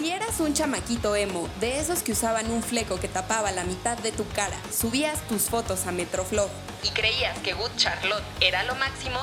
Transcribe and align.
Si 0.00 0.10
eras 0.10 0.40
un 0.40 0.54
chamaquito 0.54 1.14
emo, 1.14 1.46
de 1.60 1.78
esos 1.78 2.02
que 2.02 2.12
usaban 2.12 2.50
un 2.50 2.62
fleco 2.62 2.98
que 2.98 3.06
tapaba 3.06 3.52
la 3.52 3.64
mitad 3.64 3.98
de 3.98 4.12
tu 4.12 4.26
cara, 4.28 4.56
subías 4.72 5.20
tus 5.28 5.50
fotos 5.50 5.86
a 5.86 5.92
Metroflog 5.92 6.48
y 6.82 6.88
creías 6.88 7.38
que 7.40 7.52
Good 7.52 7.72
Charlotte 7.76 8.24
era 8.40 8.64
lo 8.64 8.74
máximo, 8.76 9.18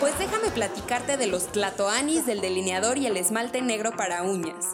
pues 0.00 0.18
déjame 0.18 0.50
platicarte 0.50 1.16
de 1.16 1.28
los 1.28 1.52
tlatoanis 1.52 2.26
del 2.26 2.40
delineador 2.40 2.98
y 2.98 3.06
el 3.06 3.16
esmalte 3.16 3.62
negro 3.62 3.92
para 3.96 4.24
uñas. 4.24 4.66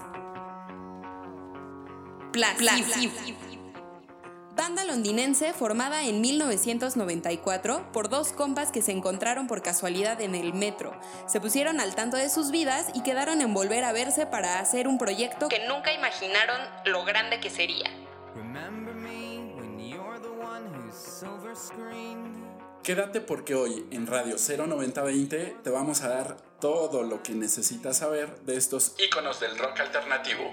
Banda 4.57 4.85
londinense 4.85 5.53
formada 5.53 6.05
en 6.05 6.21
1994 6.21 7.91
por 7.93 8.09
dos 8.09 8.33
compas 8.33 8.71
que 8.71 8.83
se 8.83 8.93
encontraron 8.93 9.49
por 9.49 9.63
casualidad 9.63 10.21
en 10.21 10.37
el 10.37 10.55
metro. 10.55 10.95
Se 11.27 11.41
pusieron 11.41 11.81
al 11.81 11.97
tanto 11.97 12.17
de 12.17 12.31
sus 12.31 12.53
vidas 12.53 12.87
y 12.95 13.03
quedaron 13.03 13.41
en 13.41 13.53
volver 13.53 13.83
a 13.83 13.93
verse 13.93 14.27
para 14.27 14.61
hacer 14.61 14.87
un 14.87 14.97
proyecto 14.97 15.49
que 15.49 15.67
nunca 15.67 15.93
imaginaron 15.93 16.57
lo 16.85 17.05
grande 17.05 17.41
que 17.41 17.51
sería. 17.51 17.91
Quédate 22.85 23.21
porque 23.21 23.55
hoy 23.57 23.87
en 23.91 24.07
Radio 24.07 24.37
09020 24.37 25.57
te 25.65 25.71
vamos 25.71 26.03
a 26.03 26.09
dar 26.09 26.37
todo 26.61 27.03
lo 27.03 27.25
que 27.25 27.33
necesitas 27.33 27.99
saber 27.99 28.37
de 28.43 28.57
estos 28.57 28.95
íconos 28.99 29.41
del 29.41 29.59
rock 29.59 29.81
alternativo. 29.81 30.45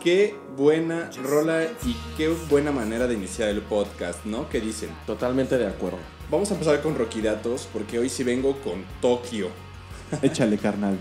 Qué 0.00 0.34
buena 0.56 1.10
rola 1.22 1.64
y 1.84 1.96
qué 2.16 2.28
buena 2.48 2.70
manera 2.70 3.06
de 3.06 3.14
iniciar 3.14 3.48
el 3.48 3.62
podcast, 3.62 4.24
¿no? 4.24 4.48
¿Qué 4.48 4.60
dicen? 4.60 4.90
Totalmente 5.06 5.58
de 5.58 5.66
acuerdo. 5.66 5.98
Vamos 6.30 6.50
a 6.50 6.54
empezar 6.54 6.80
con 6.82 6.96
Roquidatos 6.96 7.68
porque 7.72 7.98
hoy 7.98 8.08
sí 8.08 8.22
vengo 8.24 8.60
con 8.60 8.84
Tokio. 9.00 9.48
Échale, 10.22 10.58
carnal. 10.58 10.98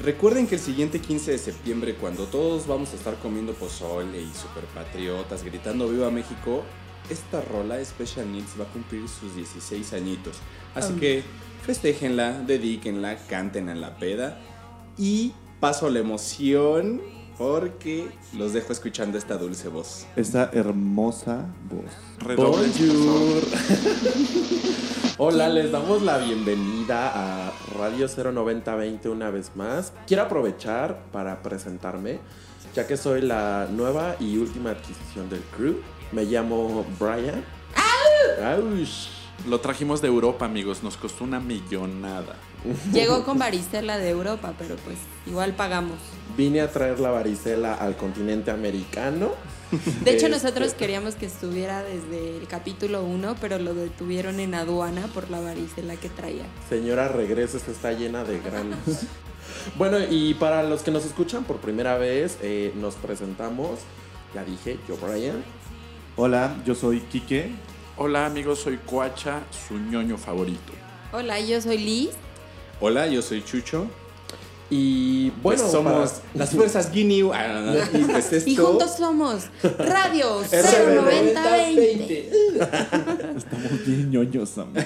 Recuerden 0.00 0.46
que 0.46 0.56
el 0.56 0.60
siguiente 0.60 1.00
15 1.00 1.30
de 1.30 1.38
septiembre, 1.38 1.94
cuando 1.94 2.26
todos 2.26 2.66
vamos 2.66 2.92
a 2.92 2.96
estar 2.96 3.16
comiendo 3.16 3.54
pozole 3.54 4.20
y 4.20 4.30
superpatriotas, 4.34 5.42
gritando 5.42 5.88
Viva 5.88 6.10
México, 6.10 6.62
esta 7.08 7.40
rola 7.40 7.82
Special 7.82 8.30
Needs 8.30 8.60
va 8.60 8.64
a 8.64 8.68
cumplir 8.68 9.08
sus 9.08 9.34
16 9.34 9.94
añitos. 9.94 10.36
Así 10.74 10.92
que 10.94 11.22
festéjenla, 11.66 12.42
dedíquenla, 12.46 13.16
canten 13.28 13.68
en 13.68 13.80
la 13.80 13.96
peda 13.96 14.38
y 14.96 15.32
paso 15.58 15.88
a 15.88 15.90
la 15.90 15.98
emoción 15.98 17.02
porque 17.36 18.08
los 18.32 18.52
dejo 18.52 18.72
escuchando 18.72 19.18
esta 19.18 19.36
dulce 19.36 19.68
voz. 19.68 20.06
Esta 20.14 20.48
hermosa 20.52 21.46
voz. 21.68 22.36
Bonjour. 22.36 23.42
Hola, 25.18 25.48
les 25.48 25.72
damos 25.72 26.02
la 26.02 26.18
bienvenida 26.18 27.10
a 27.12 27.52
Radio 27.76 28.06
09020 28.06 29.08
una 29.08 29.30
vez 29.30 29.50
más. 29.56 29.92
Quiero 30.06 30.22
aprovechar 30.22 31.10
para 31.10 31.42
presentarme, 31.42 32.20
ya 32.74 32.86
que 32.86 32.96
soy 32.96 33.22
la 33.22 33.66
nueva 33.72 34.14
y 34.20 34.36
última 34.38 34.70
adquisición 34.70 35.28
del 35.28 35.40
crew. 35.56 35.80
Me 36.12 36.24
llamo 36.24 36.86
Brian. 37.00 37.44
¡Auch! 38.38 39.25
Lo 39.48 39.60
trajimos 39.60 40.00
de 40.00 40.08
Europa, 40.08 40.44
amigos. 40.46 40.82
Nos 40.82 40.96
costó 40.96 41.24
una 41.24 41.40
millonada. 41.40 42.36
Llegó 42.92 43.24
con 43.24 43.38
varicela 43.38 43.98
de 43.98 44.10
Europa, 44.10 44.54
pero 44.58 44.76
pues 44.76 44.96
igual 45.26 45.54
pagamos. 45.54 45.98
Vine 46.36 46.60
a 46.60 46.70
traer 46.72 46.98
la 46.98 47.10
varicela 47.10 47.74
al 47.74 47.96
continente 47.96 48.50
americano. 48.50 49.32
De 49.70 50.12
hecho, 50.12 50.26
Este, 50.26 50.28
nosotros 50.28 50.74
queríamos 50.74 51.14
que 51.14 51.26
estuviera 51.26 51.82
desde 51.82 52.38
el 52.38 52.46
capítulo 52.46 53.04
1, 53.04 53.36
pero 53.40 53.58
lo 53.58 53.74
detuvieron 53.74 54.40
en 54.40 54.54
aduana 54.54 55.06
por 55.08 55.30
la 55.30 55.40
varicela 55.40 55.96
que 55.96 56.08
traía. 56.08 56.44
Señora, 56.68 57.08
regresa, 57.08 57.56
esta 57.56 57.72
está 57.72 57.92
llena 57.92 58.24
de 58.24 58.40
granos. 58.40 58.78
bueno, 59.76 59.98
y 60.10 60.34
para 60.34 60.62
los 60.62 60.82
que 60.82 60.90
nos 60.90 61.04
escuchan 61.04 61.44
por 61.44 61.58
primera 61.58 61.98
vez, 61.98 62.38
eh, 62.42 62.72
nos 62.76 62.94
presentamos. 62.94 63.80
Ya 64.34 64.44
dije, 64.44 64.78
yo 64.88 64.96
Brian. 64.96 65.42
Hola, 66.16 66.56
yo 66.64 66.74
soy 66.74 67.00
Quique. 67.00 67.52
Hola, 67.96 68.26
amigos. 68.26 68.60
Soy 68.60 68.78
Coacha, 68.78 69.40
su 69.66 69.74
ñoño 69.78 70.16
favorito. 70.18 70.72
Hola, 71.12 71.40
yo 71.40 71.60
soy 71.60 71.78
Liz. 71.78 72.10
Hola, 72.80 73.06
yo 73.06 73.22
soy 73.22 73.42
Chucho. 73.42 73.86
Y 74.68 75.30
Pues 75.42 75.60
bueno, 75.60 75.70
somos 75.72 76.10
para- 76.12 76.22
las 76.34 76.50
fuerzas 76.50 76.90
Guinea. 76.92 77.30
Ah, 77.32 77.74
y 77.92 77.98
pues 78.04 78.32
esto- 78.32 78.50
Y 78.50 78.56
juntos 78.56 78.96
somos 78.96 79.44
Radio 79.78 80.40
RB 80.42 80.94
09020. 81.04 82.30
Estamos 83.36 83.86
bien 83.86 84.10
ñoños, 84.10 84.58
amigos. 84.58 84.84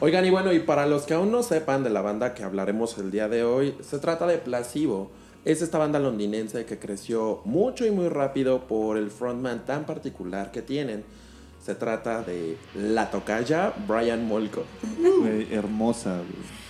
Oigan, 0.00 0.24
y 0.26 0.30
bueno, 0.30 0.52
y 0.52 0.60
para 0.60 0.86
los 0.86 1.04
que 1.04 1.14
aún 1.14 1.32
no 1.32 1.42
sepan 1.42 1.82
de 1.82 1.88
la 1.90 2.02
banda 2.02 2.34
que 2.34 2.42
hablaremos 2.42 2.98
el 2.98 3.10
día 3.10 3.28
de 3.28 3.42
hoy, 3.42 3.74
se 3.80 3.98
trata 3.98 4.26
de 4.26 4.38
Placebo. 4.38 5.10
Es 5.46 5.62
esta 5.62 5.78
banda 5.78 5.98
londinense 5.98 6.64
que 6.64 6.78
creció 6.78 7.40
mucho 7.44 7.86
y 7.86 7.90
muy 7.90 8.08
rápido 8.08 8.66
por 8.66 8.96
el 8.98 9.10
frontman 9.10 9.64
tan 9.64 9.84
particular 9.86 10.50
que 10.52 10.62
tienen. 10.62 11.04
Se 11.64 11.74
trata 11.74 12.22
de 12.22 12.58
la 12.74 13.10
tocaya 13.10 13.72
Brian 13.88 14.28
Molko. 14.28 14.64
Hermosa, 15.50 16.16
güey. 16.16 16.64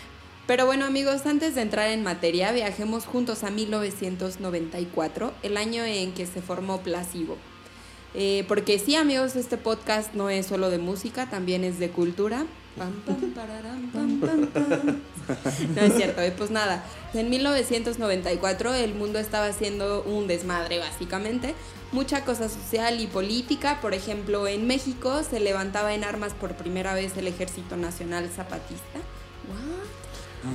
Pero 0.47 0.67
bueno 0.67 0.85
amigos, 0.85 1.27
antes 1.27 1.57
de 1.57 1.63
entrar 1.63 1.91
en 1.91 2.05
materia, 2.05 2.53
viajemos 2.53 3.07
juntos 3.07 3.43
a 3.43 3.51
1994, 3.51 5.33
el 5.43 5.57
año 5.57 5.83
en 5.85 6.13
que 6.13 6.27
se 6.27 6.43
formó 6.43 6.81
Placebo. 6.83 7.39
Eh, 8.15 8.45
porque 8.47 8.79
sí 8.79 8.95
amigos, 8.95 9.35
este 9.35 9.57
podcast 9.57 10.15
no 10.15 10.31
es 10.31 10.47
solo 10.47 10.71
de 10.71 10.79
música, 10.79 11.29
también 11.29 11.65
es 11.65 11.81
de 11.81 11.89
cultura. 11.89 12.47
Pam, 12.77 12.93
pam, 13.07 13.33
pararam, 13.33 13.91
pam, 13.91 14.21
pam, 14.21 14.47
pam. 14.47 15.01
No 15.75 15.81
es 15.81 15.95
cierto, 15.95 16.21
eh, 16.21 16.33
pues 16.37 16.51
nada. 16.51 16.85
En 17.15 17.31
1994 17.31 18.75
el 18.75 18.95
mundo 18.95 19.19
estaba 19.19 19.47
haciendo 19.47 20.05
un 20.05 20.29
desmadre 20.29 20.79
básicamente. 20.79 21.55
Mucha 21.95 22.25
cosa 22.25 22.49
social 22.49 23.01
y 23.01 23.07
política. 23.07 23.81
Por 23.81 23.95
ejemplo, 23.95 24.49
en 24.49 24.67
México 24.67 25.23
se 25.23 25.39
levantaba 25.39 25.95
en 25.95 26.03
armas 26.03 26.33
por 26.35 26.57
primera 26.57 26.93
vez 26.93 27.17
el 27.17 27.29
Ejército 27.29 27.77
Nacional 27.77 28.29
Zapatista. 28.35 28.99
What? 29.49 30.51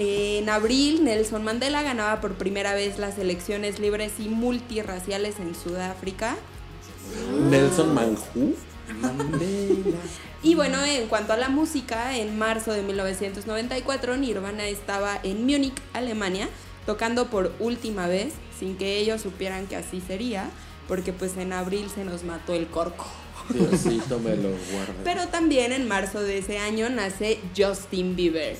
En 0.00 0.48
abril, 0.48 1.04
Nelson 1.04 1.44
Mandela 1.44 1.82
ganaba 1.82 2.20
por 2.20 2.34
primera 2.34 2.74
vez 2.74 2.98
las 2.98 3.18
elecciones 3.18 3.78
libres 3.78 4.14
y 4.18 4.28
multirraciales 4.28 5.38
en 5.38 5.54
Sudáfrica. 5.54 6.36
Nelson 7.48 7.94
Manjú. 7.94 8.56
Y 10.42 10.56
bueno, 10.56 10.84
en 10.84 11.06
cuanto 11.06 11.34
a 11.34 11.36
la 11.36 11.50
música, 11.50 12.16
en 12.16 12.36
marzo 12.36 12.72
de 12.72 12.82
1994 12.82 14.16
Nirvana 14.16 14.66
estaba 14.66 15.20
en 15.22 15.46
Múnich, 15.46 15.80
Alemania, 15.92 16.48
tocando 16.84 17.30
por 17.30 17.52
última 17.60 18.08
vez, 18.08 18.32
sin 18.58 18.76
que 18.76 18.98
ellos 18.98 19.20
supieran 19.20 19.68
que 19.68 19.76
así 19.76 20.00
sería, 20.00 20.50
porque 20.90 21.12
pues 21.12 21.36
en 21.36 21.52
abril 21.52 21.86
se 21.94 22.04
nos 22.04 22.24
mató 22.24 22.52
el 22.52 22.66
corco. 22.66 23.06
Diosito 23.48 24.18
me 24.18 24.34
lo 24.34 24.48
guarde. 24.72 24.94
Pero 25.04 25.28
también 25.28 25.72
en 25.72 25.86
marzo 25.86 26.20
de 26.20 26.38
ese 26.38 26.58
año 26.58 26.90
nace 26.90 27.38
Justin 27.56 28.16
Bieber. 28.16 28.56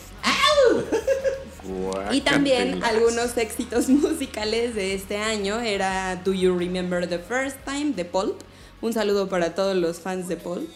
Y 2.13 2.21
también 2.21 2.85
algunos 2.85 3.37
éxitos 3.37 3.89
musicales 3.89 4.77
de 4.77 4.95
este 4.95 5.17
año 5.17 5.59
era 5.59 6.23
Do 6.25 6.33
You 6.33 6.57
Remember 6.57 7.09
the 7.09 7.19
First 7.19 7.57
Time 7.65 7.95
de 7.97 8.05
Pulp. 8.05 8.41
Un 8.81 8.93
saludo 8.93 9.29
para 9.29 9.57
todos 9.57 9.77
los 9.77 9.99
fans 9.99 10.29
de 10.29 10.37
Pulp. 10.37 10.69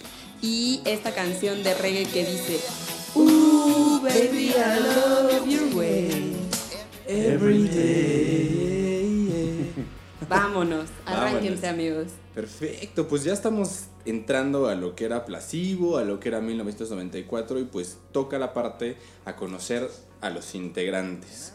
Y 0.43 0.83
esta 0.85 1.15
canción 1.15 1.63
de 1.63 1.75
reggae 1.75 2.05
que 2.07 2.25
dice 2.25 2.61
Ooh, 3.15 4.01
baby, 4.03 4.55
I 4.57 4.81
love 4.81 5.49
your 5.49 5.73
way. 5.77 6.37
Every 7.07 7.69
day. 7.69 8.34
Vámonos, 10.43 10.87
arránquense 11.07 11.63
Vámonos. 11.63 11.65
amigos. 11.65 12.07
Perfecto, 12.35 13.07
pues 13.09 13.25
ya 13.25 13.33
estamos 13.33 13.85
entrando 14.05 14.67
a 14.69 14.75
lo 14.75 14.95
que 14.97 15.05
era 15.05 15.25
Placebo, 15.25 15.97
a 15.99 16.05
lo 16.05 16.19
que 16.21 16.29
era 16.29 16.41
1994 16.41 17.61
y 17.61 17.65
pues 17.65 17.99
toca 18.13 18.39
la 18.39 18.53
parte 18.53 18.97
a 19.25 19.37
conocer 19.37 19.89
a 20.21 20.31
los 20.31 20.55
integrantes. 20.55 21.53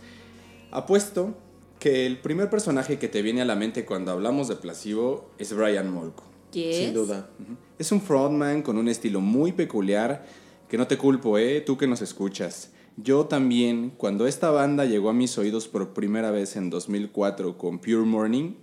Apuesto 0.71 1.36
que 1.80 2.06
el 2.06 2.19
primer 2.19 2.50
personaje 2.50 2.98
que 3.00 3.07
te 3.07 3.21
viene 3.21 3.42
a 3.42 3.45
la 3.45 3.56
mente 3.56 3.86
cuando 3.86 4.12
hablamos 4.12 4.48
de 4.48 4.56
Placebo 4.56 5.30
es 5.38 5.54
Brian 5.54 5.92
Molko. 5.92 6.24
¿Qué 6.51 6.74
Sin 6.74 6.88
es? 6.89 6.94
duda. 6.94 7.30
Es 7.77 7.92
un 7.92 8.01
frontman 8.01 8.62
con 8.62 8.77
un 8.77 8.88
estilo 8.88 9.21
muy 9.21 9.51
peculiar 9.51 10.25
que 10.68 10.77
no 10.77 10.88
te 10.88 10.98
culpo, 10.98 11.38
eh, 11.38 11.62
tú 11.62 11.77
que 11.77 11.88
nos 11.88 12.01
escuchas. 12.01 12.71
Yo 12.98 13.25
también, 13.25 13.92
cuando 13.95 14.27
esta 14.27 14.51
banda 14.51 14.86
llegó 14.86 15.09
a 15.09 15.13
mis 15.13 15.38
oídos 15.38 15.68
por 15.68 15.94
primera 15.94 16.31
vez 16.31 16.56
en 16.56 16.69
2004 16.69 17.57
con 17.57 17.80
Pure 17.80 18.06
Morning, 18.06 18.56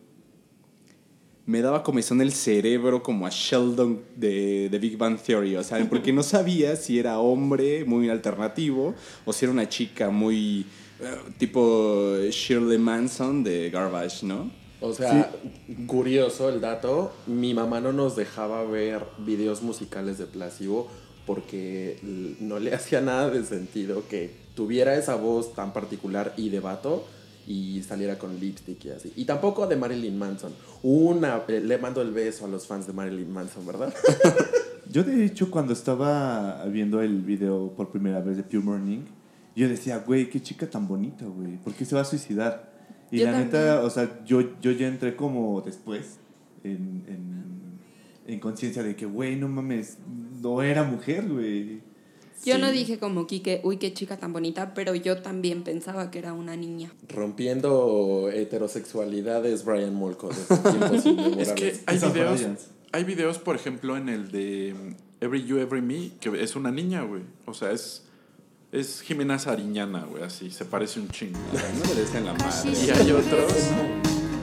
me 1.47 1.63
daba 1.63 1.85
comezón 1.85 2.21
el 2.21 2.33
cerebro 2.33 3.03
como 3.03 3.27
a 3.27 3.31
Sheldon 3.31 4.03
de, 4.17 4.69
de 4.69 4.79
Big 4.79 4.99
Bang 4.99 5.17
Theory, 5.17 5.57
o 5.57 5.63
sea, 5.63 5.89
porque 5.89 6.13
no 6.13 6.25
sabía 6.25 6.75
si 6.75 6.99
era 6.99 7.21
hombre 7.21 7.85
muy 7.85 8.11
alternativo 8.11 8.95
o 9.25 9.33
si 9.33 9.45
era 9.45 9.53
una 9.53 9.69
chica 9.69 10.11
muy 10.11 10.67
eh, 11.01 11.17
tipo 11.39 12.17
Shirley 12.31 12.79
Manson 12.79 13.45
de 13.45 13.71
Garbage, 13.71 14.27
¿no? 14.27 14.51
O 14.81 14.93
sea, 14.93 15.31
curioso 15.87 16.49
el 16.49 16.61
dato, 16.61 17.13
mi 17.27 17.55
mamá 17.55 17.81
no 17.81 17.93
nos 17.93 18.17
dejaba 18.17 18.65
ver 18.65 19.05
videos 19.19 19.63
musicales 19.63 20.19
de 20.19 20.27
Placebo 20.27 20.89
porque 21.27 21.99
no 22.41 22.59
le 22.59 22.75
hacía 22.75 23.01
nada 23.01 23.31
de 23.31 23.45
sentido 23.45 24.03
que 24.09 24.31
tuviera 24.55 24.97
esa 24.97 25.15
voz 25.15 25.55
tan 25.55 25.73
particular 25.73 26.35
y 26.37 26.49
de 26.49 26.61
vato 26.61 27.05
y 27.47 27.83
saliera 27.83 28.19
con 28.19 28.39
lipstick 28.39 28.85
y 28.85 28.91
así. 28.91 29.13
Y 29.17 29.25
tampoco 29.25 29.67
de 29.67 29.77
Marilyn 29.77 30.19
Manson. 30.19 30.53
Una, 30.83 31.43
eh, 31.49 31.61
le 31.61 31.79
mando 31.79 32.03
el 32.03 32.11
beso 32.11 32.45
a 32.45 32.49
los 32.49 32.67
fans 32.67 32.87
de 32.87 32.93
Marilyn 32.93 33.33
Manson, 33.33 33.67
¿verdad? 33.67 33.95
Yo 34.91 35.03
de 35.03 35.25
hecho 35.25 35.51
cuando 35.51 35.73
estaba 35.73 36.65
viendo 36.67 37.01
el 37.03 37.23
video 37.23 37.73
por 37.77 37.91
primera 37.91 38.21
vez 38.21 38.37
de 38.37 38.43
Pure 38.43 38.61
Morning, 38.61 39.01
yo 39.55 39.69
decía, 39.69 39.99
güey, 39.99 40.29
qué 40.29 40.41
chica 40.41 40.69
tan 40.69 40.87
bonita, 40.87 41.25
güey, 41.25 41.57
¿por 41.57 41.73
qué 41.73 41.85
se 41.85 41.95
va 41.95 42.03
a 42.03 42.05
suicidar? 42.05 42.73
Y 43.11 43.21
Yo 43.21 43.25
la 43.25 43.39
neta, 43.39 43.83
o 43.83 43.91
sea, 43.91 44.23
yo, 44.25 44.61
yo 44.61 44.71
ya 44.73 44.87
entré 44.87 45.17
como 45.17 45.61
después 45.63 46.19
en, 46.63 47.05
en, 47.09 47.81
en 48.27 48.41
conciencia 48.41 48.83
de 48.83 48.95
que, 48.95 49.07
güey, 49.07 49.37
no 49.37 49.49
mames, 49.49 49.99
no 50.43 50.63
era 50.63 50.85
mujer, 50.85 51.27
güey. 51.29 51.81
Yo 52.45 52.55
Sí. 52.57 52.61
no 52.61 52.71
dije 52.71 52.99
como 52.99 53.27
Kike, 53.27 53.61
uy, 53.65 53.79
qué 53.79 53.93
chica 53.93 54.17
tan 54.19 54.33
bonita, 54.33 54.75
pero 54.75 54.95
yo 54.95 55.21
también 55.23 55.65
pensaba 55.65 56.11
que 56.11 56.19
era 56.19 56.33
una 56.33 56.57
niña. 56.57 56.93
Rompiendo 57.09 58.31
heterosexualidades, 58.33 59.65
Brian 59.65 59.95
Molko. 59.95 60.31
Es 61.39 61.53
que 61.53 61.79
hay 61.87 61.99
videos, 61.99 62.41
hay 62.93 63.05
videos, 63.05 63.39
por 63.39 63.57
ejemplo, 63.57 63.97
en 63.97 64.09
el 64.09 64.31
de 64.31 64.75
Every 65.21 65.45
You, 65.45 65.59
Every 65.59 65.83
Me, 65.83 66.13
que 66.21 66.43
es 66.43 66.57
una 66.57 66.71
niña, 66.71 67.03
güey. 67.03 67.23
O 67.47 67.55
sea, 67.55 67.71
es, 67.73 68.03
es 68.73 69.01
Jimena 69.01 69.39
Sariñana, 69.39 70.05
güey, 70.05 70.23
así, 70.23 70.51
se 70.51 70.65
parece 70.65 71.01
un 71.01 71.09
chingo. 71.09 71.39
No 71.53 71.95
le 71.95 72.01
des 72.01 72.15
en 72.15 72.25
la 72.27 72.35
madre. 72.35 72.71
Y 72.73 72.91
hay 72.91 73.11
otros, 73.13 73.53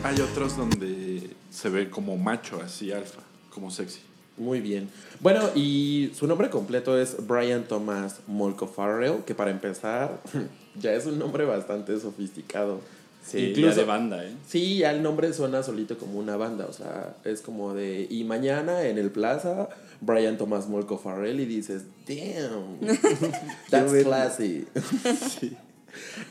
hay 0.03 0.19
otros 0.21 0.57
donde 0.57 1.29
se 1.49 1.69
ve 1.69 1.89
como 1.89 2.17
macho, 2.17 2.59
así, 2.61 2.91
alfa, 2.91 3.21
como 3.49 3.69
sexy. 3.71 3.99
Muy 4.37 4.61
bien. 4.61 4.89
Bueno, 5.19 5.41
y 5.55 6.11
su 6.15 6.27
nombre 6.27 6.49
completo 6.49 6.97
es 6.99 7.27
Brian 7.27 7.65
Thomas 7.65 8.21
Molko 8.27 8.67
Farrell, 8.67 9.23
que 9.25 9.35
para 9.35 9.51
empezar 9.51 10.19
ya 10.75 10.93
es 10.93 11.05
un 11.05 11.19
nombre 11.19 11.45
bastante 11.45 11.99
sofisticado. 11.99 12.81
Sí, 13.25 13.53
ya 13.55 13.73
de 13.73 13.85
banda, 13.85 14.25
¿eh? 14.25 14.33
Sí, 14.45 14.79
ya 14.79 14.91
el 14.91 15.01
nombre 15.01 15.31
suena 15.33 15.63
solito 15.63 15.97
como 15.97 16.19
una 16.19 16.35
banda, 16.35 16.65
o 16.69 16.73
sea, 16.73 17.15
es 17.23 17.41
como 17.41 17.73
de, 17.73 18.05
y 18.09 18.25
mañana 18.25 18.85
en 18.85 18.97
el 18.97 19.11
plaza, 19.11 19.69
Brian 20.01 20.37
Thomas 20.37 20.67
Molko 20.67 20.97
Farrell 20.97 21.39
y 21.39 21.45
dices, 21.45 21.83
damn, 22.05 22.79
that's 23.69 24.03
classy. 24.03 24.65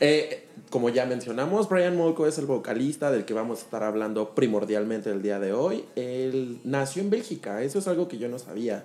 Eh, 0.01 0.43
como 0.73 0.89
ya 0.89 1.05
mencionamos, 1.05 1.69
Brian 1.69 1.95
Molko 1.95 2.25
es 2.25 2.39
el 2.39 2.47
vocalista 2.47 3.11
del 3.11 3.25
que 3.25 3.35
vamos 3.35 3.59
a 3.59 3.61
estar 3.61 3.83
hablando 3.83 4.33
primordialmente 4.33 5.11
el 5.11 5.21
día 5.21 5.39
de 5.39 5.53
hoy. 5.53 5.85
Él 5.95 6.61
nació 6.63 7.03
en 7.03 7.11
Bélgica, 7.11 7.61
eso 7.61 7.77
es 7.77 7.87
algo 7.87 8.07
que 8.07 8.17
yo 8.17 8.27
no 8.27 8.39
sabía. 8.39 8.83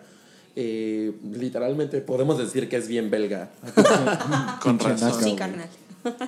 Eh, 0.54 1.14
literalmente 1.32 2.02
podemos 2.02 2.36
decir 2.36 2.68
que 2.68 2.76
es 2.76 2.88
bien 2.88 3.08
belga. 3.08 3.48
Con 4.62 4.78
razón. 4.78 5.14
Sí, 5.24 5.34
carnal. 5.34 5.70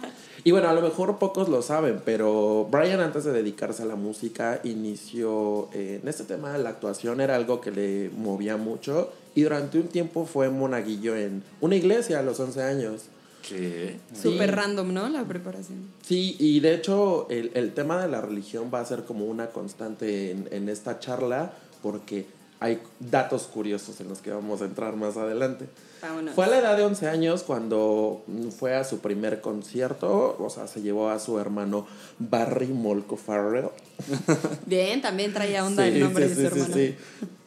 Y 0.43 0.53
bueno, 0.53 0.71
a 0.71 0.73
lo 0.73 0.81
mejor 0.81 1.19
pocos 1.19 1.51
lo 1.51 1.61
saben, 1.61 2.01
pero 2.07 2.67
Brian 2.71 3.01
antes 3.01 3.25
de 3.25 3.33
dedicarse 3.33 3.83
a 3.83 3.85
la 3.85 3.97
música 3.97 4.63
inició 4.65 5.69
eh, 5.75 6.01
en 6.01 6.09
este 6.09 6.25
tema, 6.25 6.57
la 6.57 6.71
actuación 6.71 7.21
era 7.21 7.37
algo 7.37 7.61
que 7.61 7.71
le 7.71 8.09
movía 8.17 8.57
mucho 8.57 9.13
y 9.35 9.43
durante 9.43 9.79
un 9.79 9.89
tiempo 9.89 10.25
fue 10.25 10.49
monaguillo 10.49 11.15
en 11.15 11.43
una 11.61 11.77
iglesia 11.77 12.21
a 12.21 12.23
los 12.23 12.41
11 12.41 12.63
años. 12.63 13.03
¿Qué? 13.49 13.99
Sí. 14.15 14.23
Súper 14.23 14.55
random, 14.55 14.93
¿no? 14.93 15.09
La 15.09 15.25
preparación. 15.25 15.79
Sí, 16.07 16.37
y 16.39 16.61
de 16.61 16.75
hecho 16.75 17.27
el, 17.31 17.51
el 17.55 17.73
tema 17.73 18.01
de 18.03 18.09
la 18.09 18.21
religión 18.21 18.71
va 18.73 18.81
a 18.81 18.85
ser 18.85 19.05
como 19.05 19.25
una 19.27 19.49
constante 19.49 20.31
en, 20.31 20.49
en 20.51 20.69
esta 20.69 20.99
charla 20.99 21.53
porque 21.83 22.27
hay 22.61 22.79
datos 22.99 23.45
curiosos 23.45 24.01
en 24.01 24.09
los 24.09 24.19
que 24.19 24.31
vamos 24.31 24.61
a 24.61 24.67
entrar 24.67 24.95
más 24.95 25.17
adelante. 25.17 25.67
Vámonos. 26.03 26.35
Fue 26.35 26.45
a 26.45 26.49
la 26.49 26.59
edad 26.59 26.77
de 26.77 26.85
11 26.85 27.09
años 27.09 27.43
cuando 27.43 28.23
fue 28.59 28.75
a 28.75 28.85
su 28.85 28.99
primer 28.99 29.41
concierto, 29.41 30.37
o 30.39 30.51
sea, 30.51 30.67
se 30.67 30.83
llevó 30.83 31.09
a 31.11 31.19
su 31.19 31.39
hermano 31.39 31.87
Barry 32.19 32.69
Molko 32.69 33.17
Farrell. 33.17 33.69
Bien, 34.67 35.01
también 35.01 35.33
traía 35.33 35.65
onda 35.65 35.85
Sí, 35.85 35.91
el 35.91 36.01
nombre 36.01 36.29
sí, 36.29 36.35
de 36.35 36.35
su 36.35 36.41
sí, 36.41 36.47
hermano. 36.63 36.75
sí, 36.75 36.97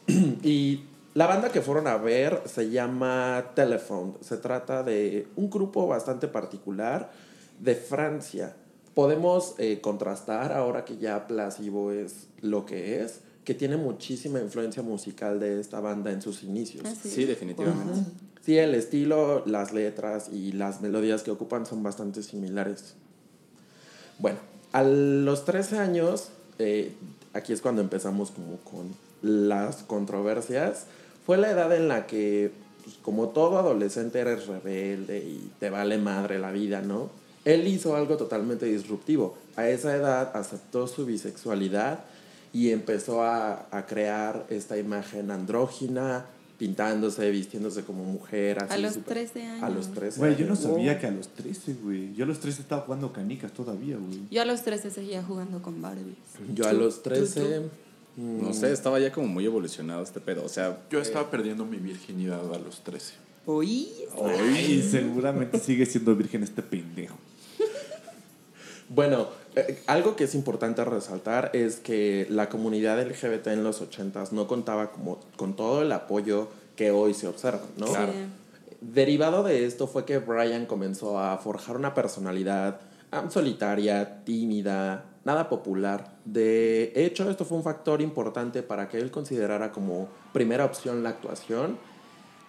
sí. 0.08 0.38
y 0.42 0.84
la 1.14 1.26
banda 1.26 1.50
que 1.50 1.62
fueron 1.62 1.86
a 1.86 1.96
ver 1.96 2.42
se 2.46 2.70
llama 2.70 3.52
Telephone. 3.54 4.14
Se 4.20 4.36
trata 4.36 4.82
de 4.82 5.28
un 5.36 5.48
grupo 5.48 5.86
bastante 5.86 6.26
particular 6.26 7.12
de 7.60 7.76
Francia. 7.76 8.56
Podemos 8.94 9.54
eh, 9.58 9.80
contrastar 9.80 10.52
ahora 10.52 10.84
que 10.84 10.98
ya 10.98 11.26
Placebo 11.26 11.92
es 11.92 12.26
lo 12.40 12.66
que 12.66 13.00
es, 13.02 13.20
que 13.44 13.54
tiene 13.54 13.76
muchísima 13.76 14.40
influencia 14.40 14.82
musical 14.82 15.38
de 15.38 15.60
esta 15.60 15.80
banda 15.80 16.10
en 16.10 16.20
sus 16.20 16.42
inicios. 16.42 16.84
Ah, 16.86 16.94
Sí, 17.00 17.24
definitivamente. 17.24 18.10
Sí, 18.44 18.58
el 18.58 18.74
estilo, 18.74 19.42
las 19.46 19.72
letras 19.72 20.28
y 20.32 20.52
las 20.52 20.80
melodías 20.80 21.22
que 21.22 21.30
ocupan 21.30 21.64
son 21.64 21.82
bastante 21.82 22.22
similares. 22.22 22.94
Bueno, 24.18 24.38
a 24.72 24.82
los 24.82 25.44
13 25.44 25.78
años, 25.78 26.28
eh, 26.58 26.92
aquí 27.32 27.52
es 27.52 27.60
cuando 27.60 27.80
empezamos 27.80 28.32
como 28.32 28.56
con 28.58 28.94
las 29.22 29.82
controversias, 29.84 30.86
fue 31.26 31.36
la 31.38 31.50
edad 31.50 31.74
en 31.76 31.88
la 31.88 32.06
que, 32.06 32.52
pues, 32.82 32.96
como 33.02 33.28
todo 33.30 33.58
adolescente, 33.58 34.18
eres 34.20 34.46
rebelde 34.46 35.18
y 35.18 35.50
te 35.58 35.70
vale 35.70 35.98
madre 35.98 36.38
la 36.38 36.52
vida, 36.52 36.80
¿no? 36.82 37.10
Él 37.44 37.66
hizo 37.66 37.94
algo 37.96 38.16
totalmente 38.16 38.66
disruptivo. 38.66 39.36
A 39.56 39.68
esa 39.68 39.94
edad 39.94 40.34
aceptó 40.36 40.86
su 40.86 41.04
bisexualidad 41.06 42.00
y 42.52 42.70
empezó 42.70 43.22
a, 43.22 43.66
a 43.70 43.86
crear 43.86 44.46
esta 44.48 44.78
imagen 44.78 45.30
andrógina, 45.30 46.24
pintándose, 46.58 47.30
vistiéndose 47.30 47.82
como 47.84 48.04
mujer. 48.04 48.62
Así 48.62 48.74
A 48.74 48.78
los 48.78 48.94
súper- 48.94 49.14
13 49.14 49.42
años. 49.42 49.62
A 49.62 49.68
los 49.70 49.92
13 49.92 50.18
Güey, 50.20 50.36
yo 50.36 50.46
no 50.46 50.56
sabía 50.56 50.98
que 50.98 51.06
a 51.06 51.10
los 51.10 51.28
13, 51.28 51.74
güey. 51.82 52.14
Yo 52.14 52.24
a 52.24 52.28
los 52.28 52.38
13 52.40 52.62
estaba 52.62 52.82
jugando 52.82 53.12
canicas 53.12 53.52
todavía, 53.52 53.96
güey. 53.98 54.20
Yo 54.30 54.40
a 54.40 54.44
los 54.44 54.62
13 54.62 54.90
seguía 54.90 55.22
jugando 55.22 55.60
con 55.60 55.82
Barbies. 55.82 56.16
Yo 56.54 56.66
a 56.68 56.72
los 56.72 57.02
13... 57.02 57.62
No 58.16 58.52
sé, 58.54 58.72
estaba 58.72 59.00
ya 59.00 59.12
como 59.12 59.26
muy 59.26 59.44
evolucionado 59.44 60.02
este 60.02 60.20
pedo. 60.20 60.44
O 60.44 60.48
sea, 60.48 60.78
Yo 60.90 61.00
estaba 61.00 61.30
perdiendo 61.30 61.64
mi 61.64 61.78
virginidad 61.78 62.54
a 62.54 62.58
los 62.58 62.84
13. 62.84 63.14
Oí. 63.46 63.88
Y 64.68 64.82
seguramente 64.82 65.58
sigue 65.58 65.84
siendo 65.84 66.14
virgen 66.14 66.42
este 66.42 66.62
pendejo. 66.62 67.16
Bueno, 68.88 69.28
eh, 69.56 69.82
algo 69.86 70.14
que 70.14 70.24
es 70.24 70.34
importante 70.34 70.84
resaltar 70.84 71.50
es 71.54 71.76
que 71.76 72.26
la 72.30 72.48
comunidad 72.48 73.00
LGBT 73.02 73.48
en 73.48 73.64
los 73.64 73.82
80s 73.82 74.32
no 74.32 74.46
contaba 74.46 74.92
como 74.92 75.20
con 75.36 75.56
todo 75.56 75.82
el 75.82 75.90
apoyo 75.92 76.48
que 76.76 76.90
hoy 76.90 77.14
se 77.14 77.26
observa, 77.26 77.62
¿no? 77.76 77.86
Claro. 77.86 78.12
Derivado 78.80 79.42
de 79.42 79.64
esto 79.64 79.86
fue 79.86 80.04
que 80.04 80.18
Brian 80.18 80.66
comenzó 80.66 81.18
a 81.18 81.38
forjar 81.38 81.76
una 81.76 81.94
personalidad 81.94 82.80
solitaria, 83.30 84.24
tímida, 84.24 85.04
nada 85.24 85.48
popular. 85.48 86.16
De 86.24 86.92
hecho, 86.94 87.28
esto 87.30 87.44
fue 87.44 87.56
un 87.58 87.64
factor 87.64 88.00
importante 88.02 88.62
para 88.62 88.88
que 88.88 88.98
él 88.98 89.10
considerara 89.10 89.72
como 89.72 90.08
primera 90.32 90.64
opción 90.64 91.02
la 91.02 91.10
actuación 91.10 91.78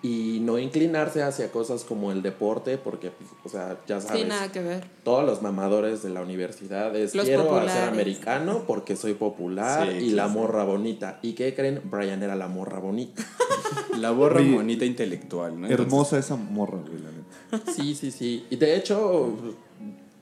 y 0.02 0.40
no 0.42 0.60
inclinarse 0.60 1.24
hacia 1.24 1.52
cosas 1.52 1.84
como 1.84 2.12
el 2.12 2.22
deporte, 2.22 2.78
porque, 2.78 3.10
pues, 3.10 3.30
o 3.44 3.50
sea, 3.50 3.80
ya 3.88 4.00
sabes 4.00 4.22
Sí, 4.22 4.28
nada 4.28 4.52
que 4.52 4.62
ver. 4.62 4.86
todos 5.04 5.26
los 5.26 5.42
mamadores 5.42 6.04
de 6.04 6.10
la 6.10 6.22
universidad 6.22 6.96
es 6.96 7.16
Los 7.16 7.26
quiero 7.26 7.44
ser 7.68 7.84
americano 7.90 8.66
porque 8.68 8.96
soy 8.96 9.16
popular 9.16 9.88
Sí, 9.90 9.98
y 10.06 10.10
la 10.12 10.28
morra 10.28 10.64
bonita. 10.64 11.18
¿Y 11.24 11.34
qué 11.34 11.56
creen? 11.56 11.82
Brian 11.86 12.22
era 12.22 12.36
la 12.36 12.48
morra 12.48 12.78
bonita. 12.78 13.24
la 13.98 14.12
borra 14.12 14.42
Oye, 14.42 14.54
bonita 14.54 14.86
intelectual, 14.86 15.60
¿no? 15.60 15.68
Entonces, 15.68 15.86
Hermosa 15.88 16.20
esa 16.20 16.36
morra, 16.36 16.78
güey, 16.88 17.02
la 17.02 17.10
neta. 17.10 17.72
Sí, 17.72 17.96
sí, 17.96 18.12
sí. 18.12 18.46
Y 18.52 18.58
de 18.58 18.76
hecho 18.76 19.34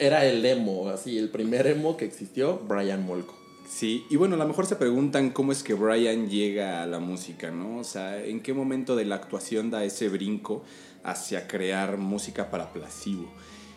era 0.05 0.25
el 0.25 0.45
emo, 0.45 0.89
así, 0.89 1.17
el 1.17 1.29
primer 1.29 1.67
emo 1.67 1.98
que 1.98 2.05
existió, 2.05 2.60
Brian 2.60 3.05
Molko. 3.05 3.36
Sí, 3.69 4.05
y 4.10 4.17
bueno, 4.17 4.36
a 4.36 4.38
lo 4.38 4.48
mejor 4.48 4.65
se 4.65 4.75
preguntan 4.75 5.31
cómo 5.31 5.51
es 5.51 5.63
que 5.63 5.74
Brian 5.74 6.29
llega 6.29 6.83
a 6.83 6.86
la 6.86 7.00
música, 7.00 7.50
¿no? 7.50 7.79
O 7.79 7.83
sea, 7.83 8.24
¿en 8.24 8.41
qué 8.41 8.53
momento 8.53 8.95
de 8.95 9.05
la 9.05 9.15
actuación 9.15 9.72
da 9.72 9.83
ese 9.83 10.10
brinco 10.10 10.63
hacia 11.03 11.48
crear 11.48 11.98
música 11.98 12.51
para 12.51 12.72
placebo? 12.72 13.31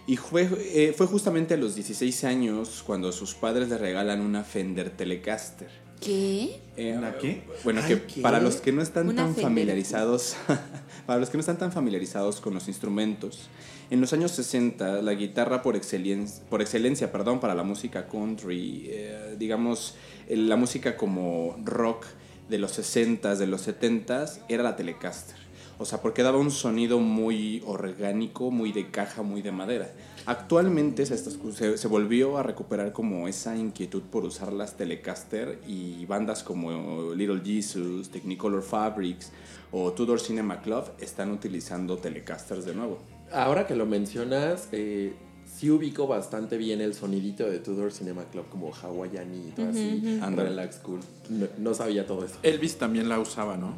Y 0.06 0.16
fue, 0.16 0.48
eh, 0.74 0.94
fue 0.96 1.06
justamente 1.06 1.54
a 1.54 1.56
los 1.56 1.74
16 1.74 2.24
años 2.24 2.82
cuando 2.86 3.10
sus 3.10 3.34
padres 3.34 3.68
le 3.68 3.78
regalan 3.78 4.20
una 4.20 4.44
Fender 4.44 4.90
Telecaster. 4.90 5.85
¿Qué? 6.00 6.60
Eh, 6.76 6.94
¿Una 6.96 7.16
qué? 7.16 7.42
Bueno, 7.64 7.80
Ay, 7.82 7.94
que 7.94 8.02
¿qué? 8.02 8.20
para 8.20 8.40
los 8.40 8.56
que 8.56 8.72
no 8.72 8.82
están 8.82 9.14
tan 9.16 9.34
familiarizados, 9.34 10.36
para 11.06 11.18
los 11.18 11.30
que 11.30 11.36
no 11.36 11.40
están 11.40 11.58
tan 11.58 11.72
familiarizados 11.72 12.40
con 12.40 12.54
los 12.54 12.68
instrumentos, 12.68 13.48
en 13.90 14.00
los 14.00 14.12
años 14.12 14.32
60 14.32 15.02
la 15.02 15.14
guitarra 15.14 15.62
por 15.62 15.76
excelencia, 15.76 16.44
por 16.50 16.60
excelencia, 16.60 17.12
perdón, 17.12 17.40
para 17.40 17.54
la 17.54 17.62
música 17.62 18.08
country, 18.08 18.86
eh, 18.88 19.36
digamos, 19.38 19.94
eh, 20.28 20.36
la 20.36 20.56
música 20.56 20.96
como 20.96 21.56
rock 21.64 22.04
de 22.48 22.58
los 22.58 22.78
60s, 22.78 23.36
de 23.36 23.46
los 23.46 23.66
70s, 23.66 24.40
era 24.48 24.62
la 24.62 24.76
Telecaster. 24.76 25.36
O 25.78 25.84
sea, 25.84 26.00
porque 26.00 26.22
daba 26.22 26.38
un 26.38 26.50
sonido 26.50 26.98
muy 27.00 27.62
orgánico, 27.66 28.50
muy 28.50 28.72
de 28.72 28.90
caja, 28.90 29.22
muy 29.22 29.42
de 29.42 29.52
madera. 29.52 29.90
Actualmente 30.26 31.06
se, 31.06 31.14
está- 31.14 31.30
se, 31.52 31.78
se 31.78 31.88
volvió 31.88 32.36
a 32.36 32.42
recuperar 32.42 32.92
como 32.92 33.28
esa 33.28 33.56
inquietud 33.56 34.02
por 34.02 34.24
usar 34.24 34.52
las 34.52 34.76
Telecaster 34.76 35.60
y 35.68 36.04
bandas 36.06 36.42
como 36.42 37.14
Little 37.14 37.40
Jesus, 37.44 38.10
Technicolor 38.10 38.62
Fabrics 38.62 39.30
o 39.72 39.92
Tudor 39.92 40.18
Cinema 40.20 40.60
Club 40.62 40.84
están 41.00 41.30
utilizando 41.30 41.96
Telecasters 41.98 42.64
de 42.64 42.74
nuevo. 42.74 42.98
Ahora 43.32 43.66
que 43.66 43.74
lo 43.76 43.86
mencionas, 43.86 44.68
eh, 44.72 45.14
sí 45.46 45.70
ubico 45.70 46.06
bastante 46.08 46.56
bien 46.56 46.80
el 46.80 46.94
sonidito 46.94 47.44
de 47.48 47.60
Tudor 47.60 47.92
Cinema 47.92 48.24
Club 48.24 48.46
como 48.50 48.72
hawaianito, 48.74 49.62
así, 49.62 50.18
Ándale. 50.22 50.50
relax 50.50 50.76
cool. 50.78 51.00
No, 51.30 51.46
no 51.58 51.74
sabía 51.74 52.04
todo 52.06 52.24
eso. 52.24 52.34
Elvis 52.42 52.76
también 52.78 53.08
la 53.08 53.18
usaba, 53.20 53.56
¿no? 53.56 53.74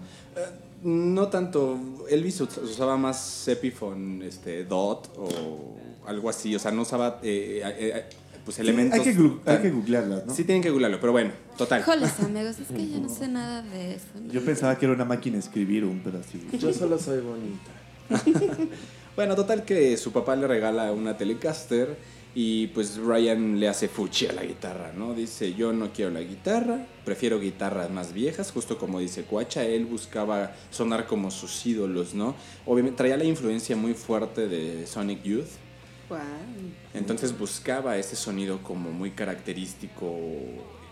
No 0.83 1.29
tanto, 1.29 1.79
Elvis 2.09 2.41
us- 2.41 2.57
usaba 2.59 2.97
más 2.97 3.49
Epiphone 3.49 4.23
este, 4.25 4.65
DOT 4.65 5.09
o 5.19 5.77
algo 6.09 6.29
así, 6.31 6.55
o 6.55 6.59
sea, 6.59 6.71
no 6.71 6.83
usaba 6.83 7.21
eh, 7.23 7.61
eh, 7.65 7.93
eh, 7.97 8.05
pues 8.45 8.57
Sí, 8.57 8.63
elementos... 8.63 8.99
hay, 8.99 9.05
que, 9.05 9.17
glu- 9.21 9.41
hay 9.45 9.59
que 9.59 9.71
googlearlas, 9.71 10.27
¿no? 10.27 10.35
Sí 10.35 10.45
tienen 10.45 10.63
que 10.63 10.71
googlearlo, 10.71 10.99
pero 11.01 11.13
bueno, 11.13 11.33
total. 11.57 11.81
Híjoles, 11.83 12.19
amigos, 12.21 12.57
es 12.59 12.69
que 12.69 12.89
yo 12.91 12.99
no 12.99 13.09
sé 13.09 13.29
nada 13.29 13.63
de 13.63 13.95
eso. 13.97 14.07
Yo 14.33 14.43
pensaba 14.45 14.79
que 14.79 14.87
era 14.87 14.95
una 14.95 15.05
máquina 15.05 15.35
de 15.35 15.41
escribir 15.41 15.85
un 15.85 16.01
pedacito. 16.01 16.57
Yo 16.57 16.73
solo 16.73 16.99
soy 16.99 17.21
bonita. 17.21 17.71
Bueno, 19.17 19.35
total 19.35 19.65
que 19.65 19.97
su 19.97 20.13
papá 20.13 20.37
le 20.37 20.47
regala 20.47 20.93
una 20.93 21.17
Telecaster 21.17 21.97
y 22.37 22.69
pues 22.69 22.99
Ryan 22.99 23.59
le 23.59 23.67
hace 23.67 23.89
fuchi 23.89 24.27
a 24.29 24.33
la 24.33 24.45
guitarra, 24.45 24.93
¿no? 24.97 25.13
Dice, 25.13 25.55
yo 25.55 25.73
no 25.73 25.93
quiero 25.93 26.13
la 26.13 26.21
guitarra, 26.21 26.87
prefiero 27.05 27.41
guitarras 27.41 27.91
más 27.91 28.13
viejas, 28.13 28.53
justo 28.53 28.79
como 28.79 29.01
dice 29.01 29.25
Cuacha, 29.25 29.65
él 29.65 29.87
buscaba 29.87 30.53
sonar 30.71 31.09
como 31.09 31.33
sus 31.33 31.67
ídolos, 31.67 32.15
¿no? 32.15 32.37
Obviamente 32.65 32.97
traía 32.99 33.17
la 33.17 33.25
influencia 33.25 33.75
muy 33.75 33.95
fuerte 33.95 34.47
de 34.47 34.87
Sonic 34.87 35.25
Youth, 35.25 35.49
Entonces 36.95 37.39
buscaba 37.39 37.97
ese 37.97 38.17
sonido 38.17 38.63
como 38.63 38.91
muy 38.91 39.11
característico, 39.13 40.15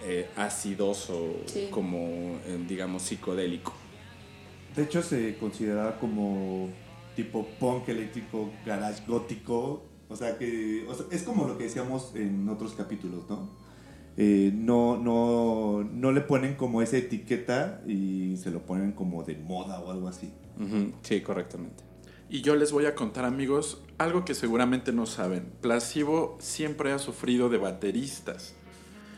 eh, 0.04 0.28
acidoso, 0.36 1.36
Sí. 1.46 1.68
como 1.70 2.38
eh, 2.46 2.64
digamos 2.68 3.02
psicodélico. 3.02 3.72
De 4.74 4.82
hecho, 4.84 5.02
se 5.02 5.36
consideraba 5.38 5.98
como 5.98 6.68
tipo 7.14 7.46
punk 7.58 7.88
eléctrico, 7.88 8.50
garage 8.64 9.02
gótico. 9.06 9.82
O 10.08 10.14
sea 10.16 10.38
que 10.38 10.84
o 10.88 10.94
sea, 10.94 11.06
es 11.10 11.22
como 11.22 11.46
lo 11.48 11.56
que 11.58 11.64
decíamos 11.64 12.12
en 12.14 12.48
otros 12.48 12.74
capítulos, 12.74 13.24
¿no? 13.28 13.48
Eh, 14.18 14.50
no, 14.54 14.96
no, 14.96 15.82
no 15.82 16.12
le 16.12 16.20
ponen 16.22 16.54
como 16.54 16.80
esa 16.80 16.96
etiqueta 16.96 17.82
y 17.86 18.36
se 18.36 18.50
lo 18.50 18.64
ponen 18.64 18.92
como 18.92 19.24
de 19.24 19.36
moda 19.36 19.80
o 19.80 19.90
algo 19.90 20.08
así. 20.08 20.32
Sí, 21.02 21.20
correctamente. 21.22 21.82
Y 22.28 22.42
yo 22.42 22.56
les 22.56 22.72
voy 22.72 22.86
a 22.86 22.94
contar, 22.94 23.24
amigos, 23.24 23.80
algo 23.98 24.24
que 24.24 24.34
seguramente 24.34 24.92
no 24.92 25.06
saben. 25.06 25.50
Placebo 25.60 26.36
siempre 26.40 26.92
ha 26.92 26.98
sufrido 26.98 27.48
de 27.48 27.58
bateristas. 27.58 28.54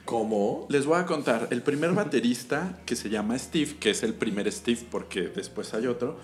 ¿Cómo? 0.04 0.66
Les 0.70 0.86
voy 0.86 0.98
a 0.98 1.04
contar, 1.04 1.48
el 1.50 1.62
primer 1.62 1.92
baterista 1.92 2.80
que 2.86 2.96
se 2.96 3.10
llama 3.10 3.38
Steve, 3.38 3.76
que 3.78 3.90
es 3.90 4.02
el 4.02 4.14
primer 4.14 4.50
Steve 4.50 4.80
porque 4.90 5.28
después 5.28 5.74
hay 5.74 5.86
otro, 5.86 6.18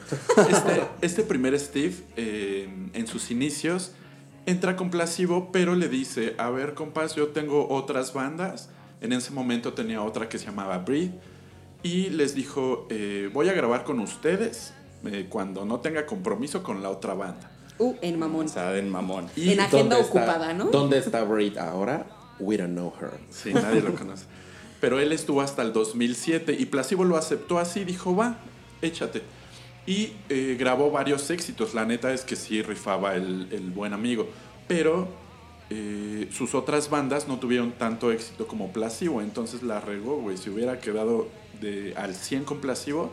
este, 0.48 0.82
este 1.02 1.22
primer 1.22 1.58
Steve 1.58 1.94
eh, 2.16 2.66
en 2.94 3.06
sus 3.06 3.30
inicios 3.30 3.92
entra 4.46 4.76
con 4.76 4.90
Placebo, 4.90 5.52
pero 5.52 5.74
le 5.74 5.88
dice, 5.88 6.34
a 6.38 6.50
ver 6.50 6.74
compas, 6.74 7.14
yo 7.14 7.28
tengo 7.28 7.68
otras 7.68 8.12
bandas, 8.12 8.70
en 9.00 9.12
ese 9.12 9.32
momento 9.32 9.72
tenía 9.72 10.02
otra 10.02 10.28
que 10.28 10.38
se 10.38 10.46
llamaba 10.46 10.78
Breathe, 10.78 11.18
y 11.82 12.08
les 12.10 12.34
dijo, 12.34 12.86
eh, 12.90 13.30
voy 13.32 13.48
a 13.48 13.52
grabar 13.52 13.84
con 13.84 14.00
ustedes 14.00 14.72
eh, 15.06 15.26
cuando 15.28 15.64
no 15.64 15.80
tenga 15.80 16.06
compromiso 16.06 16.62
con 16.62 16.82
la 16.82 16.90
otra 16.90 17.14
banda. 17.14 17.50
Uh, 17.78 17.94
en 18.02 18.18
mamón. 18.18 18.46
O 18.46 18.48
sea, 18.48 18.76
en 18.76 18.88
mamón. 18.88 19.26
Y 19.36 19.50
En 19.52 19.60
agenda 19.60 19.96
¿Dónde 19.96 20.00
está- 20.00 20.20
ocupada, 20.20 20.52
¿no? 20.54 20.64
¿Dónde 20.66 20.98
está 20.98 21.24
Braid 21.24 21.58
ahora? 21.58 22.06
We 22.38 22.56
don't 22.56 22.72
know 22.72 22.92
her. 23.00 23.10
Sí, 23.30 23.52
nadie 23.52 23.80
lo 23.80 23.94
conoce. 23.94 24.24
Pero 24.80 25.00
él 25.00 25.12
estuvo 25.12 25.40
hasta 25.40 25.62
el 25.62 25.72
2007 25.72 26.56
y 26.58 26.66
Placebo 26.66 27.04
lo 27.04 27.16
aceptó 27.16 27.58
así, 27.58 27.84
dijo, 27.84 28.14
va, 28.14 28.36
échate. 28.82 29.22
Y 29.86 30.12
eh, 30.28 30.56
grabó 30.58 30.90
varios 30.90 31.30
éxitos. 31.30 31.74
La 31.74 31.84
neta 31.84 32.12
es 32.12 32.22
que 32.22 32.36
sí 32.36 32.62
rifaba 32.62 33.14
el, 33.16 33.48
el 33.50 33.70
buen 33.70 33.92
amigo. 33.92 34.28
Pero 34.68 35.08
eh, 35.70 36.28
sus 36.32 36.54
otras 36.54 36.90
bandas 36.90 37.28
no 37.28 37.38
tuvieron 37.38 37.72
tanto 37.72 38.12
éxito 38.12 38.46
como 38.46 38.72
Placebo. 38.72 39.20
Entonces 39.20 39.62
la 39.62 39.80
regó, 39.80 40.16
güey. 40.20 40.36
Si 40.36 40.50
hubiera 40.50 40.78
quedado 40.80 41.28
de, 41.60 41.94
al 41.96 42.14
100 42.14 42.44
con 42.44 42.60
Placebo 42.60 43.12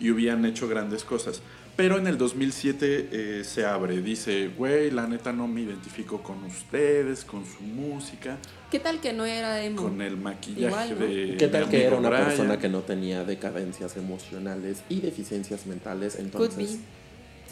y 0.00 0.10
hubieran 0.10 0.44
hecho 0.44 0.68
grandes 0.68 1.04
cosas. 1.04 1.40
Pero 1.74 1.96
en 1.96 2.06
el 2.06 2.18
2007 2.18 3.08
eh, 3.12 3.44
se 3.44 3.64
abre. 3.64 4.02
Dice, 4.02 4.50
güey, 4.58 4.90
la 4.90 5.06
neta 5.06 5.32
no 5.32 5.48
me 5.48 5.62
identifico 5.62 6.22
con 6.22 6.44
ustedes, 6.44 7.24
con 7.24 7.44
su 7.46 7.62
música 7.62 8.36
¿Qué 8.70 8.78
tal 8.78 9.00
que 9.00 9.14
no 9.14 9.24
era 9.24 9.62
emo? 9.64 9.80
con 9.82 10.02
el 10.02 10.18
maquillaje 10.18 10.66
Igual, 10.66 10.90
¿no? 10.98 11.06
de. 11.06 11.36
¿Qué 11.38 11.48
tal 11.48 11.70
que 11.70 11.84
era 11.86 11.96
una 11.96 12.10
Brian. 12.10 12.26
persona 12.26 12.58
que 12.58 12.68
no 12.68 12.80
tenía 12.80 13.24
decadencias 13.24 13.96
emocionales 13.96 14.82
y 14.90 15.00
deficiencias 15.00 15.66
mentales? 15.66 16.14
Could 16.16 16.24
Entonces, 16.26 16.72
be. 16.76 16.78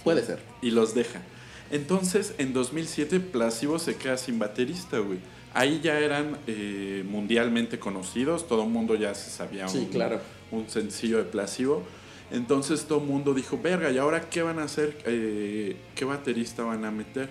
puede 0.05 0.23
ser. 0.23 0.41
Y 0.61 0.71
los 0.71 0.95
deja. 0.95 1.23
Entonces, 1.71 2.35
en 2.39 2.53
2007, 2.53 3.21
Placebo 3.21 3.79
se 3.79 3.97
queda 3.97 4.17
sin 4.19 4.39
baterista, 4.39 4.99
güey. 4.99 5.19
Ahí 5.55 5.81
ya 5.83 5.99
eran 5.99 6.37
eh, 6.47 7.05
mundialmente 7.09 7.79
conocidos, 7.79 8.47
todo 8.47 8.65
el 8.65 8.69
mundo 8.71 8.97
ya 8.97 9.15
se 9.15 9.31
sabía 9.31 9.67
Sí, 9.69 9.79
un, 9.79 9.85
claro. 9.87 10.21
un 10.51 10.69
sencillo 10.69 11.19
de 11.19 11.25
Placebo. 11.25 11.85
Entonces 12.31 12.85
todo 12.85 13.01
el 13.01 13.07
mundo 13.07 13.35
dijo, 13.35 13.59
verga, 13.61 13.91
¿y 13.91 13.99
ahora 13.99 14.29
qué 14.29 14.43
van 14.43 14.59
a 14.59 14.65
hacer? 14.65 14.97
Eh, 15.05 15.77
¿Qué 15.95 16.05
baterista 16.05 16.63
van 16.63 16.85
a 16.85 16.91
meter? 16.91 17.29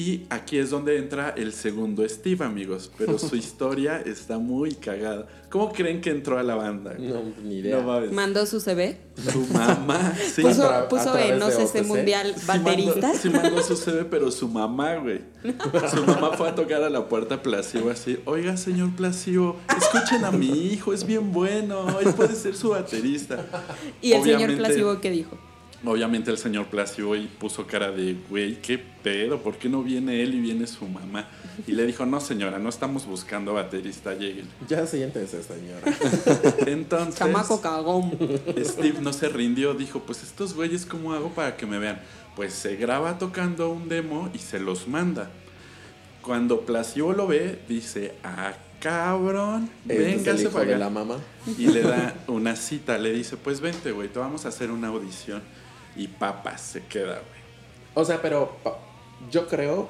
Y 0.00 0.26
aquí 0.30 0.56
es 0.56 0.70
donde 0.70 0.96
entra 0.96 1.34
el 1.36 1.52
segundo 1.52 2.08
Steve, 2.08 2.42
amigos. 2.42 2.90
Pero 2.96 3.18
su 3.18 3.36
historia 3.44 4.00
está 4.00 4.38
muy 4.38 4.74
cagada. 4.74 5.26
¿Cómo 5.50 5.70
creen 5.72 6.00
que 6.00 6.08
entró 6.08 6.38
a 6.38 6.42
la 6.42 6.54
banda? 6.54 6.94
No, 6.98 7.20
ni 7.44 7.56
idea. 7.56 7.76
No 7.76 7.82
mames. 7.82 8.10
Mandó 8.10 8.46
su 8.46 8.60
CV. 8.60 8.96
Su 9.30 9.46
mamá, 9.48 10.14
sí. 10.34 10.40
Puso, 10.40 10.70
a 10.70 10.88
puso 10.88 11.18
en, 11.18 11.38
no 11.38 11.50
sé, 11.50 11.82
mundial 11.82 12.34
Sí 12.34 12.46
baterista. 12.46 13.08
mandó, 13.08 13.18
sí 13.18 13.28
mandó 13.28 13.62
su 13.62 13.76
CV, 13.76 14.06
pero 14.06 14.30
su 14.30 14.48
mamá, 14.48 14.94
güey. 14.94 15.20
Su 15.94 16.02
mamá 16.06 16.32
fue 16.32 16.48
a 16.48 16.54
tocar 16.54 16.82
a 16.82 16.88
la 16.88 17.06
puerta 17.06 17.42
Placebo 17.42 17.90
así. 17.90 18.18
Oiga, 18.24 18.56
señor 18.56 18.96
Placebo, 18.96 19.56
escuchen 19.76 20.24
a 20.24 20.30
mi 20.30 20.48
hijo, 20.72 20.94
es 20.94 21.04
bien 21.04 21.30
bueno. 21.30 22.00
Él 22.00 22.14
puede 22.14 22.34
ser 22.36 22.56
su 22.56 22.70
baterista. 22.70 23.44
Y 24.00 24.12
el 24.12 24.22
señor 24.22 24.56
Placebo, 24.56 24.98
¿qué 25.02 25.10
dijo? 25.10 25.36
Obviamente 25.82 26.30
el 26.30 26.36
señor 26.36 26.66
Placebo 26.66 27.16
y 27.16 27.26
puso 27.26 27.66
cara 27.66 27.90
de, 27.90 28.14
güey, 28.28 28.60
qué 28.60 28.76
pedo, 28.78 29.42
¿por 29.42 29.56
qué 29.56 29.70
no 29.70 29.82
viene 29.82 30.22
él 30.22 30.34
y 30.34 30.40
viene 30.40 30.66
su 30.66 30.86
mamá? 30.86 31.26
Y 31.66 31.72
le 31.72 31.86
dijo, 31.86 32.04
no 32.04 32.20
señora, 32.20 32.58
no 32.58 32.68
estamos 32.68 33.06
buscando 33.06 33.54
baterista, 33.54 34.12
lleguen. 34.14 34.46
Ya 34.68 34.86
siéntese, 34.86 35.42
señora. 35.42 35.80
Entonces, 36.66 37.14
Chamaco 37.14 37.62
cagón. 37.62 38.10
Steve 38.62 38.98
no 39.00 39.12
se 39.14 39.30
rindió, 39.30 39.72
dijo, 39.72 40.00
pues 40.00 40.22
estos 40.22 40.52
güeyes, 40.52 40.84
¿cómo 40.84 41.14
hago 41.14 41.30
para 41.30 41.56
que 41.56 41.64
me 41.64 41.78
vean? 41.78 41.98
Pues 42.36 42.52
se 42.52 42.76
graba 42.76 43.18
tocando 43.18 43.70
un 43.70 43.88
demo 43.88 44.28
y 44.34 44.38
se 44.38 44.60
los 44.60 44.86
manda. 44.86 45.30
Cuando 46.20 46.60
Placebo 46.60 47.14
lo 47.14 47.26
ve, 47.26 47.58
dice, 47.68 48.14
ah, 48.22 48.52
cabrón, 48.80 49.70
Este 49.88 50.02
véngase 50.02 50.48
para 50.50 50.64
de 50.66 50.74
acá. 50.74 50.78
la 50.84 50.90
mamá. 50.90 51.16
Y 51.56 51.68
le 51.68 51.80
da 51.82 52.14
una 52.26 52.54
cita, 52.54 52.98
le 52.98 53.12
dice, 53.12 53.38
pues 53.38 53.60
vente, 53.62 53.92
güey, 53.92 54.08
te 54.08 54.18
vamos 54.18 54.44
a 54.44 54.48
hacer 54.48 54.70
una 54.70 54.88
audición. 54.88 55.40
Y 56.00 56.08
papas, 56.08 56.60
se 56.62 56.84
queda, 56.86 57.14
güey. 57.16 57.40
O 57.94 58.04
sea, 58.04 58.22
pero 58.22 58.56
yo 59.30 59.46
creo 59.48 59.88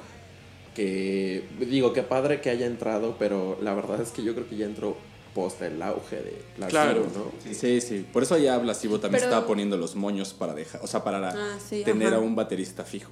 que, 0.74 1.44
digo, 1.60 1.92
que 1.92 2.02
padre 2.02 2.40
que 2.40 2.50
haya 2.50 2.66
entrado, 2.66 3.16
pero 3.18 3.58
la 3.62 3.74
verdad 3.74 4.00
es 4.00 4.10
que 4.10 4.22
yo 4.22 4.34
creo 4.34 4.48
que 4.48 4.56
ya 4.56 4.66
entró 4.66 4.96
post 5.34 5.62
el 5.62 5.80
auge 5.82 6.16
de 6.16 6.42
la 6.58 6.66
Claro. 6.66 7.06
¿no? 7.14 7.30
Sí, 7.52 7.80
sí. 7.80 8.04
Por 8.12 8.24
eso 8.24 8.36
ya 8.38 8.58
Blasivo 8.58 8.98
también 8.98 9.20
Pero- 9.20 9.30
estaba 9.32 9.46
poniendo 9.46 9.76
los 9.76 9.94
moños 9.94 10.32
para 10.34 10.54
dejar, 10.54 10.80
o 10.82 10.86
sea, 10.88 11.04
para 11.04 11.28
Ah, 11.28 11.58
sí, 11.64 11.82
tener 11.84 12.08
ajá. 12.08 12.16
a 12.16 12.20
un 12.20 12.34
baterista 12.34 12.84
fijo. 12.84 13.10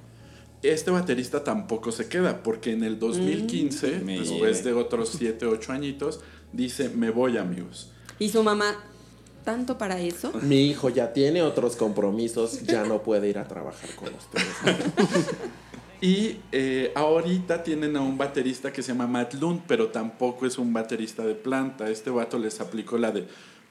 Este 0.61 0.91
baterista 0.91 1.41
tampoco 1.41 1.93
se 1.93 2.09
queda, 2.09 2.43
porque 2.43 2.73
en 2.73 2.83
el 2.83 2.99
2015, 2.99 3.99
Me 4.03 4.19
después 4.19 4.61
de 4.65 4.73
otros 4.73 5.13
7, 5.17 5.45
8 5.45 5.71
añitos, 5.71 6.19
dice, 6.51 6.89
me 6.89 7.11
voy, 7.11 7.37
amigos. 7.37 7.93
Y 8.19 8.27
su 8.27 8.43
mamá, 8.43 8.75
¿tanto 9.49 9.77
para 9.79 9.99
eso? 9.99 10.31
Mi 10.43 10.67
hijo 10.67 10.89
ya 10.89 11.11
tiene 11.11 11.41
otros 11.41 11.75
compromisos, 11.75 12.61
ya 12.63 12.83
no 12.85 13.01
puede 13.01 13.29
ir 13.29 13.39
a 13.39 13.45
trabajar 13.47 13.89
con 13.95 14.09
ustedes. 14.13 15.25
Y 16.01 16.37
eh, 16.53 16.93
ahorita 16.95 17.61
tienen 17.61 17.97
a 17.97 18.01
un 18.01 18.17
baterista 18.17 18.71
que 18.71 18.81
se 18.81 18.93
llama 18.93 19.05
Matt 19.05 19.33
Lund, 19.33 19.63
pero 19.67 19.89
tampoco 19.89 20.45
es 20.45 20.57
un 20.57 20.71
baterista 20.71 21.25
de 21.25 21.35
planta. 21.35 21.89
Este 21.89 22.09
vato 22.09 22.39
les 22.39 22.61
aplicó 22.61 22.97
la 22.97 23.11
de, 23.11 23.27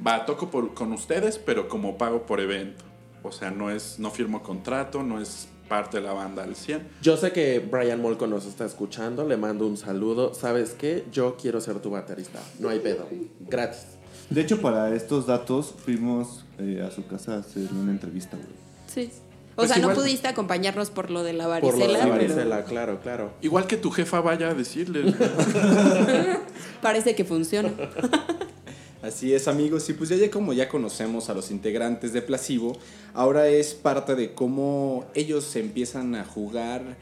va, 0.06 0.26
toco 0.26 0.50
por- 0.50 0.74
con 0.74 0.92
ustedes, 0.92 1.38
pero 1.38 1.68
como 1.68 1.96
pago 1.96 2.26
por 2.26 2.40
evento. 2.40 2.84
O 3.22 3.32
sea, 3.32 3.50
no 3.50 3.70
es, 3.70 3.98
no 3.98 4.10
firmo 4.10 4.42
contrato, 4.42 5.02
no 5.02 5.22
es 5.22 5.48
parte 5.70 5.98
de 6.00 6.02
la 6.06 6.12
banda 6.12 6.44
al 6.44 6.54
100. 6.54 6.86
Yo 7.00 7.16
sé 7.16 7.32
que 7.32 7.60
Brian 7.60 8.02
Molko 8.02 8.26
nos 8.26 8.44
está 8.44 8.66
escuchando, 8.66 9.26
le 9.26 9.38
mando 9.38 9.66
un 9.66 9.78
saludo. 9.78 10.34
¿Sabes 10.34 10.72
qué? 10.78 11.06
Yo 11.10 11.34
quiero 11.40 11.62
ser 11.62 11.80
tu 11.80 11.88
baterista. 11.88 12.40
No 12.58 12.68
hay 12.68 12.80
pedo. 12.80 13.06
Gratis. 13.40 13.86
De 14.30 14.40
hecho, 14.40 14.60
para 14.60 14.94
estos 14.94 15.26
datos 15.26 15.74
fuimos 15.84 16.44
eh, 16.58 16.84
a 16.86 16.90
su 16.90 17.06
casa 17.06 17.34
a 17.34 17.38
hacer 17.38 17.68
una 17.72 17.90
entrevista, 17.92 18.36
güey. 18.36 18.48
Sí. 18.86 19.10
O 19.52 19.62
Pues 19.62 19.70
sea, 19.70 19.78
no 19.78 19.92
pudiste 19.92 20.28
acompañarnos 20.28 20.90
por 20.90 21.10
lo 21.10 21.24
de 21.24 21.32
la 21.32 21.44
Por 21.60 21.72
lo 21.72 21.78
de 21.78 21.86
varicela, 21.86 21.92
la 21.98 22.04
pero 22.04 22.14
varicela, 22.14 22.64
claro, 22.64 23.00
claro. 23.00 23.32
Igual 23.42 23.66
que 23.66 23.76
tu 23.76 23.90
jefa 23.90 24.20
vaya 24.20 24.50
a 24.50 24.54
decirle. 24.54 25.12
parece 26.82 27.14
que 27.14 27.24
funciona. 27.24 27.72
Así 29.02 29.32
es, 29.32 29.48
amigos. 29.48 29.88
Y 29.88 29.94
pues 29.94 30.10
ya, 30.10 30.16
ya 30.16 30.30
como 30.30 30.52
ya 30.52 30.68
conocemos 30.68 31.28
a 31.30 31.34
los 31.34 31.50
integrantes 31.50 32.12
de 32.12 32.20
Placebo, 32.22 32.76
ahora 33.14 33.48
es 33.48 33.74
parte 33.74 34.14
de 34.14 34.34
cómo 34.34 35.06
ellos 35.14 35.44
se 35.44 35.60
empiezan 35.60 36.14
a 36.14 36.24
jugar 36.24 36.96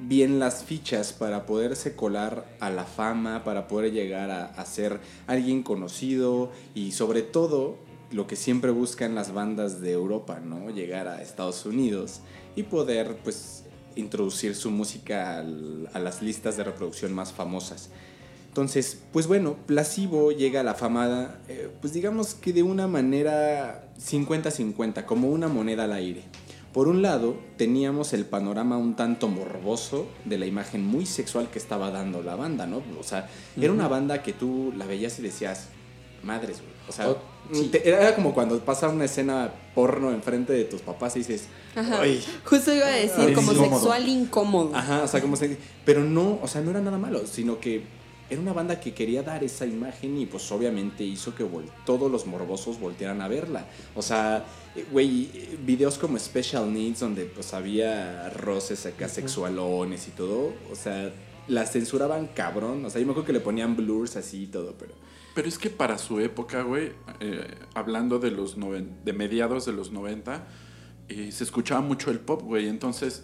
bien 0.00 0.38
las 0.38 0.64
fichas 0.64 1.12
para 1.12 1.46
poderse 1.46 1.94
colar 1.94 2.46
a 2.60 2.70
la 2.70 2.84
fama, 2.84 3.44
para 3.44 3.68
poder 3.68 3.92
llegar 3.92 4.30
a, 4.30 4.64
ser 4.64 5.00
alguien 5.26 5.62
conocido 5.62 6.50
y 6.74 6.92
sobre 6.92 7.22
todo 7.22 7.76
lo 8.10 8.26
que 8.26 8.36
siempre 8.36 8.70
buscan 8.70 9.14
las 9.14 9.32
bandas 9.32 9.80
de 9.80 9.92
Europa, 9.92 10.40
¿no? 10.40 10.70
Llegar 10.70 11.08
a 11.08 11.22
Estados 11.22 11.66
Unidos 11.66 12.20
y 12.54 12.64
poder 12.64 13.16
pues 13.24 13.64
introducir 13.96 14.54
su 14.54 14.70
música 14.70 15.38
a 15.38 15.98
las 15.98 16.22
listas 16.22 16.56
de 16.56 16.64
reproducción 16.64 17.12
más 17.14 17.32
famosas. 17.32 17.90
Entonces, 18.48 19.02
pues 19.12 19.26
bueno, 19.26 19.56
Placebo 19.66 20.32
llega 20.32 20.60
a 20.60 20.64
la 20.64 20.72
fama, 20.72 21.40
eh, 21.46 21.70
pues 21.80 21.92
digamos 21.92 22.34
que 22.34 22.54
de 22.54 22.62
una 22.62 22.86
manera 22.86 23.90
50-50, 23.98 25.04
como 25.04 25.28
una 25.28 25.48
moneda 25.48 25.84
al 25.84 25.92
aire. 25.92 26.22
Por 26.76 26.88
un 26.88 27.00
lado, 27.00 27.36
teníamos 27.56 28.12
el 28.12 28.26
panorama 28.26 28.76
un 28.76 28.96
tanto 28.96 29.28
morboso 29.28 30.06
de 30.26 30.36
la 30.36 30.44
imagen 30.44 30.84
muy 30.84 31.06
sexual 31.06 31.48
que 31.50 31.58
estaba 31.58 31.90
dando 31.90 32.22
la 32.22 32.36
banda, 32.36 32.66
¿no? 32.66 32.82
O 33.00 33.02
sea, 33.02 33.30
era 33.58 33.72
una 33.72 33.88
banda 33.88 34.22
que 34.22 34.34
tú 34.34 34.74
la 34.76 34.84
veías 34.84 35.18
y 35.18 35.22
decías, 35.22 35.68
madres, 36.22 36.58
güey. 36.60 36.72
O 36.86 36.92
sea, 36.92 37.08
Oh, 37.08 37.16
sí. 37.50 37.68
te- 37.72 37.88
era 37.88 38.14
como 38.14 38.34
cuando 38.34 38.58
pasa 38.60 38.90
una 38.90 39.06
escena 39.06 39.50
porno 39.74 40.10
enfrente 40.12 40.52
de 40.52 40.64
tus 40.64 40.82
papás 40.82 41.16
y 41.16 41.20
dices, 41.20 41.48
Ajá. 41.74 42.02
"Ay". 42.02 42.22
Justo 42.44 42.74
iba 42.74 42.84
a 42.84 42.90
decir, 42.90 43.24
Ay, 43.28 43.32
como 43.32 43.52
incómodo. 43.52 43.70
sexual 43.78 44.08
incómodo. 44.10 44.76
Ajá, 44.76 45.02
o 45.02 45.08
sea, 45.08 45.22
como 45.22 45.36
se... 45.36 45.56
Pero 45.86 46.04
no, 46.04 46.38
o 46.42 46.46
sea, 46.46 46.60
no 46.60 46.72
era 46.72 46.82
nada 46.82 46.98
malo, 46.98 47.26
sino 47.26 47.58
que 47.58 47.84
era 48.28 48.40
una 48.40 48.52
banda 48.52 48.80
que 48.80 48.92
quería 48.92 49.22
dar 49.22 49.44
esa 49.44 49.66
imagen 49.66 50.18
y 50.18 50.26
pues 50.26 50.50
obviamente 50.50 51.04
hizo 51.04 51.34
que 51.34 51.46
todos 51.84 52.10
los 52.10 52.26
morbosos 52.26 52.80
voltearan 52.80 53.20
a 53.20 53.28
verla. 53.28 53.66
O 53.94 54.02
sea, 54.02 54.44
eh, 54.74 54.84
güey, 54.90 55.30
videos 55.64 55.96
como 55.98 56.18
Special 56.18 56.72
Needs 56.72 57.00
donde 57.00 57.24
pues 57.26 57.54
había 57.54 58.28
roces 58.30 58.84
acá 58.86 59.08
sexualones 59.08 60.08
y 60.08 60.10
todo, 60.10 60.52
o 60.70 60.74
sea, 60.74 61.12
la 61.48 61.64
censuraban 61.66 62.26
cabrón. 62.28 62.84
O 62.84 62.90
sea, 62.90 63.00
yo 63.00 63.06
me 63.06 63.12
acuerdo 63.12 63.26
que 63.26 63.32
le 63.32 63.40
ponían 63.40 63.76
blurs 63.76 64.16
así 64.16 64.44
y 64.44 64.46
todo, 64.48 64.74
pero... 64.78 64.92
Pero 65.34 65.48
es 65.48 65.58
que 65.58 65.68
para 65.68 65.98
su 65.98 66.18
época, 66.18 66.62
güey, 66.62 66.92
eh, 67.20 67.46
hablando 67.74 68.18
de 68.18 68.30
los 68.30 68.56
noven- 68.56 69.04
de 69.04 69.12
mediados 69.12 69.66
de 69.66 69.72
los 69.72 69.92
90, 69.92 70.46
eh, 71.10 71.30
se 71.30 71.44
escuchaba 71.44 71.82
mucho 71.82 72.10
el 72.10 72.20
pop, 72.20 72.40
güey. 72.42 72.68
Entonces, 72.68 73.22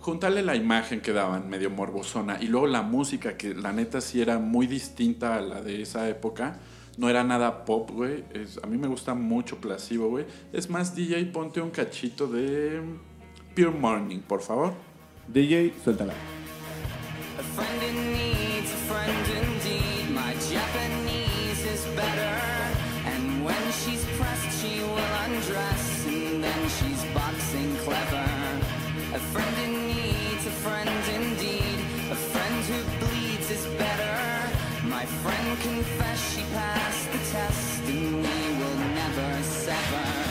juntarle 0.00 0.42
la 0.42 0.56
imagen 0.56 1.00
que 1.00 1.12
daban, 1.12 1.48
medio 1.48 1.70
morbosona, 1.70 2.38
y 2.40 2.46
luego 2.46 2.66
la 2.66 2.82
música, 2.82 3.36
que 3.36 3.54
la 3.54 3.72
neta 3.72 4.00
sí 4.00 4.20
era 4.20 4.38
muy 4.38 4.66
distinta 4.66 5.36
a 5.36 5.40
la 5.40 5.60
de 5.60 5.82
esa 5.82 6.08
época. 6.08 6.58
No 6.96 7.08
era 7.08 7.22
nada 7.22 7.64
pop, 7.64 7.90
güey. 7.90 8.24
A 8.62 8.66
mí 8.66 8.76
me 8.76 8.88
gusta 8.88 9.14
mucho 9.14 9.60
Placebo, 9.60 10.08
güey. 10.08 10.26
Es 10.52 10.68
más, 10.68 10.96
DJ, 10.96 11.26
ponte 11.26 11.60
un 11.60 11.70
cachito 11.70 12.26
de 12.26 12.82
Pure 13.54 13.70
Morning, 13.70 14.18
por 14.18 14.42
favor. 14.42 14.74
DJ, 15.28 15.74
suéltala. 15.84 16.14
A 29.10 29.18
friend 29.18 29.58
in 29.64 29.77
friend 35.22 35.58
confessed 35.60 36.34
she 36.34 36.42
we 37.86 37.98
will 38.58 38.78
never 38.94 39.42
sever. 39.42 40.28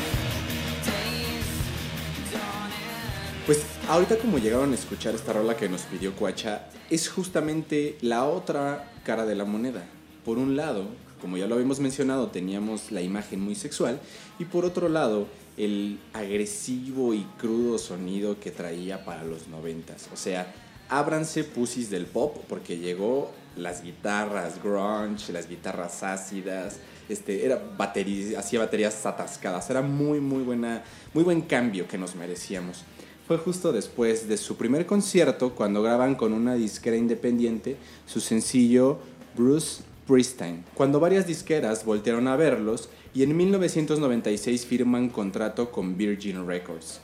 Pues 3.48 3.64
ahorita 3.88 4.18
como 4.18 4.40
llegaron 4.40 4.74
a 4.74 4.76
escuchar 4.76 5.16
esta 5.16 5.32
rola 5.32 5.56
que 5.56 5.70
nos 5.70 5.84
pidió 5.84 6.14
Cuacha, 6.14 6.68
es 6.90 7.08
justamente 7.08 7.98
la 8.02 8.26
otra 8.26 8.92
cara 9.06 9.26
de 9.26 9.36
la 9.36 9.46
moneda. 9.46 9.86
Por 10.26 10.38
un 10.38 10.58
lado, 10.58 10.84
como 11.22 11.38
ya 11.38 11.48
lo 11.48 11.56
habíamos 11.56 11.80
mencionado, 11.80 12.28
teníamos 12.28 12.92
la 12.92 13.02
imagen 13.02 13.40
muy 13.40 13.56
sexual 13.56 14.02
y 14.38 14.44
por 14.44 14.66
otro 14.66 14.90
lado, 14.90 15.28
el 15.56 15.98
agresivo 16.12 17.14
y 17.14 17.24
crudo 17.40 17.78
sonido 17.78 18.38
que 18.38 18.52
traía 18.52 19.06
para 19.06 19.24
los 19.24 19.48
noventas. 19.48 20.10
O 20.14 20.18
sea, 20.18 20.54
ábranse 20.90 21.46
pusis 21.46 21.90
del 21.90 22.06
pop 22.06 22.36
porque 22.50 22.78
llegó 22.78 23.32
las 23.58 23.84
guitarras 23.84 24.62
grunge, 24.62 25.32
las 25.34 25.48
guitarras 25.48 26.04
ácidas, 26.04 26.78
este, 27.10 27.46
era 27.46 27.62
batería, 27.78 28.40
hacía 28.40 28.60
baterías 28.60 29.06
atascadas, 29.06 29.70
era 29.70 29.82
muy 29.82 30.20
muy 30.20 30.44
buena, 30.44 30.84
muy 31.14 31.24
buen 31.24 31.42
cambio 31.42 31.88
que 31.88 31.98
nos 31.98 32.16
merecíamos. 32.16 32.84
Fue 33.28 33.38
justo 33.38 33.74
después 33.74 34.28
de 34.28 34.38
su 34.38 34.56
primer 34.56 34.86
concierto 34.86 35.54
cuando 35.54 35.84
graban 35.84 36.16
con 36.16 36.34
una 36.34 36.56
disquera 36.56 36.96
independiente 36.96 37.76
su 38.06 38.22
sencillo 38.22 39.00
Bruce 39.36 39.84
Springsteen, 40.06 40.64
cuando 40.74 41.02
varias 41.02 41.28
disqueras 41.28 41.84
voltearon 41.84 42.30
a 42.30 42.38
verlos 42.38 42.88
y 43.14 43.24
en 43.24 43.36
1996 43.36 44.66
firman 44.66 45.10
contrato 45.10 45.70
con 45.70 45.98
Virgin 45.98 46.48
Records. 46.48 47.02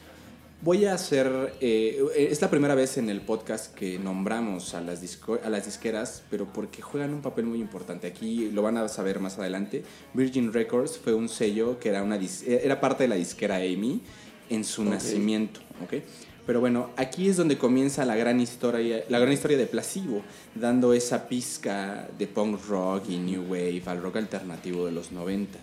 Voy 0.64 0.86
a 0.86 0.94
hacer, 0.94 1.54
eh, 1.60 2.02
es 2.16 2.42
la 2.42 2.50
primera 2.50 2.74
vez 2.74 2.98
en 2.98 3.10
el 3.10 3.20
podcast 3.20 3.76
que 3.76 4.00
nombramos 4.00 4.74
a 4.76 4.80
las, 4.80 5.02
disco- 5.02 5.40
a 5.44 5.50
las 5.50 5.66
disqueras, 5.66 6.24
pero 6.30 6.46
porque 6.54 6.82
juegan 6.82 7.14
un 7.14 7.22
papel 7.22 7.46
muy 7.46 7.60
importante. 7.60 8.08
Aquí 8.08 8.50
lo 8.50 8.62
van 8.62 8.78
a 8.78 8.88
saber 8.88 9.20
más 9.20 9.38
adelante. 9.38 9.84
Virgin 10.14 10.54
Records 10.54 10.98
fue 10.98 11.14
un 11.14 11.28
sello 11.28 11.80
que 11.80 11.90
era, 11.90 12.02
una 12.02 12.18
dis- 12.18 12.48
era 12.48 12.80
parte 12.80 13.04
de 13.04 13.10
la 13.10 13.16
disquera 13.16 13.58
Amy 13.58 14.02
en 14.50 14.64
su 14.64 14.86
nacimiento. 14.86 15.60
¿ok? 15.84 16.02
Pero 16.46 16.62
bueno, 16.62 16.92
aquí 16.96 17.28
es 17.28 17.36
donde 17.36 17.58
comienza 17.58 18.06
la 18.06 18.16
gran 18.16 18.40
historia, 18.40 19.04
la 19.10 19.20
gran 19.20 19.34
historia 19.34 19.58
de 19.58 19.66
Placebo, 19.66 20.22
dando 20.56 20.94
esa 20.94 21.28
pizca 21.28 22.08
de 22.18 22.26
punk 22.28 22.62
rock 22.70 23.10
y 23.10 23.18
new 23.18 23.44
wave 23.50 23.84
al 23.86 24.02
rock 24.02 24.16
alternativo 24.16 24.86
de 24.86 24.94
los 24.94 25.12
noventas. 25.12 25.62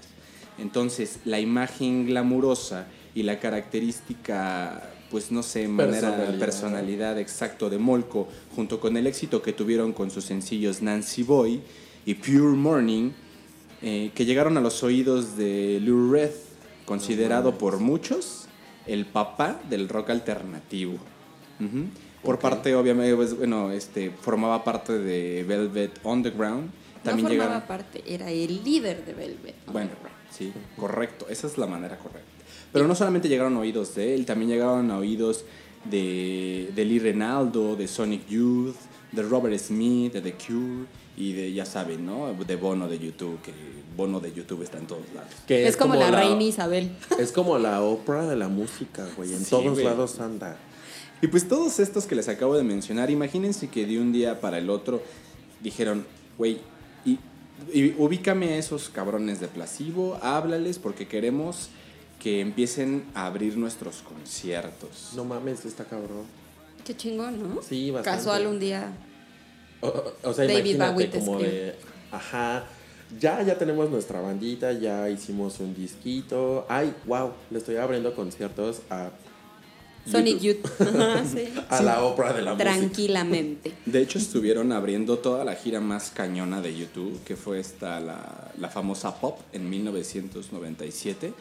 Entonces, 0.58 1.20
la 1.24 1.40
imagen 1.40 2.04
glamurosa 2.04 2.86
y 3.14 3.22
la 3.22 3.38
característica, 3.38 4.90
pues 5.10 5.30
no 5.30 5.42
sé, 5.42 5.66
manera, 5.68 6.10
Personalidad. 6.10 6.38
personalidad 6.38 7.18
exacto 7.18 7.70
de 7.70 7.78
Molko, 7.78 8.28
junto 8.54 8.80
con 8.80 8.96
el 8.96 9.06
éxito 9.06 9.42
que 9.42 9.52
tuvieron 9.52 9.92
con 9.92 10.10
sus 10.10 10.24
sencillos 10.24 10.82
Nancy 10.82 11.22
Boy 11.22 11.60
y 12.06 12.14
Pure 12.14 12.56
Morning, 12.56 13.10
eh, 13.82 14.10
que 14.14 14.24
llegaron 14.24 14.56
a 14.56 14.60
los 14.60 14.82
oídos 14.82 15.36
de 15.36 15.80
Lou 15.82 16.12
Reed, 16.12 16.30
considerado 16.84 17.56
por 17.56 17.78
muchos 17.78 18.46
el 18.86 19.06
papá 19.06 19.60
del 19.68 19.88
rock 19.88 20.10
alternativo. 20.10 20.98
Por 22.22 22.38
parte, 22.38 22.74
obviamente, 22.74 23.14
pues, 23.16 23.36
bueno, 23.36 23.70
este, 23.70 24.10
formaba 24.10 24.62
parte 24.64 24.98
de 24.98 25.44
Velvet 25.44 26.00
Underground. 26.04 26.70
También 27.02 27.24
no 27.24 27.28
formaba 27.30 27.60
llegaron. 27.60 27.68
parte, 27.68 28.02
era 28.06 28.30
el 28.30 28.62
líder 28.62 29.04
de 29.04 29.14
Velvet. 29.14 29.54
Bueno, 29.72 29.90
sí, 30.30 30.52
correcto, 30.76 31.26
esa 31.30 31.46
es 31.46 31.56
la 31.56 31.66
manera 31.66 31.96
correcta. 31.98 32.29
Pero 32.72 32.86
no 32.86 32.94
solamente 32.94 33.28
llegaron 33.28 33.56
a 33.56 33.60
oídos 33.60 33.94
de 33.94 34.14
él, 34.14 34.26
también 34.26 34.50
llegaron 34.50 34.90
a 34.90 34.98
oídos 34.98 35.44
de, 35.90 36.70
de 36.74 36.84
Lee 36.84 36.98
Renaldo, 36.98 37.74
de 37.76 37.88
Sonic 37.88 38.28
Youth, 38.28 38.76
de 39.12 39.22
Robert 39.22 39.58
Smith, 39.58 40.12
de 40.12 40.20
The 40.20 40.34
Cure 40.34 40.86
y 41.16 41.32
de, 41.32 41.52
ya 41.52 41.66
saben, 41.66 42.06
¿no? 42.06 42.32
De 42.32 42.56
Bono 42.56 42.88
de 42.88 42.98
YouTube, 42.98 43.40
que 43.42 43.52
Bono 43.96 44.20
de 44.20 44.32
YouTube 44.32 44.62
está 44.62 44.78
en 44.78 44.86
todos 44.86 45.02
lados. 45.14 45.32
Que 45.46 45.66
Es, 45.66 45.76
como, 45.76 45.94
la, 45.96 46.10
reina 46.10 46.42
Isabel. 46.42 46.90
Es 47.18 47.32
como 47.32 47.58
la 47.58 47.82
ópera 47.82 48.26
de 48.28 48.36
la 48.36 48.48
música, 48.48 49.06
güey. 49.16 49.32
En 49.32 49.40
Sí, 49.44 49.50
todos 49.50 49.72
güey. 49.72 49.84
lados 49.84 50.20
anda. 50.20 50.56
Y 51.22 51.26
pues 51.26 51.48
todos 51.48 51.80
estos 51.80 52.06
que 52.06 52.14
les 52.14 52.28
acabo 52.28 52.56
de 52.56 52.62
mencionar, 52.62 53.10
imagínense 53.10 53.68
que 53.68 53.84
de 53.84 53.98
un 54.00 54.12
día 54.12 54.40
para 54.40 54.58
el 54.58 54.70
otro 54.70 55.02
dijeron, 55.60 56.06
güey, 56.38 56.58
y, 57.04 57.18
y 57.74 57.94
ubícame 57.98 58.54
a 58.54 58.56
esos 58.56 58.88
cabrones 58.88 59.40
de 59.40 59.48
Placebo, 59.48 60.18
háblales 60.22 60.78
porque 60.78 61.06
queremos 61.06 61.68
que 62.20 62.40
empiecen 62.40 63.06
a 63.14 63.26
abrir 63.26 63.56
nuestros 63.56 64.02
conciertos. 64.02 65.10
No 65.16 65.24
mames, 65.24 65.64
está 65.64 65.84
cabrón. 65.84 66.24
Qué 66.84 66.94
chingón, 66.96 67.40
¿no? 67.56 67.62
Sí, 67.62 67.90
bastante. 67.90 68.18
Casual 68.18 68.46
un 68.46 68.60
día. 68.60 68.92
O, 69.80 69.88
o- 70.22 70.32
sea, 70.32 70.44
David 70.46 70.74
imagínate 70.76 71.18
como 71.18 71.38
de, 71.38 71.74
ajá, 72.12 72.64
ya, 73.18 73.42
ya 73.42 73.56
tenemos 73.58 73.90
nuestra 73.90 74.20
bandita, 74.20 74.72
ya 74.72 75.08
hicimos 75.08 75.58
un 75.60 75.74
disquito. 75.74 76.66
Ay, 76.68 76.94
wow, 77.06 77.32
le 77.50 77.58
estoy 77.58 77.76
abriendo 77.76 78.14
conciertos 78.14 78.82
a 78.90 79.10
Sonic 80.06 80.38
YouTube. 80.40 80.70
Youth. 80.78 80.88
Ajá, 80.94 81.24
sí. 81.32 81.48
a 81.70 81.82
la 81.82 82.04
ópera 82.04 82.32
de 82.34 82.42
la 82.42 82.52
música. 82.54 82.70
Tranquilamente. 82.70 83.72
De 83.86 84.02
hecho, 84.02 84.18
estuvieron 84.18 84.72
abriendo 84.72 85.18
toda 85.18 85.44
la 85.44 85.54
gira 85.54 85.80
más 85.80 86.10
cañona 86.10 86.60
de 86.60 86.76
YouTube, 86.76 87.18
que 87.24 87.36
fue 87.36 87.60
esta, 87.60 87.98
la, 88.00 88.52
la 88.58 88.68
famosa 88.68 89.18
Pop 89.18 89.40
en 89.52 89.70
1997. 89.70 91.32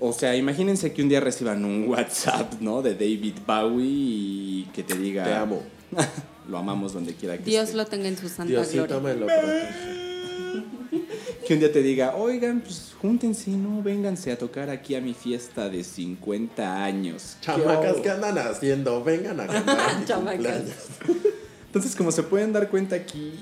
O 0.00 0.12
sea, 0.12 0.34
imagínense 0.36 0.92
que 0.92 1.02
un 1.02 1.08
día 1.08 1.20
reciban 1.20 1.64
un 1.64 1.88
WhatsApp, 1.88 2.54
¿no? 2.60 2.82
De 2.82 2.94
David 2.94 3.34
Bowie 3.46 3.84
y 3.86 4.68
que 4.74 4.82
te 4.82 4.96
diga... 4.98 5.24
Te 5.24 5.34
amo. 5.34 5.62
lo 6.48 6.58
amamos 6.58 6.92
donde 6.92 7.14
quiera 7.14 7.38
que 7.38 7.44
Dios 7.44 7.64
esté. 7.66 7.76
lo 7.76 7.86
tenga 7.86 8.08
en 8.08 8.18
su 8.18 8.28
santa 8.28 8.44
Diosito 8.52 9.00
gloria. 9.00 9.14
me 9.14 9.20
lo. 9.20 9.26
Que 11.46 11.52
un 11.54 11.60
día 11.60 11.70
te 11.70 11.82
diga, 11.82 12.16
oigan, 12.16 12.60
pues 12.62 12.94
júntense, 13.02 13.50
¿no? 13.50 13.82
Vénganse 13.82 14.32
a 14.32 14.38
tocar 14.38 14.70
aquí 14.70 14.94
a 14.94 15.00
mi 15.02 15.12
fiesta 15.12 15.68
de 15.68 15.84
50 15.84 16.82
años. 16.84 17.36
Chamacas, 17.42 17.96
¿Qué 17.96 18.02
¿qué 18.02 18.10
hago? 18.10 18.24
andan 18.26 18.46
haciendo? 18.48 19.04
Vengan 19.04 19.40
a 19.40 19.46
cantar 19.46 20.04
Chamacas. 20.06 20.62
Entonces, 21.66 21.94
como 21.96 22.12
se 22.12 22.22
pueden 22.22 22.52
dar 22.54 22.70
cuenta 22.70 22.96
aquí, 22.96 23.32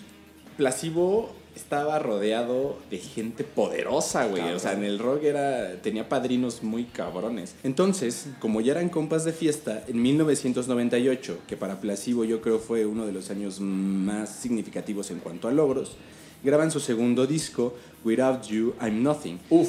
Placebo 0.57 1.33
estaba 1.55 1.99
rodeado 1.99 2.79
de 2.91 2.99
gente 2.99 3.45
poderosa, 3.45 4.27
güey. 4.27 4.43
O 4.53 4.59
sea, 4.59 4.73
en 4.73 4.85
el 4.85 4.99
rock 4.99 5.25
era, 5.25 5.81
tenía 5.83 6.09
padrinos 6.09 6.63
muy 6.63 6.85
cabrones. 6.85 7.55
Entonces, 7.63 8.27
como 8.41 8.61
ya 8.61 8.73
eran 8.73 8.89
compas 8.89 9.25
de 9.25 9.33
fiesta, 9.33 9.85
en 9.87 10.01
1998, 10.01 11.41
que 11.47 11.57
para 11.57 11.81
Placebo 11.81 12.25
yo 12.25 12.41
creo 12.41 12.59
fue 12.59 12.87
uno 12.87 13.07
de 13.07 13.13
los 13.13 13.31
años 13.31 13.61
más 13.61 14.31
significativos 14.31 15.11
en 15.11 15.19
cuanto 15.19 15.49
a 15.49 15.53
logros, 15.53 15.97
graban 16.43 16.71
su 16.71 16.81
segundo 16.81 17.27
disco, 17.27 17.75
Without 18.05 18.43
You, 18.45 18.75
I'm 18.81 19.03
Nothing. 19.03 19.39
Uf. 19.51 19.69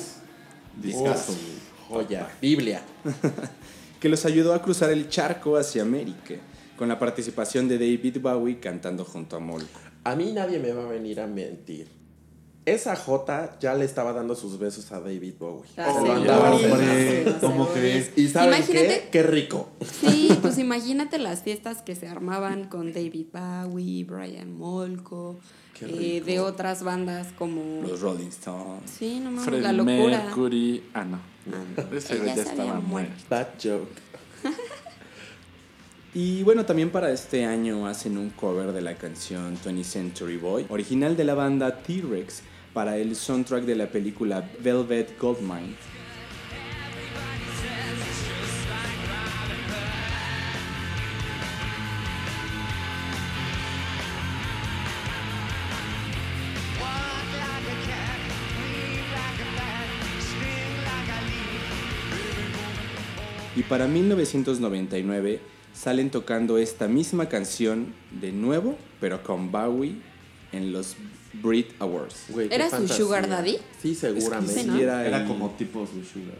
Discazo. 0.81 1.33
Joya. 1.87 2.29
Biblia. 2.41 2.81
que 3.99 4.09
los 4.09 4.25
ayudó 4.25 4.53
a 4.53 4.61
cruzar 4.61 4.89
el 4.89 5.09
charco 5.09 5.57
hacia 5.57 5.81
América, 5.81 6.35
con 6.77 6.87
la 6.87 6.97
participación 6.97 7.67
de 7.67 7.77
David 7.77 8.17
Bowie 8.19 8.59
cantando 8.59 9.05
junto 9.05 9.35
a 9.35 9.39
Molko. 9.39 9.92
A 10.03 10.15
mí 10.15 10.31
nadie 10.33 10.59
me 10.59 10.71
va 10.71 10.83
a 10.83 10.87
venir 10.87 11.19
a 11.21 11.27
mentir. 11.27 11.87
Esa 12.65 12.95
J 12.95 13.57
ya 13.59 13.73
le 13.73 13.83
estaba 13.83 14.13
dando 14.13 14.35
sus 14.35 14.57
besos 14.57 14.89
a 14.93 14.99
David 15.01 15.33
Bowie. 15.37 15.69
Ah, 15.75 15.93
sí. 16.01 16.09
andaba 16.09 16.51
¿cómo 17.41 17.67
crees? 17.67 18.11
¿Y 18.17 18.29
saben 18.29 18.53
Imagínate- 18.53 19.01
qué? 19.03 19.09
Qué 19.11 19.23
rico. 19.23 19.69
Sí, 19.81 20.29
pues 20.41 20.57
imagínate 20.57 21.17
las 21.19 21.43
fiestas 21.43 21.81
que 21.81 21.95
se 21.95 22.07
armaban 22.07 22.69
con 22.69 22.93
David 22.93 23.27
Bowie, 23.33 24.05
Brian 24.05 24.57
Molko, 24.57 25.37
eh, 25.81 26.21
de 26.25 26.39
otras 26.39 26.83
bandas 26.83 27.27
como... 27.37 27.81
Los 27.85 27.99
Rolling 27.99 28.27
Stones. 28.27 28.89
Sí, 28.89 29.19
no 29.19 29.31
mames, 29.31 29.43
Freddie 29.45 29.63
la 29.63 29.73
locura. 29.73 30.23
Mercury. 30.23 30.83
Ah, 30.93 31.03
no. 31.03 31.19
Ese 31.93 32.15
Ella 32.15 32.25
ya 32.27 32.35
se 32.35 32.49
estaba 32.49 32.79
muerto. 32.79 33.13
Bad 33.29 33.47
joke. 33.61 33.91
Y 36.15 36.43
bueno, 36.43 36.63
también 36.63 36.91
para 36.91 37.11
este 37.11 37.43
año 37.43 37.87
hacen 37.87 38.19
un 38.19 38.29
cover 38.29 38.71
de 38.71 38.81
la 38.81 38.93
canción 38.93 39.57
20th 39.57 39.83
Century 39.83 40.37
Boy, 40.37 40.67
original 40.69 41.17
de 41.17 41.23
la 41.23 41.33
banda 41.33 41.81
T-Rex, 41.81 42.43
para 42.71 42.97
el 42.97 43.15
soundtrack 43.15 43.63
de 43.63 43.75
la 43.75 43.87
película 43.87 44.47
Velvet 44.59 45.19
Goldmine. 45.19 45.73
Y 63.55 63.63
para 63.63 63.87
1999 63.87 65.39
salen 65.73 66.09
tocando 66.09 66.57
esta 66.57 66.87
misma 66.87 67.27
canción 67.29 67.93
de 68.21 68.31
nuevo, 68.31 68.77
pero 69.01 69.23
con 69.23 69.51
Bowie 69.51 69.95
en 70.51 70.71
los 70.71 70.95
Brit 71.41 71.69
Awards. 71.79 72.25
Güey, 72.29 72.47
¿Era 72.51 72.65
su 72.65 72.71
fantasía. 72.77 72.95
sugar 72.97 73.27
daddy? 73.27 73.57
Sí, 73.81 73.95
seguramente. 73.95 74.53
Sí, 74.61 74.67
¿no? 74.67 74.77
era, 74.79 75.05
Era 75.05 75.25
como 75.25 75.49
tipo 75.51 75.85
su 75.87 76.03
sugar. 76.03 76.37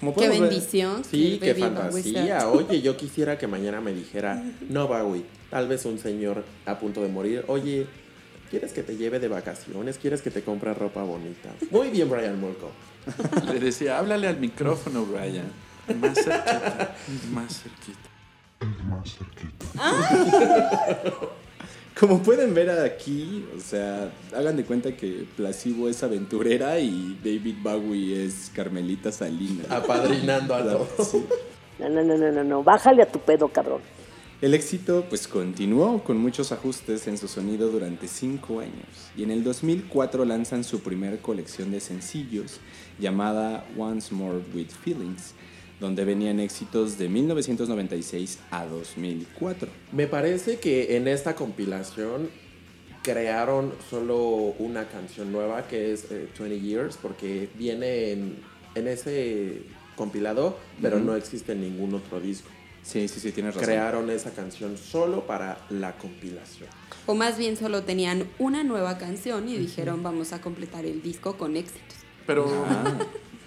como 0.00 0.14
Qué 0.14 0.28
ver- 0.28 0.40
bendición. 0.40 1.04
Sí, 1.04 1.38
qué 1.40 1.54
fantasía. 1.54 2.48
Oye, 2.48 2.82
yo 2.82 2.96
quisiera 2.96 3.38
que 3.38 3.46
mañana 3.46 3.80
me 3.80 3.92
dijera, 3.94 4.42
no, 4.68 4.88
Bowie, 4.88 5.22
tal 5.50 5.68
vez 5.68 5.84
un 5.84 5.98
señor 6.00 6.44
a 6.66 6.78
punto 6.80 7.00
de 7.02 7.08
morir. 7.08 7.44
Oye, 7.46 7.86
¿quieres 8.50 8.72
que 8.72 8.82
te 8.82 8.96
lleve 8.96 9.20
de 9.20 9.28
vacaciones? 9.28 9.98
¿Quieres 9.98 10.20
que 10.20 10.32
te 10.32 10.42
compre 10.42 10.74
ropa 10.74 11.04
bonita? 11.04 11.50
Muy 11.70 11.90
bien, 11.90 12.10
Brian 12.10 12.40
Molko. 12.40 12.72
Le 13.46 13.60
decía, 13.60 13.98
háblale 13.98 14.26
al 14.26 14.38
micrófono, 14.40 15.04
Brian. 15.06 15.46
Más 16.00 16.14
cerquita. 16.16 16.96
Más 17.32 17.62
cerquita. 17.62 18.08
Como 21.98 22.22
pueden 22.22 22.54
ver 22.54 22.70
aquí, 22.70 23.44
o 23.56 23.60
sea, 23.60 24.10
hagan 24.34 24.56
de 24.56 24.64
cuenta 24.64 24.96
que 24.96 25.26
Placebo 25.36 25.88
es 25.88 26.02
aventurera 26.02 26.78
y 26.80 27.18
David 27.22 27.56
Bowie 27.62 28.24
es 28.24 28.50
Carmelita 28.54 29.12
Salinas. 29.12 29.70
Apadrinando 29.70 30.54
a 30.54 30.62
todos. 30.62 31.08
Sí. 31.08 31.24
No, 31.78 31.88
no, 31.88 32.02
no, 32.02 32.16
no, 32.16 32.32
no, 32.32 32.44
no. 32.44 32.62
Bájale 32.62 33.02
a 33.02 33.06
tu 33.06 33.18
pedo, 33.18 33.48
cabrón. 33.48 33.80
El 34.42 34.54
éxito 34.54 35.04
pues 35.08 35.28
continuó 35.28 36.02
con 36.02 36.18
muchos 36.18 36.50
ajustes 36.50 37.06
en 37.06 37.16
su 37.16 37.28
sonido 37.28 37.68
durante 37.70 38.08
cinco 38.08 38.58
años 38.58 39.12
y 39.16 39.22
en 39.22 39.30
el 39.30 39.44
2004 39.44 40.24
lanzan 40.24 40.64
su 40.64 40.80
primer 40.80 41.20
colección 41.20 41.70
de 41.70 41.78
sencillos 41.78 42.58
llamada 42.98 43.64
Once 43.78 44.12
More 44.12 44.40
With 44.52 44.70
Feelings, 44.70 45.34
donde 45.82 46.04
venían 46.04 46.38
éxitos 46.38 46.96
de 46.96 47.08
1996 47.08 48.38
a 48.52 48.64
2004. 48.66 49.68
Me 49.90 50.06
parece 50.06 50.58
que 50.60 50.96
en 50.96 51.08
esta 51.08 51.34
compilación 51.34 52.30
crearon 53.02 53.74
solo 53.90 54.16
una 54.58 54.86
canción 54.86 55.32
nueva 55.32 55.66
que 55.66 55.92
es 55.92 56.06
eh, 56.12 56.28
20 56.38 56.60
Years 56.60 56.96
porque 57.02 57.48
viene 57.58 58.12
en, 58.12 58.36
en 58.76 58.86
ese 58.86 59.64
compilado, 59.96 60.56
pero 60.80 61.00
no 61.00 61.16
existe 61.16 61.52
en 61.52 61.60
ningún 61.62 61.92
otro 61.94 62.20
disco. 62.20 62.48
Sí, 62.84 63.08
sí, 63.08 63.18
sí, 63.20 63.32
tienes 63.32 63.54
razón. 63.54 63.66
Crearon 63.68 64.10
esa 64.10 64.30
canción 64.30 64.76
solo 64.78 65.26
para 65.26 65.58
la 65.70 65.98
compilación. 65.98 66.68
O 67.06 67.14
más 67.14 67.38
bien 67.38 67.56
solo 67.56 67.82
tenían 67.82 68.28
una 68.38 68.62
nueva 68.62 68.98
canción 68.98 69.48
y 69.48 69.56
dijeron 69.56 70.02
vamos 70.04 70.32
a 70.32 70.40
completar 70.40 70.84
el 70.86 71.02
disco 71.02 71.36
con 71.36 71.56
éxitos. 71.56 71.96
Pero 72.26 72.46
Ah. 72.68 72.98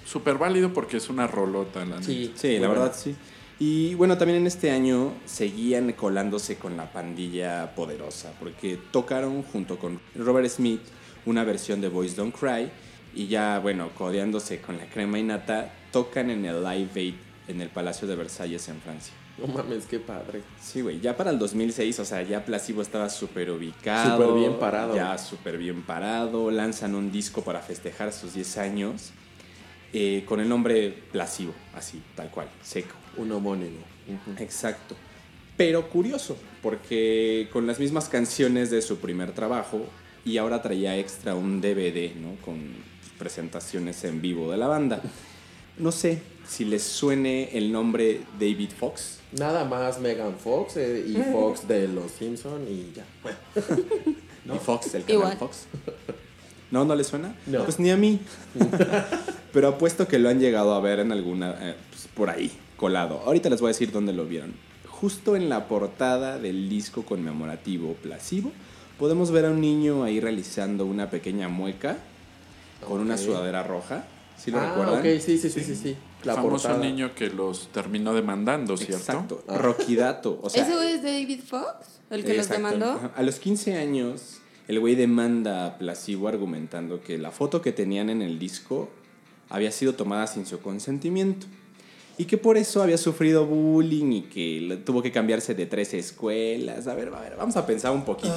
Súper 0.06 0.38
válido 0.38 0.72
porque 0.72 0.98
es 0.98 1.10
una 1.10 1.28
rolota, 1.28 1.80
la 1.80 1.96
neta. 1.96 2.04
Sí, 2.04 2.32
Sí, 2.36 2.58
la 2.60 2.70
verdad 2.70 2.94
sí. 2.96 3.16
Y 3.58 3.94
bueno, 3.96 4.18
también 4.18 4.40
en 4.40 4.48
este 4.48 4.72
año 4.72 5.14
seguían 5.26 5.94
colándose 5.94 6.58
con 6.58 6.76
la 6.76 6.92
pandilla 6.92 7.74
poderosa, 7.74 8.34
porque 8.38 8.78
tocaron 8.92 9.44
junto 9.44 9.80
con 9.80 10.00
Robert 10.14 10.50
Smith 10.50 10.82
una 11.26 11.44
versión 11.44 11.80
de 11.80 11.88
Boys 11.88 12.16
Don't 12.16 12.36
Cry 12.38 12.70
y 13.14 13.28
ya, 13.28 13.60
bueno, 13.60 13.90
codeándose 13.98 14.60
con 14.60 14.78
la 14.78 14.90
crema 14.90 15.20
y 15.20 15.24
nata, 15.24 15.74
tocan 15.92 16.30
en 16.30 16.46
el 16.46 16.64
Live 16.64 16.92
Aid 16.96 17.16
en 17.48 17.62
el 17.62 17.70
Palacio 17.70 18.08
de 18.08 18.16
Versalles 18.16 18.68
en 18.68 18.82
Francia. 18.82 19.14
No 19.38 19.48
mames, 19.48 19.86
qué 19.86 20.00
padre. 20.00 20.42
Sí, 20.62 20.82
güey, 20.82 21.00
ya 21.00 21.16
para 21.16 21.30
el 21.30 21.40
2006, 21.40 22.00
o 22.00 22.06
sea, 22.06 22.22
ya 22.24 22.44
Placebo 22.44 22.82
estaba 22.82 23.10
súper 23.10 23.52
ubicado. 23.52 24.18
Súper 24.18 24.40
bien 24.40 24.60
parado. 24.60 24.96
Ya 24.96 25.18
súper 25.18 25.58
bien 25.58 25.82
parado. 25.84 26.52
Lanzan 26.52 26.96
un 26.96 27.12
disco 27.12 27.42
para 27.42 27.62
festejar 27.62 28.12
sus 28.12 28.34
10 28.34 28.58
años 28.58 29.14
eh, 29.94 30.24
con 30.28 30.40
el 30.40 30.50
nombre 30.50 30.94
Placebo, 31.12 31.54
así, 31.74 32.02
tal 32.16 32.30
cual, 32.30 32.50
seco. 32.62 32.96
Un 33.18 33.32
homónimo. 33.32 33.80
Exacto. 34.40 34.96
Pero 35.58 35.90
curioso, 35.90 36.38
porque 36.62 37.48
con 37.54 37.66
las 37.66 37.80
mismas 37.80 38.10
canciones 38.10 38.70
de 38.70 38.82
su 38.82 38.98
primer 38.98 39.32
trabajo 39.32 39.86
y 40.26 40.38
ahora 40.38 40.62
traía 40.62 40.98
extra 40.98 41.36
un 41.36 41.62
DVD, 41.62 42.14
¿no? 42.16 42.36
Con 42.44 42.74
presentaciones 43.18 44.04
en 44.04 44.22
vivo 44.22 44.52
de 44.52 44.58
la 44.58 44.68
banda. 44.68 45.02
No 45.78 45.92
sé 45.92 46.22
si 46.48 46.66
les 46.66 46.84
suene 46.84 47.58
el 47.58 47.72
nombre 47.72 48.22
David 48.40 48.72
Fox. 48.78 49.20
Nada 49.32 49.66
más 49.66 50.00
Megan 50.00 50.38
Fox 50.38 50.78
eh, 50.78 51.06
y 51.08 51.16
Fox 51.32 51.68
de 51.68 51.88
Los 51.88 52.12
Simpson 52.12 52.66
y 52.68 52.92
ya. 52.94 53.06
Y 54.54 54.60
Fox, 54.60 54.94
el 54.94 55.04
canal 55.04 55.16
Igual. 55.22 55.38
Fox. 55.38 55.66
¿No? 56.72 56.86
¿No 56.86 56.96
le 56.96 57.04
suena? 57.04 57.36
No. 57.46 57.64
Pues 57.64 57.80
ni 57.80 57.92
a 57.92 57.98
mí. 57.98 58.20
Pero 59.54 59.70
apuesto 59.70 60.08
que 60.08 60.20
lo 60.20 60.30
han 60.30 60.40
llegado 60.40 60.74
a 60.74 60.80
ver 60.80 61.00
en 61.00 61.12
alguna. 61.12 61.56
eh, 61.62 61.76
pues, 61.90 62.08
por 62.14 62.30
ahí, 62.30 62.52
colado. 62.78 63.22
Ahorita 63.26 63.50
les 63.50 63.62
voy 63.62 63.70
a 63.70 63.72
decir 63.72 63.92
dónde 63.92 64.14
lo 64.14 64.26
vieron. 64.26 64.54
Justo 64.88 65.36
en 65.36 65.50
la 65.50 65.68
portada 65.68 66.40
del 66.40 66.70
disco 66.70 67.04
conmemorativo 67.04 67.94
Placebo, 67.96 68.52
podemos 68.98 69.32
ver 69.32 69.46
a 69.46 69.52
un 69.52 69.62
niño 69.62 70.04
ahí 70.04 70.20
realizando 70.20 70.86
una 70.86 71.10
pequeña 71.10 71.48
mueca 71.50 71.98
con 72.88 73.02
una 73.02 73.18
sudadera 73.18 73.64
roja. 73.64 74.06
¿Sí 74.38 74.52
lo 74.52 74.60
ah, 74.60 74.68
recuerdan? 74.70 75.00
ok, 75.00 75.22
sí, 75.22 75.38
sí, 75.38 75.50
sí, 75.50 75.62
sí, 75.62 75.76
sí. 75.76 75.90
El 75.90 76.28
La 76.28 76.36
famoso 76.36 76.68
portada. 76.68 76.86
niño 76.86 77.14
que 77.16 77.30
los 77.30 77.68
terminó 77.70 78.14
demandando, 78.14 78.76
¿cierto? 78.76 78.98
Exacto. 78.98 79.44
Ah. 79.48 79.58
Roquidato. 79.58 80.40
O 80.42 80.50
sea, 80.50 80.64
¿Ese 80.64 80.76
güey 80.76 80.92
es 80.94 81.04
David 81.04 81.40
Fox? 81.46 82.02
¿El 82.10 82.24
que 82.24 82.34
los 82.36 82.50
demandó? 82.50 83.12
A 83.16 83.22
los 83.22 83.40
15 83.40 83.76
años, 83.76 84.42
el 84.68 84.80
güey 84.80 84.96
demanda 84.96 85.66
a 85.66 85.78
Placebo 85.78 86.28
argumentando 86.28 87.02
que 87.02 87.18
la 87.18 87.32
foto 87.32 87.62
que 87.62 87.72
tenían 87.72 88.10
en 88.10 88.22
el 88.22 88.40
disco 88.40 88.90
había 89.50 89.72
sido 89.72 89.94
tomada 89.94 90.28
sin 90.28 90.46
su 90.46 90.60
consentimiento. 90.60 91.48
Y 92.18 92.26
que 92.26 92.38
por 92.38 92.58
eso 92.58 92.82
había 92.82 92.98
sufrido 92.98 93.46
bullying 93.46 94.12
y 94.14 94.22
que 94.24 94.82
tuvo 94.86 95.02
que 95.02 95.12
cambiarse 95.12 95.54
de 95.54 95.66
tres 95.66 95.94
escuelas. 95.94 96.88
A 96.88 96.96
ver, 96.96 97.10
a 97.14 97.20
ver, 97.20 97.36
vamos 97.38 97.58
a 97.58 97.66
pensar 97.66 97.92
un 97.92 98.06
poquito. 98.06 98.34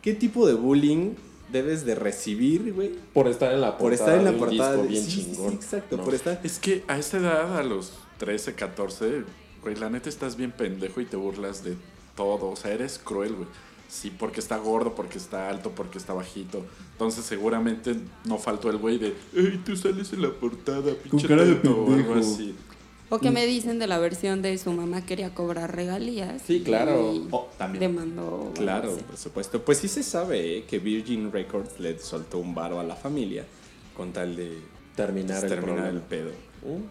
¿Qué 0.00 0.14
tipo 0.14 0.46
de 0.46 0.54
bullying 0.54 1.14
debes 1.50 1.84
de 1.84 1.94
recibir, 1.96 2.72
güey, 2.72 2.92
Por 3.12 3.28
estar 3.28 3.52
en 3.52 3.60
la 3.60 3.76
por 3.76 3.90
portada 3.90 4.14
estar 4.14 4.18
en 4.18 4.24
la 4.24 4.30
de 4.30 4.36
un 4.36 4.40
portada 4.40 4.70
disco 4.72 4.82
de 4.82 4.88
bien 4.88 5.04
sí, 5.04 5.10
sí, 5.10 5.22
sí, 5.22 5.32
chingón. 5.32 5.52
exacto, 5.54 5.96
No. 5.98 6.04
por 6.04 6.14
estar 6.14 6.40
Es 6.44 6.58
que 6.58 6.82
a 6.88 6.96
esa 6.98 7.18
edad, 7.18 7.58
a 7.58 7.62
los 7.62 7.92
13, 8.18 8.54
14, 8.54 9.24
güey, 9.62 9.74
la 9.76 9.90
neta 9.90 10.08
estás 10.08 10.36
bien 10.36 10.52
pendejo 10.52 11.00
y 11.00 11.04
te 11.04 11.16
burlas 11.16 11.62
de 11.62 11.76
todo. 12.16 12.50
O 12.50 12.56
sea, 12.56 12.72
eres 12.72 12.98
cruel, 12.98 13.34
güey. 13.34 13.48
Sí, 13.92 14.10
porque 14.10 14.40
está 14.40 14.56
gordo, 14.56 14.94
porque 14.94 15.18
está 15.18 15.50
alto, 15.50 15.70
porque 15.72 15.98
está 15.98 16.14
bajito. 16.14 16.64
Entonces, 16.92 17.26
seguramente 17.26 17.94
no 18.24 18.38
faltó 18.38 18.70
el 18.70 18.78
güey 18.78 18.96
de, 18.96 19.08
¡Ey, 19.36 19.60
tú 19.66 19.76
sales 19.76 20.10
en 20.14 20.22
la 20.22 20.30
portada, 20.30 20.94
pinche 20.94 21.28
cara 21.28 21.44
de 21.44 21.56
teto", 21.56 21.72
o 21.84 21.92
algo 21.92 22.14
pendejo. 22.14 22.34
así. 22.34 22.54
O 23.10 23.18
que 23.18 23.30
me 23.30 23.44
dicen 23.44 23.78
de 23.78 23.86
la 23.86 23.98
versión 23.98 24.40
de 24.40 24.56
su 24.56 24.72
mamá 24.72 25.04
quería 25.04 25.34
cobrar 25.34 25.76
regalías. 25.76 26.40
Sí, 26.40 26.62
claro. 26.64 27.12
y 27.12 27.28
Oh, 27.30 27.50
también. 27.58 27.80
Demandó. 27.80 28.50
Claro, 28.54 28.96
por 28.96 29.18
supuesto. 29.18 29.60
Pues 29.62 29.76
sí 29.76 29.88
se 29.88 30.02
sabe 30.02 30.56
¿eh? 30.56 30.64
que 30.64 30.78
Virgin 30.78 31.30
Records 31.30 31.78
le 31.78 31.98
soltó 31.98 32.38
un 32.38 32.54
varo 32.54 32.80
a 32.80 32.84
la 32.84 32.96
familia 32.96 33.44
con 33.94 34.14
tal 34.14 34.36
de 34.36 34.56
Terminar 34.96 35.42
el 35.44 35.50
terminar 35.50 35.88
el 35.88 36.00
pedo. 36.00 36.30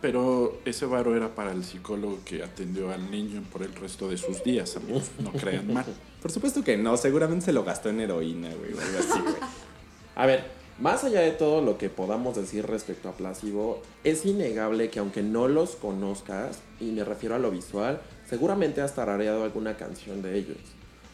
Pero 0.02 0.60
ese 0.66 0.86
varo 0.86 1.16
era 1.16 1.34
para 1.34 1.52
el 1.52 1.64
psicólogo 1.64 2.20
que 2.26 2.44
atendió 2.44 2.92
al 2.92 3.10
niño 3.10 3.42
por 3.52 3.64
el 3.64 3.74
resto 3.74 4.08
de 4.08 4.18
sus 4.18 4.44
días, 4.44 4.76
amigos. 4.76 5.10
No 5.24 5.32
crean 5.32 5.74
mal. 5.74 5.86
Por 6.22 6.32
supuesto 6.32 6.64
que 6.64 6.78
no, 6.78 6.98
seguramente 6.98 7.46
se 7.46 7.54
lo 7.54 7.64
gastó 7.64 7.90
en 7.90 8.02
heroína, 8.02 8.50
güey, 8.54 8.74
o 8.74 8.80
algo 8.80 9.00
así, 9.00 9.20
güey. 9.22 9.36
A 10.16 10.26
ver, 10.26 10.44
más 10.80 11.04
allá 11.04 11.22
de 11.22 11.32
todo 11.32 11.62
lo 11.62 11.78
que 11.78 11.90
podamos 11.90 12.36
decir 12.36 12.66
respecto 12.66 13.08
a 13.08 13.14
Placebo, 13.14 13.82
es 14.04 14.26
innegable 14.26 14.90
que 14.90 15.00
aunque 15.00 15.24
no 15.24 15.48
los 15.48 15.76
conozcas, 15.76 16.60
y 16.80 16.86
me 16.86 17.04
refiero 17.04 17.36
a 17.36 17.40
lo 17.40 17.50
visual, 17.50 18.02
seguramente 18.30 18.82
has 18.82 18.96
tarareado 18.96 19.44
alguna 19.44 19.78
canción 19.78 20.22
de 20.22 20.38
ellos. 20.38 20.58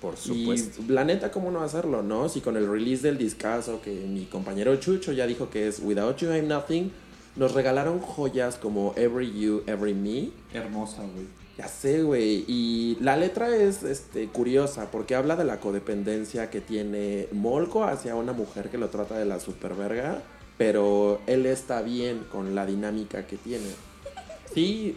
Por 0.02 0.16
supuesto. 0.16 0.82
Y 0.88 0.92
la 0.92 1.04
neta, 1.04 1.32
¿cómo 1.32 1.52
no 1.52 1.62
hacerlo, 1.62 2.02
no? 2.04 2.30
Si 2.30 2.42
con 2.42 2.56
el 2.56 2.70
release 2.70 3.04
del 3.04 3.18
discazo 3.18 3.82
que 3.82 3.92
mi 3.92 4.26
compañero 4.26 4.76
Chucho 4.78 5.12
ya 5.12 5.26
dijo 5.28 5.50
que 5.50 5.68
es 5.68 5.80
Without 5.80 6.18
You 6.18 6.32
I'm 6.32 6.48
Nothing, 6.48 6.92
nos 7.36 7.54
regalaron 7.54 8.00
joyas 8.00 8.56
como 8.56 8.94
Every 8.96 9.40
You, 9.40 9.64
Every 9.68 9.94
Me. 9.94 10.30
Hermosa, 10.54 11.02
güey. 11.02 11.26
Ya 11.58 11.68
sé, 11.68 12.04
güey. 12.04 12.46
Y 12.48 12.98
la 13.02 13.18
letra 13.18 13.56
es 13.56 13.82
este, 13.82 14.28
curiosa 14.28 14.92
porque 14.92 15.16
habla 15.16 15.36
de 15.36 15.44
la 15.44 15.60
codependencia 15.60 16.52
que 16.52 16.62
tiene 16.62 17.28
Molko 17.32 17.84
hacia 17.84 18.16
una 18.16 18.34
mujer 18.34 18.70
que 18.70 18.78
lo 18.78 18.90
trata 18.90 19.18
de 19.18 19.26
la 19.26 19.40
superverga, 19.40 20.22
pero 20.58 21.20
él 21.26 21.48
está 21.48 21.82
bien 21.82 22.26
con 22.32 22.54
la 22.54 22.66
dinámica 22.66 23.26
que 23.26 23.38
tiene. 23.38 23.70
Sí, 24.54 24.96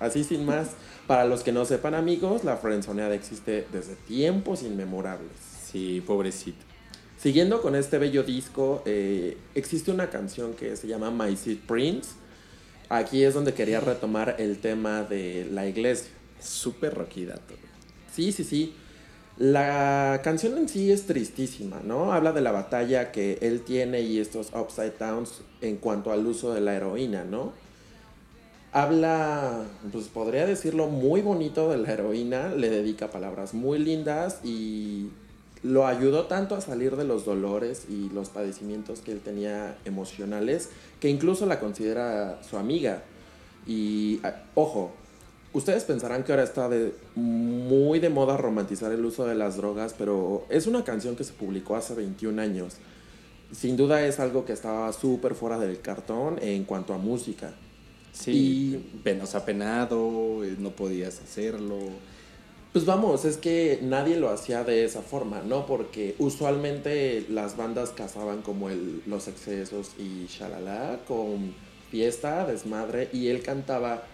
así 0.00 0.24
sin 0.24 0.44
más. 0.44 0.72
Para 1.06 1.24
los 1.24 1.42
que 1.42 1.52
no 1.52 1.64
sepan, 1.64 1.94
amigos, 1.94 2.44
la 2.44 2.56
friendzoneada 2.56 3.14
existe 3.14 3.66
desde 3.72 3.96
tiempos 3.96 4.62
inmemorables. 4.62 5.32
Sí, 5.70 6.02
pobrecito. 6.06 6.64
Siguiendo 7.18 7.62
con 7.62 7.74
este 7.74 7.98
bello 7.98 8.22
disco, 8.22 8.82
eh, 8.84 9.36
existe 9.54 9.90
una 9.90 10.10
canción 10.10 10.54
que 10.54 10.76
se 10.76 10.88
llama 10.88 11.10
My 11.10 11.36
Sweet 11.36 11.60
Prince. 11.66 12.10
Aquí 12.92 13.24
es 13.24 13.32
donde 13.32 13.54
quería 13.54 13.80
retomar 13.80 14.36
el 14.38 14.58
tema 14.58 15.02
de 15.02 15.48
la 15.50 15.66
iglesia. 15.66 16.12
Súper 16.38 16.92
roquidato. 16.92 17.54
Sí, 18.12 18.32
sí, 18.32 18.44
sí. 18.44 18.74
La 19.38 20.20
canción 20.22 20.58
en 20.58 20.68
sí 20.68 20.92
es 20.92 21.06
tristísima, 21.06 21.80
¿no? 21.82 22.12
Habla 22.12 22.32
de 22.32 22.42
la 22.42 22.52
batalla 22.52 23.10
que 23.10 23.38
él 23.40 23.62
tiene 23.62 24.02
y 24.02 24.18
estos 24.18 24.52
upside 24.52 24.92
downs 24.98 25.40
en 25.62 25.78
cuanto 25.78 26.12
al 26.12 26.26
uso 26.26 26.52
de 26.52 26.60
la 26.60 26.74
heroína, 26.74 27.24
¿no? 27.24 27.54
Habla, 28.72 29.64
pues 29.90 30.08
podría 30.08 30.44
decirlo, 30.44 30.88
muy 30.88 31.22
bonito 31.22 31.70
de 31.70 31.78
la 31.78 31.92
heroína, 31.92 32.50
le 32.54 32.68
dedica 32.68 33.10
palabras 33.10 33.54
muy 33.54 33.78
lindas 33.78 34.40
y 34.44 35.08
lo 35.62 35.86
ayudó 35.86 36.26
tanto 36.26 36.54
a 36.54 36.60
salir 36.60 36.96
de 36.96 37.04
los 37.04 37.24
dolores 37.24 37.86
y 37.88 38.08
los 38.10 38.28
padecimientos 38.28 39.00
que 39.00 39.12
él 39.12 39.20
tenía 39.20 39.76
emocionales, 39.84 40.70
que 41.00 41.08
incluso 41.08 41.46
la 41.46 41.60
considera 41.60 42.42
su 42.42 42.56
amiga. 42.56 43.02
Y, 43.66 44.20
ojo, 44.54 44.92
Ustedes 45.54 45.84
pensarán 45.84 46.24
que 46.24 46.32
ahora 46.32 46.44
está 46.44 46.68
de, 46.70 46.94
muy 47.14 47.98
de 47.98 48.08
moda 48.08 48.38
romantizar 48.38 48.90
el 48.90 49.04
uso 49.04 49.26
de 49.26 49.34
las 49.34 49.58
drogas, 49.58 49.94
pero 49.96 50.46
es 50.48 50.66
una 50.66 50.82
canción 50.82 51.14
que 51.14 51.24
se 51.24 51.34
publicó 51.34 51.76
hace 51.76 51.94
21 51.94 52.40
años. 52.40 52.76
Sin 53.52 53.76
duda 53.76 54.06
es 54.06 54.18
algo 54.18 54.46
que 54.46 54.54
estaba 54.54 54.90
súper 54.94 55.34
fuera 55.34 55.58
del 55.58 55.80
cartón 55.80 56.38
en 56.40 56.64
cuanto 56.64 56.94
a 56.94 56.98
música. 56.98 57.52
Sí, 58.12 58.92
penos 59.04 59.34
apenado, 59.34 60.42
eh, 60.42 60.56
no 60.58 60.70
podías 60.70 61.20
hacerlo. 61.20 61.76
Pues 62.72 62.86
vamos, 62.86 63.26
es 63.26 63.36
que 63.36 63.80
nadie 63.82 64.16
lo 64.16 64.30
hacía 64.30 64.64
de 64.64 64.86
esa 64.86 65.02
forma, 65.02 65.42
¿no? 65.42 65.66
Porque 65.66 66.14
usualmente 66.18 67.26
las 67.28 67.58
bandas 67.58 67.90
cazaban 67.90 68.40
como 68.40 68.70
el, 68.70 69.02
los 69.06 69.28
excesos 69.28 69.90
y 69.98 70.26
shalala 70.26 71.00
con 71.06 71.54
fiesta, 71.90 72.46
desmadre, 72.46 73.10
y 73.12 73.28
él 73.28 73.42
cantaba 73.42 74.04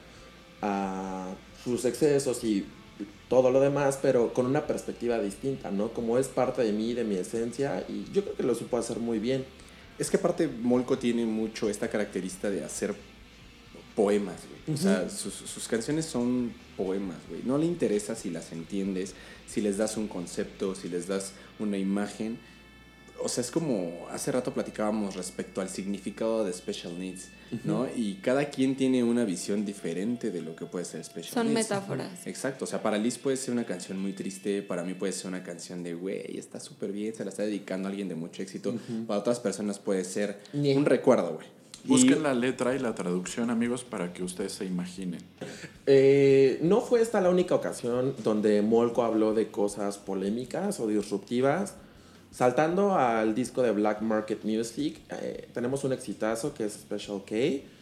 a 0.60 1.28
sus 1.62 1.84
excesos 1.84 2.42
y 2.42 2.66
todo 3.28 3.52
lo 3.52 3.60
demás, 3.60 4.00
pero 4.02 4.34
con 4.34 4.46
una 4.46 4.66
perspectiva 4.66 5.20
distinta, 5.20 5.70
¿no? 5.70 5.92
Como 5.92 6.18
es 6.18 6.26
parte 6.26 6.62
de 6.62 6.72
mí, 6.72 6.94
de 6.94 7.04
mi 7.04 7.14
esencia, 7.14 7.84
y 7.88 8.10
yo 8.12 8.24
creo 8.24 8.34
que 8.34 8.42
lo 8.42 8.56
supo 8.56 8.76
hacer 8.76 8.98
muy 8.98 9.20
bien. 9.20 9.44
Es 10.00 10.10
que 10.10 10.16
aparte 10.16 10.48
Molko 10.48 10.98
tiene 10.98 11.26
mucho 11.26 11.70
esta 11.70 11.88
característica 11.88 12.50
de 12.50 12.64
hacer 12.64 12.96
poemas, 13.94 14.40
güey. 14.48 14.76
O 14.76 14.80
sea, 14.80 15.08
sus, 15.08 15.32
sus 15.34 15.68
canciones 15.68 16.06
son 16.06 16.52
poemas, 16.78 17.18
güey. 17.28 17.42
No 17.44 17.58
le 17.58 17.66
interesa 17.66 18.14
si 18.14 18.30
las 18.30 18.52
entiendes, 18.52 19.14
si 19.46 19.60
les 19.60 19.76
das 19.76 19.98
un 19.98 20.08
concepto, 20.08 20.74
si 20.74 20.88
les 20.88 21.06
das 21.06 21.32
una 21.58 21.76
imagen. 21.76 22.38
O 23.20 23.28
sea, 23.28 23.42
es 23.42 23.50
como 23.50 24.06
hace 24.12 24.30
rato 24.30 24.54
platicábamos 24.54 25.16
respecto 25.16 25.60
al 25.60 25.68
significado 25.68 26.44
de 26.44 26.52
Special 26.52 26.96
Needs, 26.96 27.30
¿no? 27.64 27.88
Y 27.96 28.14
cada 28.22 28.48
quien 28.48 28.76
tiene 28.76 29.02
una 29.02 29.24
visión 29.24 29.64
diferente 29.66 30.30
de 30.30 30.40
lo 30.40 30.54
que 30.54 30.66
puede 30.66 30.84
ser 30.84 31.04
Special 31.04 31.34
Son 31.34 31.46
Needs. 31.52 31.68
metáforas. 31.68 32.26
Exacto, 32.28 32.64
o 32.64 32.68
sea, 32.68 32.80
para 32.80 32.96
Liz 32.96 33.18
puede 33.18 33.36
ser 33.36 33.52
una 33.52 33.64
canción 33.66 33.98
muy 33.98 34.12
triste, 34.12 34.62
para 34.62 34.84
mí 34.84 34.94
puede 34.94 35.12
ser 35.12 35.26
una 35.26 35.42
canción 35.42 35.82
de, 35.82 35.94
güey, 35.94 36.38
está 36.38 36.60
súper 36.60 36.92
bien, 36.92 37.12
se 37.12 37.24
la 37.24 37.30
está 37.30 37.42
dedicando 37.42 37.88
a 37.88 37.90
alguien 37.90 38.08
de 38.08 38.14
mucho 38.14 38.40
éxito. 38.40 38.72
Para 39.08 39.18
otras 39.18 39.40
personas 39.40 39.80
puede 39.80 40.04
ser 40.04 40.38
un 40.54 40.84
recuerdo, 40.84 41.34
güey. 41.34 41.57
Y- 41.88 41.90
Busquen 41.90 42.22
la 42.22 42.34
letra 42.34 42.74
y 42.76 42.78
la 42.78 42.94
traducción, 42.94 43.48
amigos, 43.50 43.82
para 43.82 44.12
que 44.12 44.22
ustedes 44.22 44.52
se 44.52 44.66
imaginen. 44.66 45.20
Eh, 45.86 46.58
no 46.62 46.82
fue 46.82 47.00
esta 47.00 47.20
la 47.20 47.30
única 47.30 47.54
ocasión 47.54 48.14
donde 48.22 48.60
Molko 48.62 49.02
habló 49.04 49.32
de 49.32 49.48
cosas 49.48 49.96
polémicas 49.98 50.78
o 50.80 50.86
disruptivas. 50.86 51.74
Saltando 52.30 52.94
al 52.94 53.34
disco 53.34 53.62
de 53.62 53.72
Black 53.72 54.02
Market 54.02 54.44
Music, 54.44 55.00
eh, 55.10 55.48
tenemos 55.54 55.82
un 55.84 55.94
exitazo 55.94 56.52
que 56.52 56.66
es 56.66 56.74
Special 56.74 57.22
K. 57.24 57.34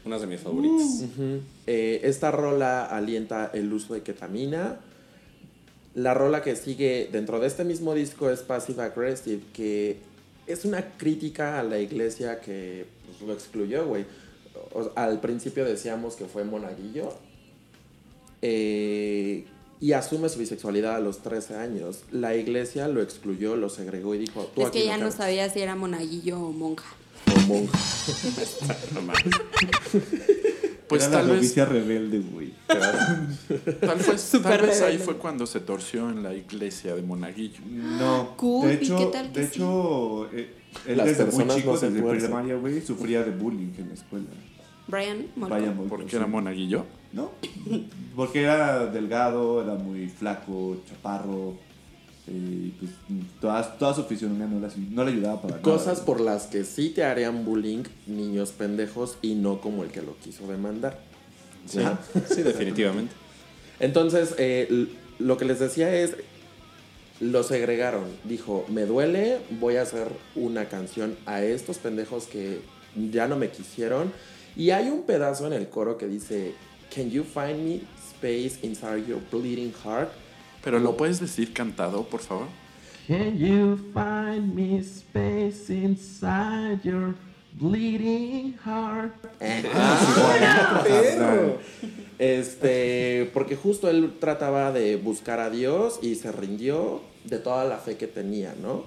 Una 0.04 0.20
de 0.20 0.26
mis 0.28 0.40
favoritas. 0.40 1.02
Ujú. 1.02 1.40
Eh, 1.66 2.00
esta 2.04 2.30
rola 2.30 2.84
alienta 2.86 3.50
el 3.52 3.72
uso 3.72 3.94
de 3.94 4.02
ketamina. 4.02 4.76
La 5.96 6.14
rola 6.14 6.42
que 6.42 6.54
sigue 6.54 7.08
dentro 7.10 7.40
de 7.40 7.48
este 7.48 7.64
mismo 7.64 7.92
disco 7.94 8.30
es 8.30 8.40
Passive 8.42 8.82
Aggressive, 8.84 9.40
que 9.52 9.98
es 10.46 10.64
una 10.64 10.96
crítica 10.96 11.58
a 11.58 11.62
la 11.62 11.78
iglesia 11.78 12.40
que 12.40 12.86
pues, 13.06 13.20
lo 13.28 13.32
excluyó, 13.34 13.86
güey. 13.86 14.04
O- 14.72 14.90
Al 14.94 15.20
principio 15.20 15.64
decíamos 15.64 16.14
que 16.16 16.26
fue 16.26 16.44
monaguillo. 16.44 17.12
eh, 18.42 19.44
y 19.78 19.92
asume 19.92 20.30
su 20.30 20.38
bisexualidad 20.38 20.96
a 20.96 21.00
los 21.00 21.18
13 21.22 21.56
años. 21.56 22.00
La 22.10 22.34
iglesia 22.34 22.88
lo 22.88 23.02
excluyó, 23.02 23.56
lo 23.56 23.68
segregó 23.68 24.14
y 24.14 24.18
dijo, 24.18 24.50
tú 24.54 24.62
Es 24.62 24.70
que 24.70 24.86
ya 24.86 24.94
no 24.96 25.00
cabes". 25.04 25.14
sabía 25.16 25.50
si 25.50 25.60
era 25.60 25.74
monaguillo 25.74 26.40
o 26.40 26.50
monja. 26.52 26.86
O 27.36 27.40
monja. 27.42 27.78
Pues 30.88 31.02
Era 31.04 31.12
tal 31.12 31.28
la 31.28 31.34
vez, 31.34 31.56
rebelde, 31.68 32.20
güey. 32.20 32.52
tal 32.66 32.78
vez, 32.80 33.80
tal 33.80 34.18
Súper 34.18 34.62
vez 34.62 34.82
ahí 34.82 34.98
fue 34.98 35.16
cuando 35.16 35.46
se 35.46 35.60
torció 35.60 36.08
en 36.10 36.22
la 36.22 36.32
iglesia 36.34 36.94
de 36.94 37.02
Monaguillo. 37.02 37.60
No. 37.68 38.36
Cool, 38.36 38.68
de 38.68 38.74
¿y 38.74 38.76
hecho, 38.76 38.96
qué 38.98 39.06
tal 39.06 39.32
que 39.32 39.40
de 39.40 39.46
sí? 39.48 39.52
hecho 39.54 40.30
eh, 40.32 40.54
él 40.86 40.96
Las 40.98 41.06
desde 41.08 41.24
muy 41.24 41.32
personas 41.32 41.56
chico, 41.56 41.72
no 41.72 41.76
se 41.78 41.90
desde 41.90 42.08
primaria, 42.08 42.54
güey, 42.56 42.80
sufría 42.80 43.22
de 43.24 43.32
bullying 43.32 43.72
en 43.78 43.88
la 43.88 43.94
escuela. 43.94 44.26
Brian 44.86 45.26
Molko. 45.34 45.54
Vaya 45.54 45.72
muy 45.72 45.88
¿Por 45.88 46.06
qué 46.06 46.16
era 46.16 46.26
Monaguillo? 46.26 46.86
¿No? 47.12 47.32
Porque 48.14 48.42
era 48.42 48.86
delgado, 48.86 49.62
era 49.62 49.74
muy 49.74 50.08
flaco, 50.08 50.76
chaparro. 50.88 51.54
Eh, 52.28 52.32
Y 52.32 52.68
pues 52.78 52.90
toda, 53.40 53.76
toda 53.78 53.94
su 53.94 54.04
fisionomía 54.04 54.46
no, 54.46 54.60
no 54.90 55.04
le 55.04 55.12
ayudaba 55.12 55.42
para 55.42 55.62
Cosas 55.62 55.94
nada. 55.94 56.04
por 56.04 56.20
las 56.20 56.46
que 56.46 56.64
sí 56.64 56.90
te 56.90 57.04
harían 57.04 57.44
bullying 57.44 57.84
niños 58.06 58.52
pendejos 58.52 59.16
y 59.22 59.34
no 59.34 59.60
como 59.60 59.84
el 59.84 59.90
que 59.90 60.02
lo 60.02 60.16
quiso 60.18 60.46
demandar. 60.46 60.98
Sí, 61.66 62.42
definitivamente. 62.42 63.12
Entonces, 63.80 64.34
eh, 64.38 64.88
lo 65.18 65.36
que 65.36 65.44
les 65.44 65.58
decía 65.58 65.94
es, 65.94 66.16
lo 67.20 67.42
segregaron. 67.42 68.04
Dijo, 68.24 68.64
me 68.68 68.86
duele, 68.86 69.38
voy 69.60 69.76
a 69.76 69.82
hacer 69.82 70.08
una 70.34 70.66
canción 70.68 71.16
a 71.26 71.42
estos 71.42 71.78
pendejos 71.78 72.26
que 72.26 72.60
ya 73.10 73.26
no 73.26 73.36
me 73.36 73.50
quisieron. 73.50 74.12
Y 74.56 74.70
hay 74.70 74.88
un 74.88 75.02
pedazo 75.02 75.46
en 75.46 75.52
el 75.52 75.68
coro 75.68 75.98
que 75.98 76.06
dice, 76.06 76.54
Can 76.94 77.10
you 77.10 77.24
find 77.24 77.64
me 77.64 77.80
space 78.10 78.64
inside 78.64 79.06
your 79.06 79.20
bleeding 79.30 79.72
heart? 79.84 80.10
Pero 80.66 80.80
lo 80.80 80.96
puedes 80.96 81.20
decir 81.20 81.52
cantado, 81.52 82.02
por 82.02 82.18
favor. 82.18 82.48
Can 83.06 83.38
you 83.38 83.76
find 83.94 84.52
me 84.52 84.80
space 84.80 85.72
inside 85.72 86.80
your 86.82 87.14
bleeding 87.52 88.58
heart? 88.64 89.12
Este, 92.18 93.30
porque 93.32 93.54
justo 93.54 93.88
él 93.88 94.16
trataba 94.18 94.72
de 94.72 94.96
buscar 94.96 95.38
a 95.38 95.50
Dios 95.50 96.00
y 96.02 96.16
se 96.16 96.32
rindió 96.32 97.00
de 97.22 97.38
toda 97.38 97.64
la 97.64 97.78
fe 97.78 97.96
que 97.96 98.08
tenía, 98.08 98.56
¿no? 98.60 98.86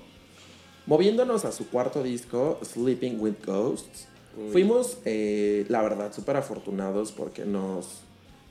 Moviéndonos 0.85 1.45
a 1.45 1.53
su 1.53 1.69
cuarto 1.69 2.03
disco, 2.03 2.59
Sleeping 2.61 3.21
with 3.21 3.35
Ghosts, 3.45 4.09
fuimos, 4.51 4.97
eh, 5.05 5.65
la 5.69 5.81
verdad, 5.81 6.11
súper 6.11 6.35
afortunados 6.35 7.13
porque 7.13 7.45
nos 7.45 8.01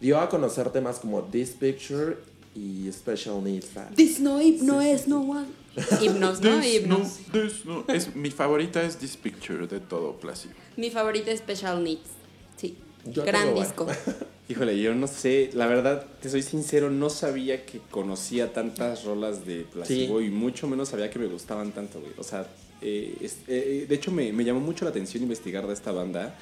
dio 0.00 0.18
a 0.18 0.30
conocer 0.30 0.70
temas 0.70 0.98
como 0.98 1.24
This 1.24 1.50
Picture 1.50 2.16
y 2.58 2.90
Special 2.92 3.42
Needs 3.42 3.66
Fat. 3.66 3.94
This 3.94 4.20
no, 4.20 4.40
no 4.62 4.80
es 4.80 5.06
no 5.08 5.20
one. 5.22 5.46
Himnos, 6.02 6.40
¿no? 6.40 6.60
This, 6.60 6.86
no, 6.86 6.96
Himnos. 6.98 7.08
this, 7.32 7.64
no. 7.64 7.84
Es, 7.88 8.14
mi 8.16 8.30
favorita 8.30 8.82
es 8.82 8.96
This 8.96 9.16
Picture 9.16 9.66
de 9.66 9.78
todo 9.80 10.14
Placebo. 10.18 10.54
Mi 10.76 10.90
favorita 10.90 11.30
es 11.30 11.38
Special 11.40 11.82
Needs. 11.84 12.08
Sí. 12.56 12.76
Yo 13.06 13.24
Gran 13.24 13.54
disco. 13.54 13.86
Híjole, 14.48 14.80
yo 14.80 14.94
no 14.94 15.06
sé, 15.06 15.50
la 15.52 15.66
verdad, 15.66 16.06
te 16.22 16.30
soy 16.30 16.42
sincero, 16.42 16.90
no 16.90 17.10
sabía 17.10 17.64
que 17.66 17.80
conocía 17.90 18.52
tantas 18.52 19.04
rolas 19.04 19.44
de 19.46 19.64
Placebo 19.70 20.20
Sí. 20.20 20.26
y 20.26 20.30
mucho 20.30 20.66
menos 20.66 20.88
sabía 20.88 21.10
que 21.10 21.18
me 21.18 21.26
gustaban 21.26 21.70
tanto, 21.72 22.00
güey. 22.00 22.12
O 22.16 22.22
sea, 22.24 22.46
eh, 22.80 23.14
es- 23.20 23.38
eh, 23.46 23.84
de 23.88 23.94
hecho 23.94 24.10
me, 24.10 24.32
me 24.32 24.44
llamó 24.44 24.60
mucho 24.60 24.84
la 24.84 24.90
atención 24.90 25.22
investigar 25.22 25.66
de 25.66 25.74
esta 25.74 25.92
banda 25.92 26.34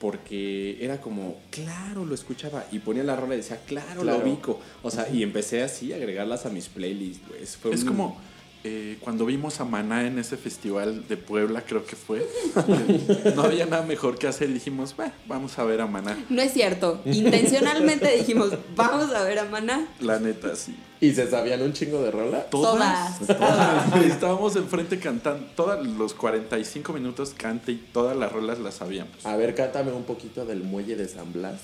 porque 0.00 0.78
era 0.82 0.98
como, 1.00 1.36
claro, 1.50 2.06
lo 2.06 2.14
escuchaba 2.14 2.64
y 2.72 2.78
ponía 2.80 3.04
la 3.04 3.14
rola 3.16 3.34
y 3.34 3.36
decía, 3.36 3.60
claro, 3.66 4.00
Claro. 4.00 4.18
lo 4.18 4.24
ubico. 4.24 4.58
O 4.82 4.90
sea, 4.90 5.06
y 5.10 5.22
empecé 5.22 5.62
así 5.62 5.92
a 5.92 5.96
agregarlas 5.96 6.46
a 6.46 6.48
mis 6.50 6.68
playlists, 6.68 7.28
güey. 7.28 7.44
Fue 7.44 7.72
Es 7.74 7.82
un- 7.82 7.88
como 7.88 8.18
eh, 8.62 8.98
cuando 9.00 9.24
vimos 9.24 9.58
a 9.60 9.64
Maná 9.64 10.06
en 10.06 10.18
ese 10.18 10.36
festival 10.36 11.08
de 11.08 11.16
Puebla, 11.16 11.62
creo 11.66 11.86
que 11.86 11.96
fue. 11.96 12.26
no 13.34 13.42
había 13.42 13.64
nada 13.66 13.82
mejor 13.84 14.18
que 14.18 14.26
hacer 14.28 14.50
y 14.50 14.54
dijimos, 14.54 14.94
"Bah, 14.96 15.12
vamos 15.26 15.58
a 15.58 15.64
ver 15.64 15.80
a 15.80 15.86
Maná. 15.86 16.18
No 16.28 16.42
es 16.42 16.52
cierto. 16.52 17.00
Intencionalmente 17.06 18.14
dijimos, 18.16 18.50
vamos 18.76 19.12
a 19.14 19.22
ver 19.24 19.38
a 19.38 19.44
Maná. 19.46 19.86
La 20.00 20.18
neta, 20.18 20.54
sí. 20.56 20.76
¿Y 21.00 21.12
se 21.14 21.30
sabían 21.30 21.62
un 21.62 21.72
chingo 21.72 22.02
de 22.02 22.10
rola? 22.10 22.44
Todas. 22.50 23.18
todas. 23.20 23.96
Estábamos 24.04 24.54
enfrente 24.56 24.98
cantando, 24.98 25.46
todos 25.56 25.86
los 25.86 26.12
45 26.12 26.92
minutos 26.92 27.32
cante 27.34 27.72
y 27.72 27.76
todas 27.76 28.14
las 28.16 28.30
rolas 28.30 28.58
las 28.58 28.74
sabíamos. 28.74 29.24
A 29.24 29.36
ver, 29.36 29.54
cántame 29.54 29.92
un 29.92 30.04
poquito 30.04 30.44
del 30.44 30.62
muelle 30.62 30.96
de 30.96 31.08
San 31.08 31.32
Blas. 31.32 31.60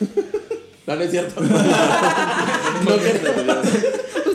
No, 0.86 0.94
no 0.96 1.00
es 1.00 1.10
cierto. 1.12 1.40
No 2.84 2.96
quería- 2.98 3.62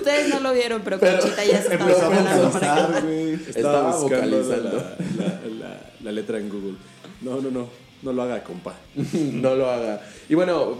Ustedes 0.10 0.30
no 0.34 0.39
lo 0.39 0.54
vieron, 0.54 0.82
pero 0.84 1.00
Pero 1.00 1.19
Conchita 1.19 1.43
ya 1.45 1.62
se 1.62 1.74
estaba 1.74 1.86
preparando 1.86 2.52
para 2.52 3.00
güey. 3.02 3.34
Estaba 3.34 3.98
buscando 3.98 4.38
vocalizando. 4.38 4.76
La, 5.17 5.26
la- 5.26 5.41
la- 5.60 5.91
la 6.04 6.12
letra 6.12 6.38
en 6.39 6.50
Google. 6.50 6.76
No, 7.22 7.41
no, 7.41 7.52
no, 7.52 7.69
no 8.02 8.13
lo 8.13 8.22
haga, 8.24 8.43
compa. 8.43 8.76
no 9.13 9.56
lo 9.56 9.69
haga. 9.69 10.02
Y 10.30 10.36
bueno, 10.36 10.78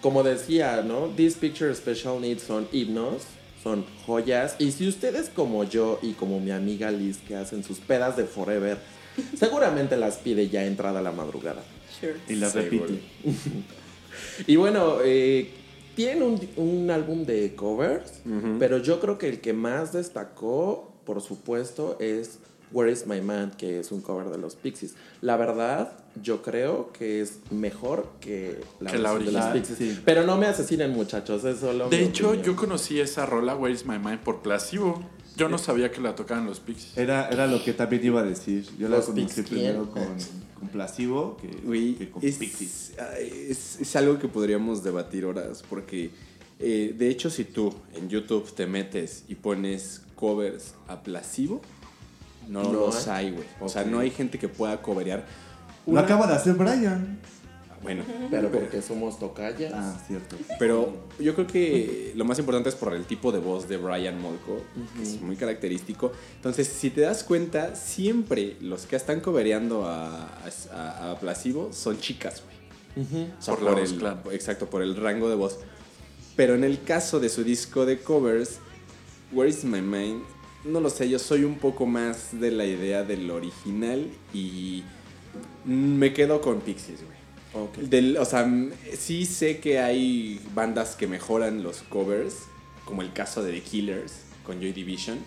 como 0.00 0.22
decía, 0.22 0.82
¿no? 0.86 1.10
These 1.16 1.38
Picture 1.38 1.74
Special 1.74 2.20
Needs 2.20 2.42
son 2.42 2.68
himnos, 2.72 3.22
son 3.62 3.84
joyas. 4.06 4.56
Y 4.58 4.70
si 4.72 4.86
ustedes 4.88 5.30
como 5.30 5.64
yo 5.64 5.98
y 6.02 6.12
como 6.12 6.38
mi 6.40 6.50
amiga 6.50 6.90
Liz 6.90 7.18
que 7.26 7.36
hacen 7.36 7.64
sus 7.64 7.78
pedas 7.78 8.16
de 8.16 8.24
Forever, 8.24 8.78
seguramente 9.38 9.96
las 9.96 10.16
pide 10.16 10.48
ya 10.48 10.64
entrada 10.64 11.00
la 11.02 11.12
madrugada. 11.12 11.62
Y 12.28 12.34
la 12.36 12.48
Seguro. 12.50 12.86
repite. 12.86 13.00
Y 14.46 14.56
bueno, 14.56 14.96
eh, 15.04 15.50
tienen 16.04 16.22
un, 16.22 16.40
un 16.56 16.90
álbum 16.90 17.24
de 17.24 17.54
covers, 17.54 18.22
pero 18.58 18.78
yo 18.78 19.00
creo 19.00 19.18
que 19.18 19.28
el 19.28 19.40
que 19.40 19.52
más 19.52 19.92
destacó, 19.92 20.92
por 21.04 21.20
supuesto, 21.20 21.96
es 22.00 22.38
Where 22.72 22.90
is 22.92 23.06
My 23.06 23.20
Man, 23.20 23.52
que 23.58 23.80
es 23.80 23.90
un 23.90 24.00
cover 24.00 24.28
de 24.30 24.38
los 24.38 24.54
Pixies. 24.54 24.94
La 25.22 25.36
verdad, 25.36 25.92
yo 26.22 26.40
creo 26.40 26.92
que 26.92 27.20
es 27.20 27.40
mejor 27.50 28.08
que 28.20 28.60
la, 28.78 28.90
Que 28.92 28.98
la 28.98 29.12
versión 29.12 29.26
de 29.26 29.32
los 29.32 29.44
original, 29.46 29.52
Pixies. 29.52 29.78
sí. 29.96 30.00
Pero 30.04 30.24
no 30.24 30.36
me 30.36 30.46
asesinen, 30.46 30.92
muchachos, 30.92 31.44
es 31.44 31.58
solo 31.58 31.88
De 31.88 31.98
mi 31.98 32.04
hecho, 32.04 32.28
opinión. 32.28 32.46
yo 32.46 32.56
conocí 32.56 33.00
esa 33.00 33.26
rola, 33.26 33.56
Where 33.56 33.74
is 33.74 33.84
My 33.86 33.98
Mind, 33.98 34.20
por 34.20 34.40
Placebo. 34.42 35.02
Yo 35.36 35.48
no 35.48 35.58
sabía 35.58 35.90
que 35.90 36.00
la 36.00 36.14
tocaban 36.14 36.46
los 36.46 36.60
Pixies. 36.60 36.96
Era, 36.96 37.28
era 37.28 37.46
lo 37.48 37.62
que 37.64 37.72
también 37.72 38.04
iba 38.04 38.20
a 38.20 38.24
decir. 38.24 38.64
Yo 38.78 38.88
la 38.88 39.00
conocí 39.00 39.12
Pixies. 39.22 39.48
primero 39.48 39.90
con, 39.90 40.02
con 40.60 40.68
Placebo 40.68 41.36
que, 41.38 42.10
con 42.10 42.22
es, 42.24 42.36
Pixies. 42.36 42.92
es, 43.18 43.80
es 43.80 43.96
algo 43.96 44.18
que 44.18 44.28
podríamos 44.28 44.84
debatir 44.84 45.24
horas, 45.24 45.64
porque 45.68 46.10
eh, 46.58 46.94
de 46.96 47.08
hecho 47.08 47.30
si 47.30 47.44
tú 47.44 47.74
en 47.94 48.08
YouTube 48.10 48.54
te 48.54 48.66
metes 48.66 49.24
y 49.26 49.34
pones 49.34 50.02
covers 50.14 50.74
a 50.86 51.02
Placebo, 51.02 51.62
no, 52.48 52.62
No 52.64 52.72
los 52.72 53.08
hay. 53.08 53.26
hay, 53.26 53.32
güey. 53.32 53.46
O 53.60 53.68
sea, 53.68 53.84
no 53.84 53.98
hay 53.98 54.10
gente 54.10 54.38
que 54.38 54.48
pueda 54.48 54.82
coverear. 54.82 55.24
Lo 55.86 55.98
acaba 55.98 56.26
de 56.26 56.34
hacer 56.34 56.54
Brian. 56.54 57.18
Bueno, 57.82 58.04
Pero 58.30 58.50
porque 58.50 58.82
somos 58.82 59.18
tocayas. 59.18 59.72
Ah, 59.74 59.98
cierto. 60.06 60.36
pero 60.58 60.92
yo 61.18 61.34
creo 61.34 61.46
que 61.46 62.12
lo 62.14 62.26
más 62.26 62.38
importante 62.38 62.68
es 62.68 62.74
por 62.74 62.92
el 62.92 63.06
tipo 63.06 63.32
de 63.32 63.38
voz 63.38 63.68
de 63.68 63.78
Brian 63.78 64.20
Molko, 64.20 64.60
que 64.96 65.02
es 65.02 65.20
muy 65.22 65.34
característico. 65.36 66.12
Entonces, 66.36 66.68
si 66.68 66.90
te 66.90 67.00
das 67.00 67.24
cuenta, 67.24 67.74
siempre 67.76 68.56
los 68.60 68.84
que 68.84 68.96
están 68.96 69.20
covereando 69.20 69.86
a, 69.86 70.28
a, 70.72 71.10
a 71.12 71.18
Placebo 71.20 71.72
son 71.72 71.98
chicas, 71.98 72.42
güey. 72.44 72.60
Sea, 73.38 73.54
Por 73.54 73.64
voz, 73.76 73.90
el, 73.92 73.98
claro. 73.98 74.30
Exacto, 74.30 74.68
por 74.68 74.82
el 74.82 74.96
rango 74.96 75.30
de 75.30 75.36
voz. 75.36 75.58
Pero 76.36 76.54
en 76.54 76.64
el 76.64 76.82
caso 76.82 77.18
de 77.18 77.28
su 77.30 77.44
disco 77.44 77.86
de 77.86 77.98
covers, 78.00 78.58
Where 79.32 79.48
is 79.48 79.64
My 79.64 79.80
Mind? 79.80 80.22
No 80.64 80.80
lo 80.80 80.90
sé, 80.90 81.08
yo 81.08 81.18
soy 81.18 81.44
un 81.44 81.56
poco 81.56 81.86
más 81.86 82.38
de 82.38 82.50
la 82.50 82.66
idea 82.66 83.04
del 83.04 83.30
original 83.30 84.06
y 84.34 84.82
me 85.64 86.12
quedo 86.12 86.40
con 86.42 86.60
Pixies, 86.60 87.02
güey. 87.04 87.19
Ok. 87.54 87.76
Del- 87.78 88.16
o 88.16 88.24
sea, 88.24 88.48
sí 88.98 89.26
sé 89.26 89.58
que 89.58 89.78
hay 89.80 90.40
bandas 90.54 90.94
que 90.96 91.06
mejoran 91.06 91.62
los 91.62 91.78
covers, 91.82 92.34
como 92.84 93.02
el 93.02 93.12
caso 93.12 93.42
de 93.42 93.52
The 93.52 93.60
Killers 93.62 94.12
con 94.44 94.60
Joy 94.60 94.72
Division. 94.72 95.18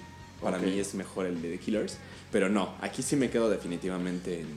Para 0.41 0.57
mí 0.59 0.77
es 0.77 0.93
mejor 0.93 1.25
el 1.25 1.41
de 1.41 1.51
The 1.51 1.57
Killers. 1.59 1.97
Pero 2.31 2.49
no, 2.49 2.73
aquí 2.81 3.01
sí 3.01 3.15
me 3.15 3.29
quedo 3.29 3.49
definitivamente 3.49 4.41
en, 4.41 4.47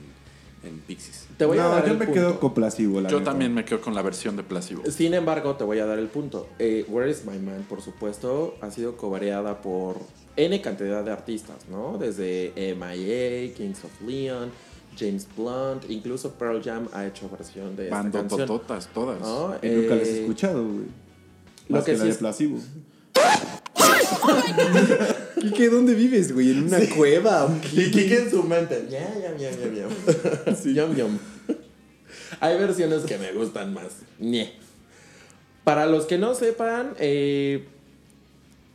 en 0.67 0.79
Pixies. 0.79 1.27
Te 1.37 1.45
voy 1.45 1.57
a 1.59 1.63
no, 1.63 1.69
dar 1.69 1.85
yo 1.85 1.91
el 1.93 1.97
me 1.99 2.05
punto. 2.07 2.19
quedo 2.19 2.39
con 2.39 2.53
Placebo, 2.53 2.99
la 2.99 3.07
Yo 3.09 3.21
también 3.21 3.53
me 3.53 3.63
quedo 3.63 3.79
con 3.79 3.93
la 3.95 4.01
versión 4.01 4.35
de 4.35 4.43
Placebo. 4.43 4.83
Sin 4.91 5.13
embargo, 5.13 5.55
te 5.55 5.63
voy 5.63 5.79
a 5.79 5.85
dar 5.85 5.99
el 5.99 6.07
punto. 6.07 6.49
Eh, 6.59 6.85
Where 6.89 7.09
is 7.09 7.23
My 7.25 7.37
Man, 7.39 7.65
por 7.69 7.81
supuesto, 7.81 8.55
ha 8.61 8.71
sido 8.71 8.97
cobereada 8.97 9.61
por 9.61 9.97
N 10.35 10.59
cantidad 10.61 11.03
de 11.03 11.11
artistas, 11.11 11.67
¿no? 11.69 11.97
Desde 11.97 12.51
MIA, 12.75 13.53
Kings 13.55 13.83
of 13.85 13.91
Leon, 14.05 14.51
James 14.97 15.27
Blunt, 15.35 15.89
incluso 15.89 16.31
Pearl 16.31 16.61
Jam 16.63 16.87
ha 16.93 17.05
hecho 17.05 17.29
versión 17.29 17.75
de 17.75 17.85
esta 17.85 18.01
canción. 18.01 18.27
Bandotototas, 18.27 18.87
todas. 18.93 19.19
¿no? 19.21 19.55
Y 19.61 19.67
nunca 19.69 19.95
les 19.95 20.07
Eh, 20.07 20.17
he 20.17 20.21
escuchado, 20.21 20.63
güey. 20.63 20.85
lo 21.69 21.83
que 21.83 21.91
que, 21.91 21.97
la 21.97 22.03
sí 22.03 22.09
de 22.09 22.15
Placebo. 22.15 22.59
¿Qué, 25.55 25.69
¿Dónde 25.69 25.93
vives, 25.95 26.33
güey? 26.33 26.51
¿En 26.51 26.63
una 26.65 26.79
cueva? 26.95 27.49
Y 27.71 27.91
Kike 27.91 28.23
en 28.23 28.29
su 28.29 28.43
mente. 28.43 28.87
Ya, 28.89 29.13
ya, 29.19 29.35
ya, 29.37 29.51
ya, 29.51 29.73
ya. 29.73 30.85
Yum, 30.85 30.95
yum. 30.95 31.17
Hay 32.39 32.57
versiones 32.57 33.03
que 33.03 33.17
me 33.17 33.31
gustan 33.33 33.73
más. 33.73 33.87
Para 35.63 35.85
los 35.85 36.05
que 36.05 36.17
no 36.17 36.33
sepan, 36.35 36.93
eh, 36.99 37.65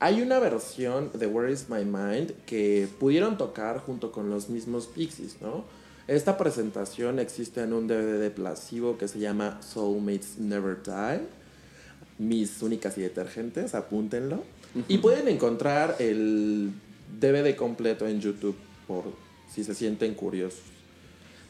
hay 0.00 0.22
una 0.22 0.38
versión 0.38 1.10
de 1.14 1.26
Where 1.26 1.52
is 1.52 1.66
My 1.68 1.84
Mind 1.84 2.32
que 2.46 2.88
pudieron 2.98 3.38
tocar 3.38 3.78
junto 3.78 4.12
con 4.12 4.30
los 4.30 4.48
mismos 4.48 4.86
Pixies, 4.86 5.36
¿no? 5.40 5.64
Esta 6.08 6.36
presentación 6.36 7.18
existe 7.18 7.62
en 7.62 7.72
un 7.72 7.86
DVD 7.86 8.18
de 8.18 8.30
Placebo 8.30 8.98
que 8.98 9.08
se 9.08 9.18
llama 9.18 9.60
Soulmates 9.62 10.38
Never 10.38 10.82
Die. 10.82 11.20
Mis 12.18 12.60
únicas 12.62 12.98
y 12.98 13.02
detergentes, 13.02 13.74
apúntenlo. 13.74 14.42
Y 14.88 14.98
pueden 14.98 15.28
encontrar 15.28 15.96
el 15.98 16.70
DVD 17.20 17.54
completo 17.54 18.06
en 18.06 18.20
YouTube 18.20 18.56
por 18.86 19.04
si 19.52 19.64
se 19.64 19.74
sienten 19.74 20.14
curiosos. 20.14 20.60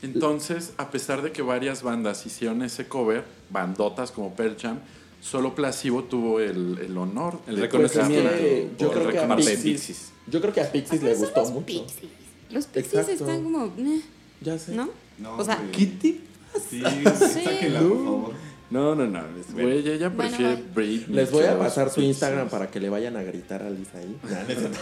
Entonces, 0.02 0.72
a 0.78 0.90
pesar 0.90 1.22
de 1.22 1.30
que 1.30 1.42
varias 1.42 1.82
bandas 1.82 2.26
hicieron 2.26 2.62
ese 2.62 2.88
cover, 2.88 3.24
bandotas 3.50 4.10
como 4.10 4.34
Pearl 4.34 4.56
Jam, 4.60 4.80
solo 5.20 5.54
Placebo 5.54 6.04
tuvo 6.04 6.40
el, 6.40 6.78
el 6.78 6.96
honor, 6.98 7.38
El 7.46 7.56
de 7.56 7.62
reconocimiento 7.62 8.30
que 8.30 8.70
yo 8.76 8.88
por 8.88 8.98
creo 8.98 9.10
que 9.12 9.18
a 9.20 9.36
Pixies, 9.36 10.10
yo 10.26 10.40
creo 10.40 10.52
que 10.52 10.60
a 10.60 10.72
Pixies 10.72 11.02
le 11.02 11.14
gustó 11.14 11.40
los 11.40 11.50
mucho. 11.52 11.66
Pixies. 11.66 12.10
Los 12.50 12.66
Pixies 12.66 13.08
Exacto. 13.08 13.12
están 13.12 13.44
como... 13.44 13.66
eh, 13.66 14.02
Ya 14.42 14.58
sé. 14.58 14.72
¿No? 14.74 14.90
No, 15.18 15.36
O 15.36 15.44
sea, 15.44 15.56
güey. 15.56 15.70
¿Qué 15.72 15.86
te- 15.86 16.20
Sí, 16.68 16.82
sáquenla, 16.82 17.80
por 17.80 18.04
favor. 18.04 18.32
No, 18.70 18.94
no, 18.94 19.06
no. 19.06 19.20
es- 19.38 19.52
Güey, 19.54 19.78
ella 19.88 20.08
Bueno, 20.08 20.30
prefiere 20.36 20.54
bye. 20.56 20.64
Britney. 20.74 21.16
Les 21.16 21.30
voy 21.30 21.44
a 21.44 21.58
pasar 21.58 21.90
su. 21.90 22.00
Instagram 22.00 22.48
para 22.48 22.70
que 22.70 22.80
le 22.80 22.88
vayan 22.90 23.16
a 23.16 23.22
gritar 23.22 23.62
a 23.62 23.70
Lisa 23.70 23.98
ahí. 23.98 24.16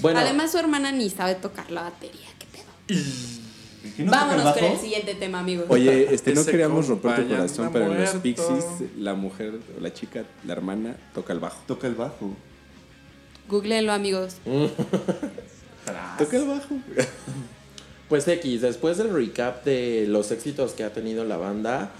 No 0.00 0.02
bueno, 0.02 0.20
Además, 0.20 0.50
su 0.52 0.58
hermana 0.58 0.92
ni 0.92 1.10
sabe 1.10 1.34
tocar 1.34 1.70
la 1.70 1.82
batería. 1.82 2.26
¿Qué 2.38 2.46
pedo? 2.52 2.98
¿Y 3.84 3.90
qué 3.92 4.04
no 4.04 4.10
Vámonos 4.10 4.54
con 4.54 4.64
el 4.64 4.78
siguiente 4.78 5.14
tema, 5.14 5.40
amigos. 5.40 5.66
Oye, 5.68 6.08
este, 6.14 6.32
no 6.34 6.44
queríamos 6.44 6.88
romper 6.88 7.16
tu 7.22 7.28
corazón, 7.28 7.70
pero 7.72 7.92
en 7.92 8.00
los. 8.00 8.10
Pixies, 8.16 8.64
la 8.98 9.14
mujer, 9.14 9.58
o 9.76 9.80
la 9.80 9.92
chica, 9.92 10.24
la 10.46 10.52
hermana, 10.54 10.96
toca 11.14 11.32
el 11.34 11.40
bajo. 11.40 11.58
Toca 11.66 11.86
el 11.86 11.94
bajo. 11.94 12.34
Googleenlo, 13.48 13.92
amigos. 13.92 14.36
Toca 16.18 16.36
el 16.36 16.46
bajo. 16.46 16.76
Pues 18.10 18.26
X, 18.28 18.60
después 18.60 18.98
del 18.98 19.10
recap 19.14 19.64
de 19.64 20.04
los 20.08 20.30
éxitos 20.32 20.72
que 20.72 20.82
ha 20.84 20.92
tenido 20.92 21.24
la 21.24 21.36
banda, 21.38 21.92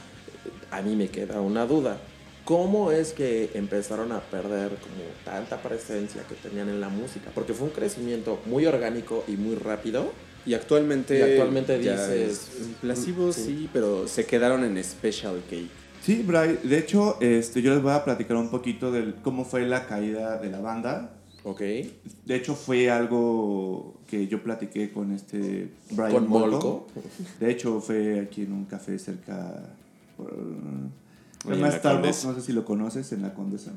a 0.70 0.82
mí 0.82 0.96
me 0.96 1.08
queda 1.08 1.40
una 1.40 1.64
duda. 1.66 1.98
¿Cómo 2.44 2.90
es 2.90 3.12
que 3.12 3.50
empezaron 3.54 4.10
a 4.10 4.18
perder 4.20 4.70
como 4.70 5.04
tanta 5.24 5.62
presencia 5.62 6.22
que 6.28 6.34
tenían 6.34 6.68
en 6.68 6.80
la 6.80 6.88
música? 6.88 7.30
Porque 7.32 7.54
fue 7.54 7.68
un 7.68 7.72
crecimiento 7.72 8.40
muy 8.46 8.66
orgánico 8.66 9.24
y 9.28 9.32
muy 9.36 9.54
rápido. 9.54 10.10
Y 10.44 10.54
actualmente. 10.54 11.16
Y 11.18 11.22
actualmente 11.22 11.78
dices- 11.78 12.10
es- 12.10 12.50
Placebo 12.80 13.32
Sí. 13.32 13.44
sí. 13.44 13.70
pero 13.72 14.08
se 14.08 14.26
quedaron 14.26 14.64
en 14.64 14.82
Special 14.82 15.40
Cake. 15.48 15.68
Sí, 16.02 16.24
Bray, 16.26 16.58
de 16.64 16.78
hecho, 16.78 17.18
este, 17.20 17.62
yo 17.62 17.72
les 17.72 17.82
voy 17.82 17.92
a 17.92 18.02
platicar 18.04 18.36
un 18.36 18.50
poquito 18.50 18.90
de 18.90 19.14
cómo 19.22 19.44
fue 19.44 19.64
la 19.66 19.86
caída 19.86 20.38
de 20.38 20.50
la 20.50 20.58
banda. 20.60 21.12
Ok. 21.44 21.60
De 21.60 22.34
hecho, 22.36 22.54
fue 22.54 22.90
algo 22.90 23.99
que 24.10 24.26
yo 24.26 24.42
platiqué 24.42 24.90
con 24.90 25.12
este 25.12 25.70
Brian 25.92 26.12
Con 26.12 26.28
Molko. 26.28 26.50
Molko. 26.50 26.86
De 27.38 27.50
hecho, 27.50 27.80
fue 27.80 28.20
aquí 28.20 28.42
en 28.42 28.52
un 28.52 28.64
café 28.64 28.98
cerca. 28.98 29.70
Por, 30.16 30.34
en 31.48 31.60
la 31.62 31.70
Starbucks, 31.72 32.24
no 32.26 32.34
sé 32.34 32.40
si 32.42 32.52
lo 32.52 32.64
conoces, 32.64 33.12
en 33.12 33.22
la 33.22 33.32
Condesa. 33.32 33.70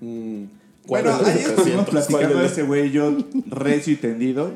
Mm, 0.00 0.44
¿cuál 0.86 1.02
Bueno, 1.04 1.18
ahí 1.26 1.38
estuvimos 1.38 1.84
700? 1.84 1.84
¿Cuál 1.84 1.86
platicando 2.06 2.38
de 2.38 2.46
ese 2.46 2.62
güey, 2.62 2.90
yo 2.90 3.16
recio 3.48 3.92
y 3.92 3.96
tendido. 3.96 4.52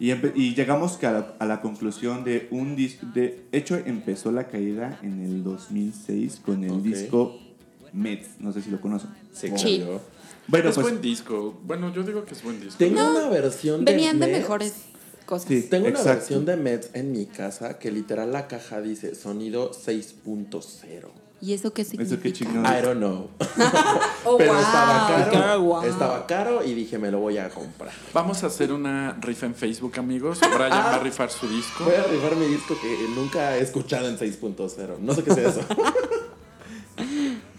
Y, 0.00 0.10
y 0.12 0.54
llegamos 0.54 1.02
a, 1.04 1.12
la, 1.12 1.34
a 1.38 1.44
la 1.46 1.60
conclusión 1.60 2.24
de 2.24 2.48
un 2.50 2.76
disco. 2.76 3.06
De 3.14 3.44
hecho, 3.52 3.76
empezó 3.76 4.32
la 4.32 4.48
caída 4.48 4.98
en 5.02 5.20
el 5.22 5.44
2006 5.44 6.40
con 6.44 6.64
el 6.64 6.70
Ok. 6.72 6.82
disco 6.82 7.38
Mets. 7.92 8.40
No 8.40 8.52
sé 8.52 8.60
si 8.62 8.70
lo 8.70 8.80
conocen. 8.80 9.10
Se 9.32 9.48
Sí. 9.56 9.80
cayó. 9.80 10.00
Bueno, 10.46 10.68
es 10.68 10.74
pues. 10.74 10.86
buen 10.86 11.00
disco. 11.00 11.58
Bueno, 11.64 11.92
yo 11.92 12.02
digo 12.02 12.24
que 12.24 12.34
es 12.34 12.42
buen 12.42 12.60
disco. 12.60 12.76
Tengo 12.78 13.00
una 13.08 13.28
versión 13.28 13.84
de 13.84 13.92
Venían 13.92 14.20
de 14.20 14.26
Mets. 14.26 14.38
mejores 14.40 14.74
cosas. 15.26 15.48
Sí. 15.48 15.62
Tengo 15.70 15.88
una 15.88 16.02
versión 16.02 16.44
de 16.44 16.56
Mets 16.56 16.90
en 16.92 17.12
mi 17.12 17.26
casa 17.26 17.78
que 17.78 17.90
literal 17.90 18.32
la 18.32 18.46
caja 18.46 18.80
dice 18.80 19.14
sonido 19.14 19.72
6.0. 19.72 21.24
¿Y 21.40 21.52
eso 21.52 21.74
qué 21.74 21.84
significa? 21.84 22.14
Eso 22.14 22.22
qué. 22.22 22.78
I 22.78 22.82
don't 22.82 22.98
know. 22.98 23.28
Oh, 24.26 24.36
Pero 24.38 24.54
wow, 24.54 24.62
estaba 24.62 25.30
caro. 25.30 25.82
Estaba 25.82 26.26
caro 26.26 26.64
y 26.64 26.72
dije, 26.72 26.98
me 26.98 27.10
lo 27.10 27.18
voy 27.20 27.36
a 27.36 27.50
comprar. 27.50 27.92
Vamos 28.14 28.42
a 28.42 28.46
hacer 28.46 28.72
una 28.72 29.18
rifa 29.20 29.44
en 29.44 29.54
Facebook, 29.54 29.98
amigos. 29.98 30.40
Brian 30.40 30.70
va 30.70 30.94
a 30.94 30.98
rifar 31.00 31.30
su 31.30 31.46
disco. 31.46 31.84
Voy 31.84 31.94
a 31.94 32.04
rifar 32.04 32.36
mi 32.36 32.46
disco 32.46 32.74
que 32.80 32.96
nunca 33.14 33.58
he 33.58 33.60
escuchado 33.60 34.08
en 34.08 34.16
6.0. 34.16 34.98
No 35.00 35.14
sé 35.14 35.22
qué 35.22 35.34
sea 35.34 35.48
eso. 35.50 35.60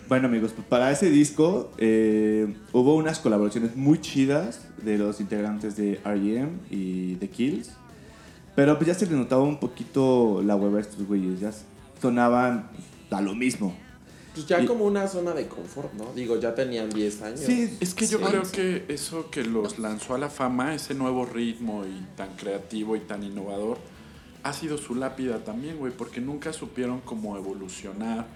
Bueno, 0.07 0.27
amigos, 0.27 0.51
pues 0.53 0.67
para 0.67 0.91
ese 0.91 1.09
disco 1.09 1.71
eh, 1.77 2.55
hubo 2.73 2.95
unas 2.95 3.19
colaboraciones 3.19 3.75
muy 3.75 3.99
chidas 3.99 4.67
de 4.83 4.97
los 4.99 5.19
integrantes 5.19 5.75
de 5.75 5.99
R.E.M. 6.05 6.49
y 6.69 7.15
The 7.15 7.29
Kills. 7.29 7.71
Pero 8.55 8.75
pues 8.77 8.87
ya 8.87 8.93
se 8.93 9.05
les 9.07 9.15
notaba 9.15 9.41
un 9.41 9.59
poquito 9.59 10.41
la 10.45 10.55
hueva 10.55 10.77
a 10.77 10.81
estos 10.81 11.05
güeyes. 11.07 11.39
Ya 11.39 11.51
sonaban 12.01 12.69
a 13.09 13.21
lo 13.21 13.33
mismo. 13.33 13.75
Pues 14.35 14.45
ya 14.45 14.61
Y- 14.61 14.65
como 14.67 14.85
una 14.85 15.07
zona 15.07 15.33
de 15.33 15.47
confort, 15.47 15.93
¿no? 15.93 16.13
Digo, 16.13 16.39
ya 16.39 16.53
tenían 16.53 16.89
10 16.89 17.21
años. 17.23 17.39
Sí, 17.39 17.75
Es 17.79 17.93
que 17.95 18.05
yo 18.05 18.19
Sí. 18.19 18.23
creo 18.25 18.43
que 18.51 18.85
eso 18.93 19.31
que 19.31 19.43
los 19.43 19.79
lanzó 19.79 20.13
a 20.13 20.17
la 20.19 20.29
fama, 20.29 20.75
ese 20.75 20.93
nuevo 20.93 21.25
ritmo 21.25 21.83
y 21.85 22.05
tan 22.15 22.35
creativo 22.35 22.95
y 22.95 22.99
tan 22.99 23.23
innovador, 23.23 23.77
ha 24.43 24.53
sido 24.53 24.77
su 24.77 24.93
lápida 24.93 25.43
también, 25.43 25.77
güey, 25.77 25.91
porque 25.91 26.21
nunca 26.21 26.53
supieron 26.53 27.01
cómo 27.01 27.35
evolucionar 27.37 28.27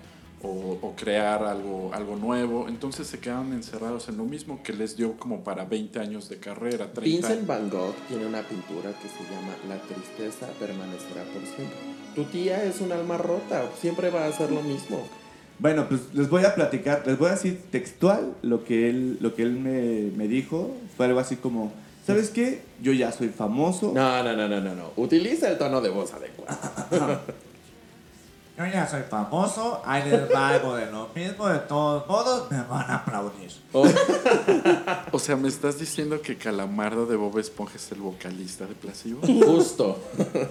o, 0.41 0.77
o 0.81 0.95
crear 0.95 1.43
algo, 1.43 1.91
algo 1.93 2.15
nuevo. 2.15 2.67
Entonces 2.67 3.07
se 3.07 3.19
quedaron 3.19 3.53
encerrados 3.53 4.09
en 4.09 4.17
lo 4.17 4.25
mismo 4.25 4.61
que 4.63 4.73
les 4.73 4.95
dio 4.95 5.17
como 5.17 5.43
para 5.43 5.65
20 5.65 5.99
años 5.99 6.29
de 6.29 6.37
carrera, 6.37 6.91
30. 6.91 7.01
Vincent 7.01 7.47
Van 7.47 7.69
Gogh 7.69 7.95
tiene 8.07 8.25
una 8.25 8.41
pintura 8.41 8.91
que 9.01 9.07
se 9.09 9.23
llama 9.31 9.55
La 9.67 9.77
tristeza 9.81 10.47
permanecerá 10.59 11.23
por 11.33 11.41
siempre. 11.43 11.77
Tu 12.15 12.23
tía 12.25 12.63
es 12.63 12.81
un 12.81 12.91
alma 12.91 13.17
rota, 13.17 13.63
siempre 13.79 14.09
va 14.09 14.25
a 14.25 14.27
hacer 14.27 14.51
lo 14.51 14.61
mismo. 14.61 15.07
Bueno, 15.59 15.87
pues 15.89 16.01
les 16.13 16.29
voy 16.29 16.45
a 16.45 16.55
platicar, 16.55 17.03
les 17.05 17.17
voy 17.17 17.27
a 17.27 17.31
decir 17.31 17.61
textual 17.69 18.33
lo 18.41 18.63
que 18.63 18.89
él, 18.89 19.17
lo 19.19 19.35
que 19.35 19.43
él 19.43 19.51
me, 19.51 20.09
me 20.15 20.27
dijo. 20.27 20.71
Fue 20.95 21.05
algo 21.05 21.19
así 21.19 21.35
como, 21.35 21.73
¿sabes 22.07 22.29
qué? 22.29 22.61
Yo 22.81 22.93
ya 22.93 23.11
soy 23.11 23.27
famoso. 23.27 23.91
No, 23.93 24.23
no, 24.23 24.35
no, 24.35 24.47
no, 24.47 24.61
no, 24.61 24.73
no. 24.73 24.91
Utiliza 24.95 25.49
el 25.49 25.57
tono 25.57 25.81
de 25.81 25.89
voz 25.89 26.13
adecuado. 26.13 27.19
Yo 28.59 28.65
ya 28.65 28.85
soy 28.85 29.03
famoso, 29.03 29.81
ahí 29.85 30.09
les 30.09 30.29
va 30.29 30.49
algo 30.49 30.75
de 30.75 30.91
lo 30.91 31.07
mismo, 31.15 31.47
de 31.47 31.59
todos 31.59 32.05
modos 32.09 32.51
me 32.51 32.61
van 32.63 32.91
a 32.91 32.95
aplaudir. 32.95 33.49
Oh, 33.71 33.87
O 35.13 35.17
sea, 35.17 35.37
¿me 35.37 35.47
estás 35.47 35.79
diciendo 35.79 36.21
que 36.21 36.35
Calamardo 36.35 37.05
de 37.05 37.15
Bob 37.15 37.39
Esponja 37.39 37.77
es 37.77 37.89
el 37.93 38.01
vocalista 38.01 38.65
de 38.65 38.75
Placebo? 38.75 39.21
justo. 39.45 39.97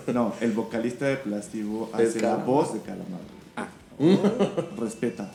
No, 0.07 0.33
el 0.41 0.53
vocalista 0.53 1.05
de 1.05 1.19
Plastivo 1.19 1.91
Es 1.99 2.09
hace 2.09 2.23
la 2.23 2.37
voz 2.37 2.73
de 2.73 2.81
Calamar. 2.81 3.21
Ah. 3.59 3.69
Respeta. 4.79 5.31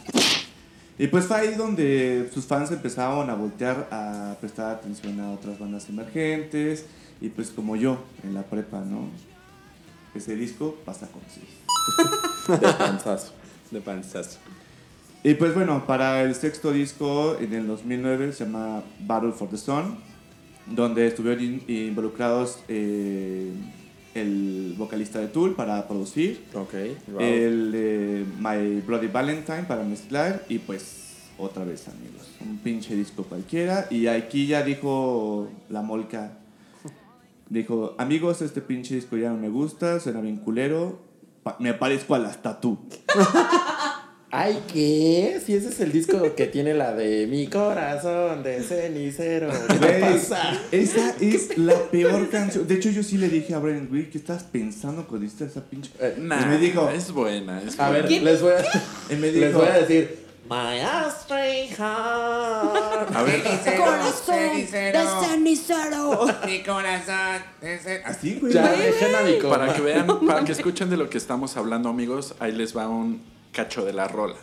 Y 0.98 1.06
pues 1.06 1.26
fue 1.26 1.38
ahí 1.38 1.54
donde 1.54 2.32
sus 2.34 2.46
fans 2.46 2.72
empezaron 2.72 3.30
a 3.30 3.36
voltear 3.36 3.88
a 3.92 4.36
prestar 4.40 4.78
atención 4.78 5.20
a 5.20 5.32
otras 5.32 5.60
bandas 5.60 5.88
emergentes. 5.90 6.88
Y 7.22 7.30
pues 7.30 7.52
como 7.52 7.76
yo 7.76 8.00
en 8.24 8.34
la 8.34 8.42
prepa, 8.42 8.80
¿no? 8.80 9.10
Ese 10.16 10.36
disco 10.36 10.76
pasa 10.86 11.08
con 11.08 11.22
sí. 11.32 11.42
De 12.48 12.68
panzazo. 12.74 13.32
De 13.72 13.82
panzazo. 13.82 14.38
Y 15.24 15.36
pues 15.36 15.54
bueno, 15.56 15.86
para 15.88 16.22
el 16.24 16.36
sexto 16.36 16.72
disco 16.72 17.38
en 17.40 17.54
el 17.54 17.68
2009 17.68 18.34
se 18.34 18.44
llama 18.46 18.84
Battle 19.00 19.32
for 19.32 19.50
the 19.50 19.58
Sun, 19.58 19.96
donde 20.68 21.08
estuvieron 21.08 21.44
in- 21.44 21.64
involucrados 21.68 22.60
eh, 22.68 23.52
el 24.16 24.76
vocalista 24.78 25.20
de 25.20 25.28
Tool 25.28 25.56
para 25.56 25.88
producir, 25.88 26.44
Ok. 26.54 26.74
wow. 27.08 27.22
el 27.22 27.72
de 27.72 28.26
My 28.40 28.82
Bloody 28.82 29.08
Valentine 29.08 29.64
para 29.64 29.84
mezclar 29.84 30.44
y 30.50 30.60
pues 30.60 31.00
otra 31.38 31.64
vez 31.64 31.88
amigos, 31.88 32.28
un 32.42 32.58
pinche 32.58 32.94
disco 32.96 33.24
cualquiera. 33.24 33.88
Y 33.90 34.08
aquí 34.08 34.46
ya 34.46 34.62
dijo 34.64 35.50
la 35.70 35.82
molca, 35.82 36.34
dijo, 37.50 37.96
amigos, 37.98 38.42
este 38.42 38.60
pinche 38.62 38.96
disco 38.96 39.16
ya 39.18 39.30
no 39.30 39.38
me 39.38 39.48
gusta, 39.50 40.00
suena 40.02 40.20
bien 40.22 40.38
culero, 40.38 41.00
pa- 41.44 41.58
me 41.60 41.74
parezco 41.74 42.16
a 42.16 42.20
las 42.20 42.42
tatú. 42.42 42.78
Ay, 44.36 44.64
¿qué? 44.74 45.40
Si 45.46 45.54
ese 45.54 45.70
es 45.70 45.80
el 45.80 45.92
disco 45.92 46.34
que 46.36 46.48
tiene 46.48 46.74
la 46.74 46.96
de 46.96 47.28
Mi 47.28 47.46
corazón 47.46 48.42
de 48.42 48.64
cenicero. 48.64 49.52
Esa 50.72 51.16
es 51.22 51.56
la 51.56 51.76
peor 51.92 52.28
canción. 52.32 52.68
De 52.68 52.74
hecho, 52.74 52.90
yo 52.90 53.04
sí 53.04 53.20
le 53.20 53.30
dije 53.30 53.54
a 53.54 53.60
Brian, 53.60 53.88
güey, 53.88 54.10
¿qué 54.10 54.18
estás 54.18 54.42
pensando 54.44 55.06
cuando 55.06 55.28
hiciste 55.28 55.46
esa 55.46 55.62
pinche? 55.64 55.92
Eh, 56.00 56.16
Nah, 56.18 56.42
y 56.42 56.46
me 56.48 56.58
dijo, 56.58 56.90
es 56.90 57.12
buena. 57.12 57.62
Es 57.62 57.80
A 57.80 57.92
ver, 57.92 58.08
buena. 58.08 58.22
les 58.24 58.42
voy 58.42 58.54
a, 58.54 58.64
y 59.14 59.16
me 59.18 59.32
les 59.32 59.54
voy 59.54 59.68
a 59.68 59.74
decir. 59.78 60.23
My 60.50 60.80
astray 60.82 61.68
heart. 61.70 63.16
A 63.16 63.24
ver, 63.24 63.42
Corazón 63.78 64.36
de 64.36 64.68
cenicero. 64.68 66.28
Mi 66.46 66.62
corazón 66.64 67.42
es 67.62 67.86
el- 67.86 68.04
así, 68.04 68.40
güey. 68.40 68.52
Ya, 68.54 68.70
dejen 68.72 69.16
a 69.16 69.50
para 69.50 69.74
que 69.74 69.82
vean, 69.82 70.26
para 70.28 70.44
que 70.44 70.52
escuchen 70.52 70.90
de 70.90 70.98
lo 70.98 71.10
que 71.10 71.18
estamos 71.18 71.56
hablando, 71.56 71.88
amigos, 71.90 72.36
ahí 72.40 72.52
les 72.52 72.76
va 72.76 72.88
un 72.90 73.22
cacho 73.54 73.86
de 73.86 73.94
la 73.94 74.08
rola. 74.08 74.36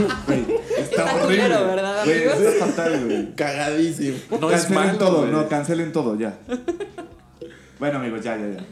Está, 0.00 1.02
Está 1.02 1.14
horrible. 1.16 1.42
culero, 1.44 1.66
¿verdad, 1.66 2.04
Güey, 2.04 2.28
amigos? 2.28 2.40
está 2.40 2.66
fatal, 2.66 3.04
güey. 3.06 3.34
Cagadísimo. 3.34 4.16
No 4.40 4.50
es 4.50 4.60
cancelen 4.66 4.84
malo, 4.86 4.98
todo, 4.98 5.18
güey. 5.20 5.32
no, 5.32 5.48
cancelen 5.48 5.92
todo, 5.92 6.18
ya. 6.18 6.38
Bueno, 7.78 7.98
amigos, 7.98 8.22
ya, 8.24 8.36
ya, 8.36 8.48
ya. 8.56 8.64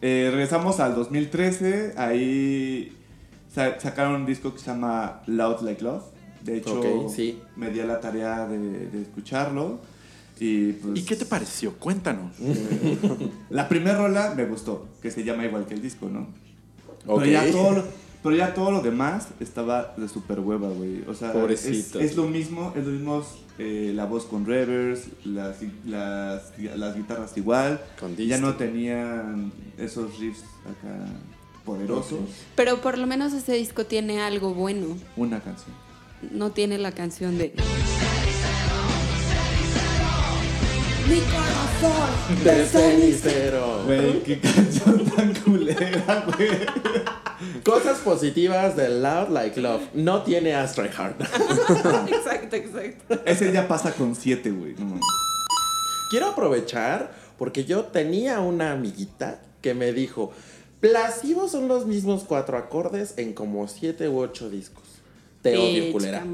Eh, 0.00 0.28
regresamos 0.30 0.80
al 0.80 0.94
2013. 0.94 1.94
Ahí 1.96 2.92
sa- 3.54 3.78
sacaron 3.80 4.14
un 4.16 4.26
disco 4.26 4.52
que 4.52 4.58
se 4.60 4.66
llama 4.66 5.22
Loud 5.26 5.60
Like 5.62 5.82
Love. 5.82 6.04
De 6.42 6.58
hecho, 6.58 7.08
sí. 7.08 7.40
me 7.56 7.70
di 7.70 7.80
a 7.80 7.86
la 7.86 8.00
tarea 8.00 8.46
de, 8.46 8.58
de 8.58 9.02
escucharlo. 9.02 9.80
Y, 10.38 10.72
pues, 10.72 10.98
¿Y 10.98 11.04
qué 11.04 11.16
te 11.16 11.24
pareció? 11.24 11.74
Cuéntanos. 11.78 12.32
La 13.50 13.68
primera 13.68 13.96
rola 13.96 14.34
me 14.36 14.44
gustó, 14.44 14.88
que 15.00 15.10
se 15.10 15.22
llama 15.24 15.44
igual 15.46 15.64
que 15.64 15.74
el 15.74 15.80
disco, 15.80 16.08
¿no? 16.08 16.26
Ok. 17.06 17.20
Pero, 17.22 17.26
ya 17.32 17.50
todo 17.50 17.70
lo, 17.72 17.84
pero 18.24 18.36
ya 18.36 18.54
todo 18.54 18.70
lo 18.70 18.80
demás 18.80 19.28
estaba 19.38 19.92
de 19.98 20.08
super 20.08 20.40
hueva, 20.40 20.70
güey. 20.70 21.04
O 21.06 21.12
sea, 21.12 21.30
Pobrecito. 21.30 22.00
es 22.00 22.16
lo 22.16 22.26
mismo, 22.26 22.72
es 22.74 22.86
lo 22.86 22.92
mismo 22.92 23.22
eh, 23.58 23.92
la 23.94 24.06
voz 24.06 24.24
con 24.24 24.46
reverse, 24.46 25.10
las, 25.26 25.58
las, 25.84 26.50
las 26.56 26.96
guitarras 26.96 27.36
igual. 27.36 27.82
Con 28.00 28.16
ya 28.16 28.38
no 28.38 28.54
tenían 28.54 29.52
esos 29.76 30.18
riffs 30.18 30.42
acá 30.62 31.04
poderosos. 31.66 32.20
Pero 32.56 32.80
por 32.80 32.96
lo 32.96 33.06
menos 33.06 33.34
ese 33.34 33.52
disco 33.52 33.84
tiene 33.84 34.22
algo 34.22 34.54
bueno. 34.54 34.96
Una 35.18 35.40
canción. 35.40 35.76
No 36.30 36.50
tiene 36.50 36.78
la 36.78 36.92
canción 36.92 37.36
de. 37.36 37.52
Mi 41.10 41.20
corazón. 41.20 42.42
De 42.42 42.64
cenicero. 42.64 43.84
Güey, 43.84 44.22
qué 44.22 44.40
canción 44.40 45.04
tan 45.10 45.34
culera, 45.34 46.24
güey. 46.34 47.23
Cosas 47.64 47.98
positivas 47.98 48.76
de 48.76 48.90
Loud 48.90 49.30
Like 49.30 49.60
Love. 49.60 49.82
No 49.94 50.22
tiene 50.22 50.54
Astray 50.54 50.90
Heart. 50.90 51.20
exacto, 52.08 52.56
exacto. 52.56 53.20
Ese 53.24 53.52
ya 53.52 53.66
pasa 53.66 53.92
con 53.92 54.14
siete, 54.14 54.50
güey. 54.50 54.74
No 54.74 54.84
mames. 54.84 55.04
Quiero 56.10 56.26
aprovechar 56.26 57.12
porque 57.38 57.64
yo 57.64 57.84
tenía 57.84 58.40
una 58.40 58.72
amiguita 58.72 59.40
que 59.62 59.72
me 59.72 59.92
dijo, 59.92 60.32
Placebo 60.80 61.48
son 61.48 61.66
los 61.66 61.86
mismos 61.86 62.24
cuatro 62.28 62.58
acordes 62.58 63.14
en 63.16 63.32
como 63.32 63.66
siete 63.66 64.08
u 64.10 64.18
ocho 64.18 64.50
discos. 64.50 64.84
Te 65.40 65.56
odio, 65.56 65.92
culera. 65.92 66.24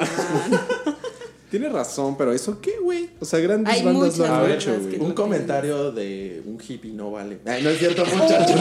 Tienes 1.50 1.72
razón, 1.72 2.16
pero 2.16 2.32
¿eso 2.32 2.60
qué, 2.60 2.78
güey? 2.80 3.10
O 3.20 3.24
sea, 3.24 3.40
grandes 3.40 3.72
Hay 3.72 3.84
bandas 3.84 4.18
lo 4.18 4.24
han 4.24 4.30
bandas 4.30 4.52
hecho, 4.52 4.76
güey. 4.80 4.98
Un 5.00 5.12
comentario 5.12 5.92
de 5.92 6.42
un 6.44 6.60
hippie 6.60 6.92
no 6.92 7.12
vale. 7.12 7.38
Ay, 7.46 7.62
no 7.62 7.70
es 7.70 7.78
cierto, 7.78 8.04
muchachos. 8.16 8.60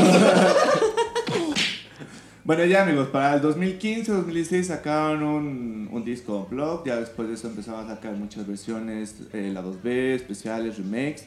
Bueno, 2.50 2.66
ya 2.66 2.82
amigos, 2.82 3.10
para 3.10 3.36
el 3.36 3.42
2015, 3.42 4.12
2016 4.12 4.66
sacaron 4.66 5.22
un, 5.22 5.88
un 5.92 6.04
disco 6.04 6.48
blog. 6.50 6.84
Ya 6.84 6.96
después 6.96 7.28
de 7.28 7.36
eso 7.36 7.48
empezaron 7.48 7.86
a 7.86 7.94
sacar 7.94 8.14
muchas 8.14 8.48
versiones, 8.48 9.18
eh, 9.34 9.52
la 9.54 9.62
2B, 9.62 10.16
especiales, 10.16 10.80
remakes. 10.80 11.26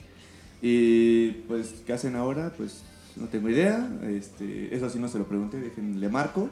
Y 0.61 1.31
pues, 1.47 1.77
¿qué 1.87 1.93
hacen 1.93 2.16
ahora? 2.16 2.53
Pues 2.57 2.83
no 3.14 3.29
tengo 3.29 3.49
idea. 3.49 3.89
Este, 4.03 4.75
eso 4.75 4.91
sí 4.91 4.99
no 4.99 5.07
se 5.07 5.18
lo 5.18 5.29
pregunté, 5.29 5.59
déjenle 5.61 6.09
marco. 6.09 6.51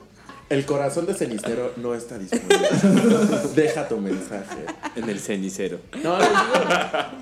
El 0.48 0.64
corazón 0.64 1.04
de 1.06 1.14
cenicero 1.14 1.72
no 1.76 1.92
está 1.92 2.16
disponible. 2.16 2.68
Deja 3.56 3.88
tu 3.88 3.96
mensaje. 3.96 4.66
En 4.94 5.10
el 5.10 5.18
cenicero. 5.18 5.80
No, 6.00 6.16
les 6.16 6.28
digo, 6.28 6.64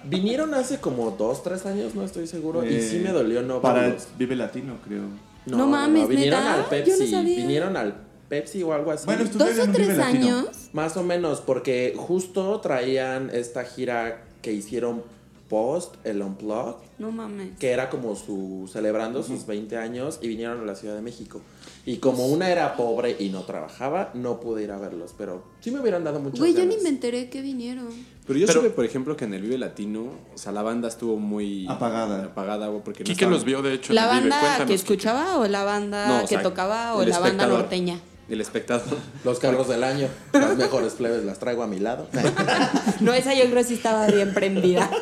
vinieron 0.05 0.53
hace 0.53 0.81
como 0.81 1.13
dos, 1.13 1.43
tres 1.43 1.65
años, 1.65 1.95
no 1.95 2.05
estoy 2.05 2.27
seguro. 2.27 2.63
y 2.63 2.83
sí 2.83 2.97
Eh, 2.97 3.05
me 3.05 3.13
dolió 3.13 3.41
no 3.41 3.63
Para 3.63 3.87
el. 3.87 3.97
Vive 4.19 4.37
Latino, 4.37 4.77
creo. 4.85 5.28
No 5.57 5.67
mames, 5.67 6.09
vinieron 6.09 6.41
¿neta? 6.41 6.55
al 6.55 6.59
Yo 6.61 6.65
no 6.65 6.69
Pepsi. 6.71 7.11
sabía. 7.11 7.37
Vinieron 7.39 7.77
al 7.77 7.95
Pepsi 8.29 8.63
o 8.63 8.73
algo 8.73 8.91
así. 8.91 9.07
Bueno, 9.07 9.25
¿Dos 9.25 9.59
o 9.59 9.73
tres 9.73 9.97
Latino. 9.97 10.03
años? 10.39 10.49
Más 10.73 10.97
o 10.97 11.03
menos, 11.03 11.41
porque 11.41 11.95
justo 11.97 12.61
traían 12.61 13.31
esta 13.33 13.65
gira 13.65 14.25
que 14.43 14.53
hicieron 14.53 15.03
post, 15.49 15.95
el 16.05 16.21
Unplugged, 16.21 16.77
No 16.99 17.11
mames. 17.11 17.57
que 17.59 17.71
era 17.71 17.89
como 17.89 18.15
su 18.17 18.69
celebrando 18.71 19.23
sus 19.23 19.47
20 19.47 19.79
años 19.79 20.19
y 20.21 20.29
vinieron 20.29 20.61
a 20.61 20.65
la 20.67 20.75
Ciudad 20.75 20.95
de 20.95 21.01
México. 21.01 21.41
Y 21.87 21.97
como 21.97 22.27
una 22.27 22.51
era 22.51 22.77
pobre 22.77 23.17
y 23.19 23.31
no 23.31 23.45
trabajaba, 23.45 24.11
no 24.13 24.41
pude 24.41 24.65
ir 24.65 24.73
a 24.73 24.79
verlos, 24.79 25.15
pero 25.17 25.43
sí 25.61 25.71
me 25.71 25.81
hubieran 25.81 26.05
dado 26.05 26.21
muchas 26.21 26.39
Güey, 26.39 26.53
yo 26.53 26.67
ni 26.67 26.77
me 26.83 26.91
enteré 26.91 27.31
que 27.31 27.41
vinieron. 27.41 27.89
Pero 28.29 28.39
yo 28.39 28.47
Pero- 28.47 28.61
supe, 28.61 28.71
por 28.71 28.85
ejemplo, 28.85 29.17
que 29.17 29.25
en 29.25 29.35
el 29.35 29.43
Vive 29.43 29.59
Latino, 29.59 30.03
o 30.35 30.39
sea, 30.39 30.53
la 30.53 30.63
banda 30.63 30.87
estuvo 30.87 31.17
muy... 31.17 31.67
Apagada. 31.69 32.25
Apagada, 32.27 32.69
güey, 32.69 32.83
porque 32.85 33.01
no 33.01 33.05
Quique 33.07 33.13
estaban- 33.25 33.33
los 33.33 33.45
vio, 33.45 33.63
de 33.63 33.73
hecho. 33.75 33.93
¿La 33.95 34.05
en 34.13 34.19
el 34.19 34.25
Vive. 34.25 34.31
banda 34.37 34.57
que 34.59 34.63
Quique. 34.65 34.75
escuchaba 34.75 35.39
o 35.39 35.47
la 35.49 35.65
banda 35.65 36.07
No, 36.07 36.25
o 36.25 36.27
que 36.29 36.39
tocaba 36.39 36.95
o 36.95 37.03
la 37.05 37.19
banda 37.19 37.29
espectador. 37.29 37.59
norteña? 37.61 37.99
El 38.29 38.41
espectador. 38.43 38.99
Los 39.25 39.39
carros 39.39 39.67
del 39.69 39.83
año, 39.83 40.07
las 40.35 40.57
mejores 40.57 40.93
plebes 40.93 41.25
las 41.25 41.39
traigo 41.39 41.63
a 41.63 41.67
mi 41.67 41.81
lado. 41.81 42.07
No, 43.01 43.15
esa 43.15 43.33
yo 43.35 43.45
creo 43.45 43.55
que 43.57 43.65
sí 43.65 43.75
estaba 43.75 44.07
bien 44.07 44.33
prendida. 44.35 44.89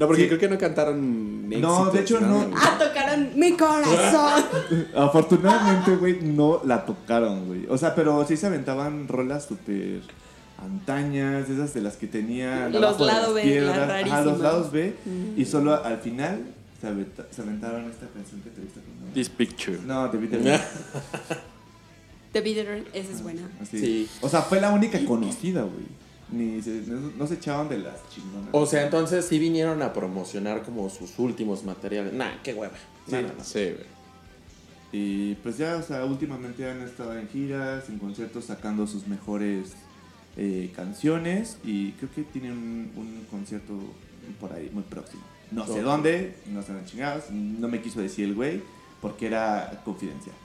No, 0.00 0.06
porque 0.06 0.22
Sí. 0.22 0.28
creo 0.28 0.40
que 0.40 0.48
no 0.48 0.56
cantaron 0.56 1.46
No, 1.50 1.54
éxitos, 1.56 1.92
de 1.92 2.00
hecho, 2.00 2.20
no. 2.22 2.36
güey. 2.36 2.48
ah, 2.56 2.78
tocaron 2.78 3.30
mi 3.38 3.52
corazón. 3.52 4.44
Afortunadamente, 4.96 5.94
güey, 5.96 6.20
no 6.22 6.62
la 6.64 6.86
tocaron, 6.86 7.46
güey. 7.46 7.66
O 7.68 7.76
sea, 7.76 7.94
pero 7.94 8.24
sí 8.26 8.36
se 8.38 8.46
aventaban 8.46 9.08
rolas 9.08 9.44
súper 9.44 10.00
antañas, 10.62 11.48
esas 11.48 11.72
de 11.74 11.80
las 11.82 11.96
que 11.96 12.06
tenía 12.06 12.68
Los 12.68 12.82
abajo 12.82 13.04
de 13.06 13.12
lado 13.12 13.26
las 13.26 13.34
B, 13.34 13.42
piedras. 13.42 13.68
las 13.76 13.78
Ajá, 13.78 13.92
rarísimas. 13.92 14.24
los 14.26 14.40
lados 14.40 14.72
B. 14.72 14.94
Y 15.36 15.44
solo 15.44 15.84
al 15.84 15.98
final 15.98 16.40
se, 16.80 16.86
aventa- 16.88 17.26
se 17.30 17.42
aventaron 17.42 17.90
esta 17.90 18.06
canción 18.08 18.40
que 18.42 18.50
te 18.50 18.60
viste 18.60 18.80
con 18.80 19.12
This 19.14 19.28
picture. 19.28 19.78
No, 19.86 20.08
de 20.08 20.18
Beatles. 20.18 20.60
The 22.32 22.40
Bitter, 22.42 22.84
esa 22.92 23.12
es 23.12 23.22
buena. 23.22 23.42
Así. 23.60 23.78
Sí. 23.78 24.08
O 24.20 24.28
sea, 24.28 24.42
fue 24.42 24.60
la 24.60 24.70
única 24.70 25.04
conocida, 25.04 25.62
güey. 25.62 25.84
Ni 26.30 26.62
se, 26.62 26.82
no, 26.86 27.10
no 27.18 27.26
se 27.26 27.34
echaban 27.34 27.68
de 27.68 27.78
las 27.78 27.96
chingonas. 28.14 28.50
O 28.52 28.64
sea, 28.66 28.84
entonces 28.84 29.24
sí 29.24 29.40
vinieron 29.40 29.82
a 29.82 29.92
promocionar 29.92 30.62
como 30.62 30.88
sus 30.90 31.18
últimos 31.18 31.64
materiales. 31.64 32.12
Nah, 32.12 32.30
qué 32.44 32.54
hueva. 32.54 32.74
Sí. 33.06 33.12
No, 33.16 33.22
no, 33.22 33.28
no. 33.36 33.42
Sí, 33.44 33.64
güey. 33.64 34.00
Y 34.92 35.34
pues 35.36 35.58
ya, 35.58 35.74
o 35.76 35.82
sea, 35.82 36.04
últimamente 36.04 36.68
han 36.70 36.82
estado 36.82 37.16
en 37.18 37.28
giras, 37.28 37.88
en 37.88 37.98
conciertos, 37.98 38.44
sacando 38.44 38.86
sus 38.86 39.08
mejores 39.08 39.72
eh, 40.36 40.72
canciones. 40.74 41.58
Y 41.64 41.92
creo 41.92 42.10
que 42.14 42.22
tienen 42.22 42.52
un, 42.52 42.92
un 42.96 43.26
concierto 43.30 43.74
por 44.40 44.52
ahí 44.52 44.70
muy 44.72 44.82
próximo. 44.82 45.22
No 45.50 45.66
sé 45.66 45.82
dónde, 45.82 46.36
no 46.46 46.62
sé 46.62 46.72
dónde 46.72 46.88
chingados. 46.88 47.30
No 47.30 47.68
me 47.68 47.80
quiso 47.80 48.00
decir 48.00 48.26
el 48.26 48.34
güey 48.34 48.62
porque 49.00 49.26
era 49.26 49.80
confidencial. 49.84 50.36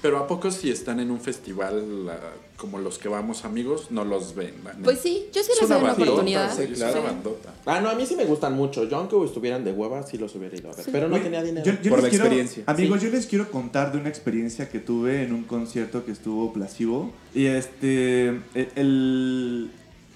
Pero 0.00 0.18
¿a 0.18 0.26
poco 0.28 0.50
si 0.52 0.70
están 0.70 1.00
en 1.00 1.10
un 1.10 1.20
festival 1.20 2.06
la- 2.06 2.20
como 2.56 2.78
los 2.78 2.98
que 2.98 3.08
vamos 3.08 3.44
amigos, 3.44 3.90
no 3.90 4.04
los 4.04 4.34
ven? 4.34 4.54
neta? 4.64 4.76
Pues 4.84 5.00
sí, 5.00 5.26
yo 5.32 5.42
sí 5.42 5.50
Es 5.52 5.60
les 5.60 5.68
doy 5.68 5.82
una 5.82 5.92
oportunidad. 5.92 6.56
sí, 6.56 6.62
es 6.70 6.78
claro. 6.78 7.02
bandota. 7.02 7.52
Ah, 7.66 7.80
no, 7.80 7.88
a 7.88 7.94
mí 7.94 8.06
sí 8.06 8.14
me 8.14 8.24
gustan 8.24 8.54
mucho. 8.54 8.84
Yo, 8.84 8.96
aunque 8.96 9.16
estuvieran 9.24 9.64
de 9.64 9.72
hueva, 9.72 10.02
sí 10.04 10.16
los 10.16 10.34
hubiera 10.36 10.56
ido 10.56 10.70
a 10.70 10.74
ver. 10.76 10.86
Pero 10.90 11.08
no 11.08 11.18
tenía 11.20 11.42
dinero. 11.42 11.66
Yo, 11.66 11.72
yo 11.82 11.90
Por 11.90 12.02
la 12.02 12.08
quiero- 12.10 12.24
experiencia. 12.26 12.62
Amigos, 12.66 13.00
Sí. 13.00 13.06
yo 13.06 13.12
les 13.12 13.26
quiero 13.26 13.50
contar 13.50 13.90
de 13.92 13.98
una 13.98 14.08
experiencia 14.08 14.68
que 14.68 14.78
tuve 14.78 15.22
en 15.24 15.32
un 15.32 15.42
concierto 15.44 16.04
que 16.04 16.12
estuvo 16.12 16.52
plasivo. 16.52 17.12
Y 17.34 17.46
este. 17.46 18.28
El, 18.28 18.68
el, 18.76 19.70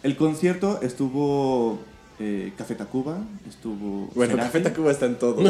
el 0.05 0.17
concierto 0.17 0.81
estuvo. 0.83 1.79
Eh, 2.25 2.53
Café 2.57 2.75
Tacuba, 2.77 3.19
estuvo. 3.49 4.09
Bueno, 4.15 4.33
Cerati, 4.35 4.47
Café 4.53 4.61
Tacuba 4.61 4.91
está 4.93 5.07
en 5.07 5.19
todo. 5.19 5.43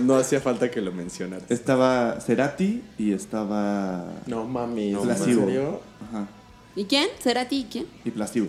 No 0.00 0.16
hacía 0.16 0.40
falta 0.40 0.70
que 0.70 0.80
lo 0.80 0.90
mencionaras. 0.90 1.50
Estaba 1.50 2.18
Cerati 2.20 2.82
y 2.98 3.12
estaba. 3.12 4.06
No 4.26 4.46
mami, 4.46 4.90
No, 4.92 5.00
¿en 5.00 5.04
Placebo. 5.04 5.44
serio? 5.46 5.80
Ajá. 6.08 6.26
¿Y 6.74 6.84
quién? 6.86 7.08
¿Será 7.18 7.46
ti? 7.46 7.66
¿Quién? 7.70 7.86
Y 8.04 8.10
Plasivo. 8.10 8.48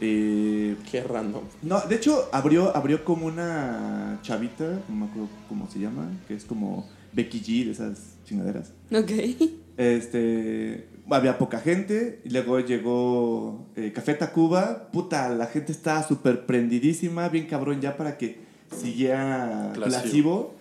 Eh, 0.00 0.76
Qué 0.90 1.02
random. 1.02 1.42
no, 1.62 1.80
de 1.82 1.94
hecho, 1.96 2.28
abrió, 2.32 2.76
abrió 2.76 3.04
como 3.04 3.26
una 3.26 4.18
chavita, 4.22 4.80
no 4.88 4.94
me 4.96 5.06
acuerdo 5.06 5.28
cómo 5.48 5.68
se 5.70 5.78
llama, 5.80 6.08
que 6.28 6.34
es 6.34 6.44
como 6.44 6.88
Becky 7.12 7.40
G 7.40 7.64
de 7.66 7.70
esas 7.72 7.98
chingaderas. 8.24 8.72
Ok. 8.92 9.10
Este, 9.76 10.86
había 11.10 11.38
poca 11.38 11.58
gente 11.58 12.20
y 12.24 12.30
luego 12.30 12.60
llegó 12.60 13.66
eh, 13.76 13.92
Café 13.92 14.14
Tacuba. 14.14 14.88
Puta, 14.90 15.28
la 15.28 15.46
gente 15.46 15.72
estaba 15.72 16.02
súper 16.02 16.46
prendidísima, 16.46 17.28
bien 17.28 17.46
cabrón 17.46 17.80
ya 17.80 17.96
para 17.96 18.16
que 18.16 18.38
siguiera. 18.74 19.72
Placebo. 19.74 20.54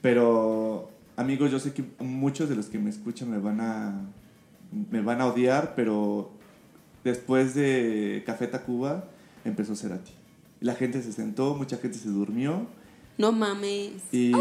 Pero, 0.00 0.90
amigos, 1.16 1.50
yo 1.50 1.58
sé 1.58 1.72
que 1.72 1.84
muchos 1.98 2.48
de 2.48 2.56
los 2.56 2.66
que 2.66 2.78
me 2.78 2.90
escuchan 2.90 3.30
me 3.30 3.38
van 3.38 3.60
a, 3.60 4.00
me 4.90 5.00
van 5.00 5.20
a 5.20 5.26
odiar, 5.26 5.74
pero 5.74 6.30
después 7.04 7.54
de 7.54 8.22
Café 8.26 8.46
Tacuba 8.46 9.04
empezó 9.44 9.76
Cerati. 9.76 10.12
La 10.60 10.74
gente 10.74 11.02
se 11.02 11.12
sentó, 11.12 11.54
mucha 11.54 11.76
gente 11.76 11.98
se 11.98 12.08
durmió. 12.08 12.66
No 13.18 13.32
mames. 13.32 13.92
Y, 14.12 14.32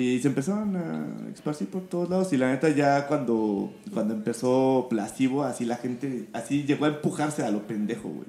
y 0.00 0.20
se 0.20 0.28
empezaron 0.28 0.76
a 0.76 1.06
esparcir 1.34 1.68
por 1.68 1.82
todos 1.82 2.08
lados. 2.10 2.32
Y 2.32 2.36
la 2.36 2.50
neta, 2.50 2.68
ya 2.70 3.06
cuando, 3.06 3.72
cuando 3.92 4.14
empezó 4.14 4.86
Placebo, 4.90 5.44
así 5.44 5.64
la 5.64 5.76
gente, 5.76 6.28
así 6.32 6.64
llegó 6.64 6.86
a 6.86 6.88
empujarse 6.88 7.42
a 7.44 7.50
lo 7.50 7.66
pendejo, 7.66 8.08
güey. 8.08 8.26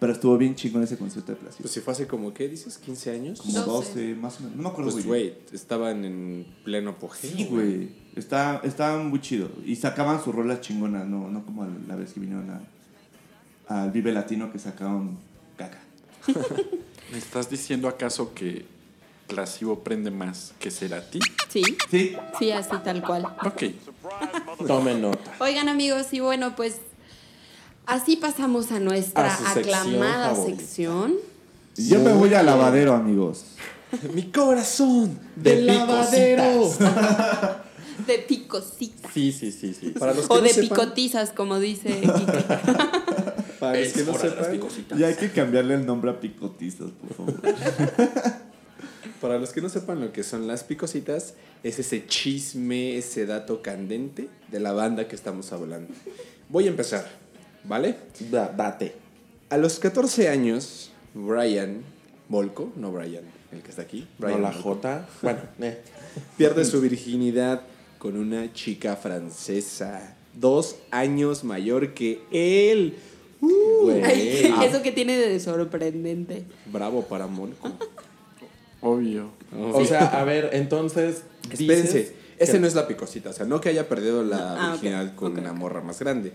Pero 0.00 0.12
estuvo 0.14 0.36
bien 0.36 0.56
chingón 0.56 0.82
ese 0.82 0.98
concierto 0.98 1.30
de 1.32 1.36
Placebo. 1.38 1.62
Pues 1.62 1.72
si 1.72 1.80
fue 1.80 1.92
hace 1.92 2.06
como, 2.08 2.34
¿qué 2.34 2.48
dices? 2.48 2.80
¿15 2.84 3.14
años? 3.14 3.40
Como 3.40 3.52
12. 3.60 3.66
12, 4.10 4.14
más 4.16 4.40
o 4.40 4.42
menos. 4.42 4.56
No 4.56 4.62
me 4.64 4.68
acuerdo, 4.70 4.90
Pues, 4.90 5.06
güey. 5.06 5.30
güey, 5.30 5.38
estaban 5.52 6.04
en 6.04 6.46
pleno 6.64 6.90
apogeo. 6.90 7.30
Sí, 7.30 7.44
güey. 7.44 7.90
Está, 8.16 8.60
estaba 8.64 9.00
muy 9.02 9.20
chido. 9.20 9.48
Y 9.64 9.76
sacaban 9.76 10.22
sus 10.22 10.34
rolas 10.34 10.60
chingonas, 10.60 11.06
no, 11.06 11.30
no 11.30 11.44
como 11.46 11.66
la 11.86 11.94
vez 11.96 12.12
que 12.12 12.20
vinieron 12.20 12.50
a- 12.50 12.62
al 13.68 13.90
Vive 13.92 14.12
Latino 14.12 14.50
que 14.52 14.58
sacaban 14.58 15.18
caca. 15.56 15.78
¿Me 17.12 17.18
estás 17.18 17.48
diciendo 17.48 17.86
acaso 17.88 18.34
que 18.34 18.64
Placebo 19.28 19.80
prende 19.82 20.10
más 20.10 20.52
que 20.58 20.70
Cerati? 20.70 21.20
Sí, 21.48 21.62
Sí, 21.90 22.16
sí, 22.38 22.50
así 22.52 22.70
tal 22.84 23.02
cual. 23.02 23.24
Ok. 23.44 23.62
Tomen 24.66 25.00
nota. 25.02 25.32
Oigan 25.40 25.68
amigos, 25.68 26.12
y 26.12 26.20
bueno, 26.20 26.54
pues 26.56 26.76
así 27.86 28.16
pasamos 28.16 28.70
a 28.72 28.80
nuestra 28.80 29.32
A 29.34 29.50
aclamada 29.52 30.34
sección. 30.34 31.14
yo 31.76 32.00
me 32.00 32.12
voy 32.12 32.32
al 32.34 32.46
lavadero, 32.46 32.94
amigos. 32.94 33.44
¡Mi 34.14 34.30
corazón! 34.30 35.18
De 35.36 35.56
¡Del 35.56 35.66
lavadero! 35.66 36.70
De 38.06 38.18
picositas. 38.18 39.12
Sí, 39.12 39.30
sí, 39.32 39.52
sí, 39.52 39.74
sí. 39.78 39.90
Para 39.90 40.12
los 40.14 40.26
que 40.26 40.32
O 40.32 40.36
no 40.38 40.42
de 40.42 40.48
sepan- 40.50 40.60
picotizas, 40.68 41.30
como 41.30 41.58
dice 41.60 42.00
Kike. 42.00 42.44
Para 43.60 43.78
los 43.78 43.92
que 43.92 44.02
no 44.02 44.18
sepan. 44.18 44.98
Ya 44.98 45.06
hay 45.06 45.14
que 45.14 45.30
cambiarle 45.30 45.74
el 45.74 45.86
nombre 45.86 46.10
a 46.10 46.18
Picotizas, 46.18 46.88
por 46.90 47.14
favor. 47.14 47.40
Para 49.22 49.38
los 49.38 49.52
que 49.52 49.60
no 49.60 49.68
sepan 49.68 50.00
lo 50.00 50.12
que 50.12 50.24
son 50.24 50.48
las 50.48 50.64
picositas, 50.64 51.34
es 51.62 51.78
ese 51.78 52.06
chisme, 52.08 52.96
ese 52.96 53.24
dato 53.24 53.62
candente 53.62 54.28
de 54.50 54.58
la 54.58 54.72
banda 54.72 55.06
que 55.06 55.14
estamos 55.14 55.52
hablando. 55.52 55.94
Voy 56.48 56.66
a 56.66 56.70
empezar, 56.70 57.08
¿vale? 57.62 57.94
Da- 58.32 58.48
date. 58.48 58.96
A 59.48 59.58
los 59.58 59.78
14 59.78 60.28
años, 60.28 60.90
Brian 61.14 61.82
Molko, 62.28 62.72
no 62.74 62.90
Brian, 62.90 63.22
el 63.52 63.62
que 63.62 63.70
está 63.70 63.82
aquí. 63.82 64.08
No 64.18 64.26
Brian 64.26 64.42
la 64.42 64.50
Molko, 64.50 64.74
J. 64.74 65.08
Bueno, 65.22 65.40
eh. 65.60 65.80
Pierde 66.36 66.64
su 66.64 66.80
virginidad 66.80 67.62
con 68.00 68.16
una 68.16 68.52
chica 68.52 68.96
francesa, 68.96 70.16
dos 70.34 70.74
años 70.90 71.44
mayor 71.44 71.94
que 71.94 72.22
él. 72.32 72.96
Uh. 73.40 73.88
Ay, 74.04 74.52
Eso 74.64 74.82
que 74.82 74.90
tiene 74.90 75.16
de 75.16 75.38
sorprendente. 75.38 76.44
Bravo 76.66 77.02
para 77.02 77.28
Molko. 77.28 77.70
Obvio. 78.82 79.30
O 79.72 79.84
sea, 79.84 80.06
a 80.20 80.24
ver, 80.24 80.50
entonces. 80.52 81.22
Espérense, 81.50 81.98
dices 81.98 82.12
ese 82.38 82.52
que- 82.52 82.58
no 82.60 82.66
es 82.66 82.74
la 82.74 82.86
picosita, 82.88 83.30
o 83.30 83.32
sea, 83.32 83.46
no 83.46 83.60
que 83.60 83.68
haya 83.70 83.88
perdido 83.88 84.22
la 84.24 84.56
Ah, 84.58 84.70
virginidad 84.72 85.14
con 85.14 85.32
ok, 85.32 85.38
una 85.38 85.52
morra 85.52 85.80
más 85.80 85.98
grande. 86.00 86.32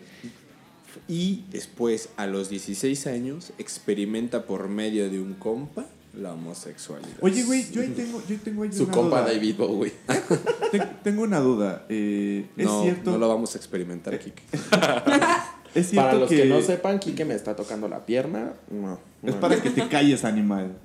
Y 1.08 1.44
después, 1.52 2.10
a 2.18 2.26
los 2.28 2.50
16 2.50 3.08
años, 3.08 3.52
experimenta 3.58 4.44
por 4.46 4.68
medio 4.68 5.10
de 5.10 5.20
un 5.22 5.34
compa 5.36 5.86
la 6.20 6.34
homosexualidad. 6.34 7.12
Oye, 7.22 7.44
güey, 7.44 7.70
yo 7.72 7.82
ahí 7.82 7.90
tengo, 7.90 8.20
yo 8.28 8.34
ahí 8.36 8.42
tengo 8.44 8.64
ahí 8.64 8.74
Su 8.74 8.86
una 8.86 8.94
compa 8.94 9.22
duda. 9.22 9.34
David 9.34 9.56
Bowie. 9.58 9.94
Te- 10.72 10.80
tengo 11.04 11.22
una 11.24 11.40
duda. 11.40 11.86
eh, 11.90 12.48
¿Es 12.58 12.66
no, 12.66 12.82
cierto? 12.84 13.12
no 13.12 13.18
lo 13.20 13.28
vamos 13.30 13.54
a 13.54 13.58
experimentar, 13.58 14.18
Kike. 14.18 14.42
¿Es 15.76 15.90
cierto 15.90 16.08
Para 16.08 16.14
los 16.20 16.30
que... 16.30 16.46
no 16.46 16.62
sepan, 16.62 16.98
Kike 17.00 17.24
me 17.26 17.36
está 17.36 17.56
tocando 17.56 17.88
la 17.88 18.06
pierna. 18.06 18.54
No. 18.72 19.00
Es 19.22 19.36
no. 19.36 19.40
para 19.40 19.62
que 19.62 19.70
te 19.70 19.88
calles, 19.88 20.24
animal. 20.26 20.76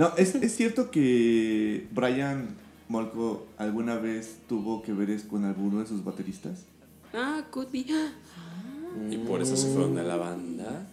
No, 0.00 0.12
¿es, 0.16 0.34
es 0.34 0.56
cierto 0.56 0.90
que 0.90 1.86
Brian 1.92 2.48
Molko 2.88 3.46
alguna 3.58 3.96
vez 3.96 4.38
tuvo 4.48 4.82
que 4.82 4.92
ver 4.94 5.14
con 5.28 5.44
alguno 5.44 5.80
de 5.80 5.86
sus 5.86 6.02
bateristas. 6.02 6.60
Ah, 7.12 7.42
could 7.50 7.68
be. 7.70 7.84
Y 9.10 9.18
por 9.18 9.42
eso 9.42 9.56
se 9.56 9.68
fueron 9.72 9.94
de 9.94 10.02
la 10.02 10.16
banda. 10.16 10.86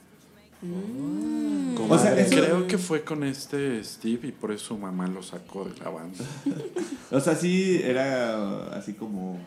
O 1.90 1.98
sea, 1.98 2.20
eso- 2.20 2.36
Creo 2.36 2.68
que 2.68 2.78
fue 2.78 3.04
con 3.04 3.24
este 3.24 3.84
Steve 3.84 4.28
y 4.28 4.32
por 4.32 4.52
eso 4.52 4.66
su 4.66 4.78
mamá 4.78 5.08
lo 5.08 5.24
sacó 5.24 5.66
de 5.66 5.76
la 5.84 5.90
banda. 5.90 6.24
O 7.12 7.22
sea, 7.22 7.36
sí 7.36 7.80
era 7.82 8.68
así 8.78 8.92
como 8.92 9.40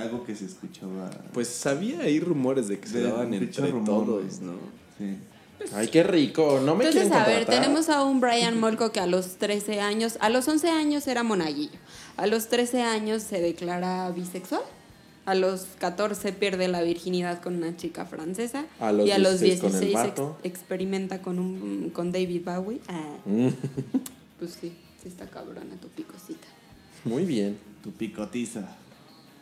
algo 0.00 0.24
que 0.24 0.34
se 0.34 0.46
escuchaba. 0.46 1.08
Pues 1.32 1.64
había 1.66 2.00
ahí 2.00 2.18
rumores 2.18 2.66
de 2.66 2.80
que 2.80 2.88
se 2.88 2.98
De- 2.98 3.04
daban 3.04 3.32
entre 3.32 3.68
rumor, 3.68 4.04
todos, 4.04 4.40
¿no? 4.40 4.54
Sí. 4.98 5.16
Ay, 5.74 5.88
qué 5.88 6.02
rico. 6.02 6.60
No 6.64 6.74
me 6.74 6.84
Entonces, 6.84 7.10
quieren 7.10 7.12
a 7.12 7.26
ver, 7.26 7.46
tenemos 7.46 7.88
a 7.88 8.02
un 8.02 8.20
Brian 8.20 8.58
Molko 8.58 8.92
que 8.92 9.00
a 9.00 9.06
los 9.06 9.36
13 9.36 9.80
años, 9.80 10.16
a 10.20 10.28
los 10.30 10.46
11 10.46 10.68
años 10.70 11.06
era 11.06 11.22
monaguillo. 11.22 11.78
A 12.16 12.26
los 12.26 12.48
13 12.48 12.82
años 12.82 13.22
se 13.22 13.40
declara 13.40 14.10
bisexual. 14.10 14.62
A 15.26 15.34
los 15.34 15.62
14 15.78 16.32
pierde 16.34 16.68
la 16.68 16.82
virginidad 16.82 17.40
con 17.40 17.56
una 17.56 17.76
chica 17.76 18.04
francesa. 18.04 18.66
A 18.78 18.92
los 18.92 19.06
y 19.08 19.10
a 19.10 19.18
los 19.18 19.40
16 19.40 19.60
con 19.60 19.74
el 19.74 19.80
16 19.80 19.94
ex- 19.94 20.08
vato. 20.20 20.36
experimenta 20.42 21.22
con, 21.22 21.38
un, 21.38 21.90
con 21.94 22.12
David 22.12 22.42
Bowie. 22.44 22.80
Ah, 22.88 23.16
Mm, 23.24 23.48
pues 24.38 24.58
sí, 24.60 24.72
sí 25.02 25.08
está 25.08 25.26
cabrona 25.26 25.76
tu 25.80 25.88
picosita. 25.88 26.46
Muy 27.04 27.24
bien. 27.24 27.56
Tu 27.82 27.90
picotiza. 27.92 28.76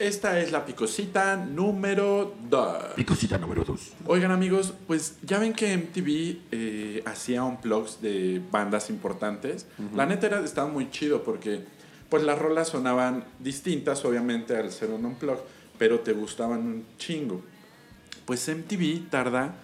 Esta 0.03 0.41
es 0.41 0.51
la 0.51 0.67
picosita 0.67 1.37
número 1.37 2.35
2. 2.51 2.95
Picosita 2.97 3.39
número 3.39 3.63
2. 3.63 3.93
Oigan 4.09 4.33
amigos, 4.33 4.75
pues 4.89 5.15
ya 5.23 5.39
ven 5.39 5.53
que 5.53 5.77
MTV 5.77 6.39
eh, 6.51 7.03
hacía 7.07 7.45
un 7.45 7.61
blogs 7.61 8.03
de 8.03 8.43
bandas 8.51 8.91
importantes. 8.91 9.67
La 9.95 10.05
neta 10.05 10.27
era, 10.27 10.41
estaba 10.41 10.67
muy 10.67 10.91
chido 10.91 11.23
porque 11.23 11.65
pues 12.09 12.25
las 12.25 12.37
rolas 12.37 12.71
sonaban 12.71 13.23
distintas 13.39 14.05
obviamente 14.05 14.57
al 14.57 14.73
ser 14.73 14.91
un 14.91 15.05
unplug, 15.05 15.39
pero 15.79 16.01
te 16.01 16.13
gustaban 16.15 16.59
un 16.59 16.85
chingo. 16.99 17.41
Pues 18.25 18.49
MTV 18.49 19.09
tarda 19.09 19.55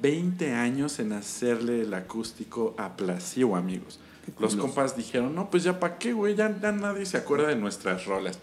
20 0.00 0.54
años 0.54 1.00
en 1.00 1.12
hacerle 1.12 1.82
el 1.82 1.92
acústico 1.92 2.74
a 2.78 2.96
Placebo, 2.96 3.56
amigos. 3.56 4.00
Los 4.38 4.56
compas 4.56 4.96
dijeron, 4.96 5.34
no, 5.34 5.50
pues 5.50 5.64
ya 5.64 5.78
para 5.78 5.98
qué, 5.98 6.14
güey, 6.14 6.34
ya, 6.34 6.58
ya 6.62 6.72
nadie 6.72 7.04
se 7.04 7.18
acuerda 7.18 7.48
de 7.48 7.56
nuestras 7.56 8.06
rolas. 8.06 8.38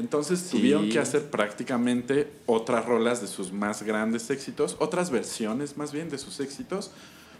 Entonces 0.00 0.48
tuvieron 0.48 0.88
que 0.88 0.98
hacer 0.98 1.30
prácticamente 1.30 2.28
otras 2.46 2.86
rolas 2.86 3.20
de 3.20 3.26
sus 3.28 3.52
más 3.52 3.82
grandes 3.82 4.30
éxitos, 4.30 4.76
otras 4.80 5.10
versiones 5.10 5.76
más 5.76 5.92
bien 5.92 6.08
de 6.08 6.18
sus 6.18 6.40
éxitos 6.40 6.90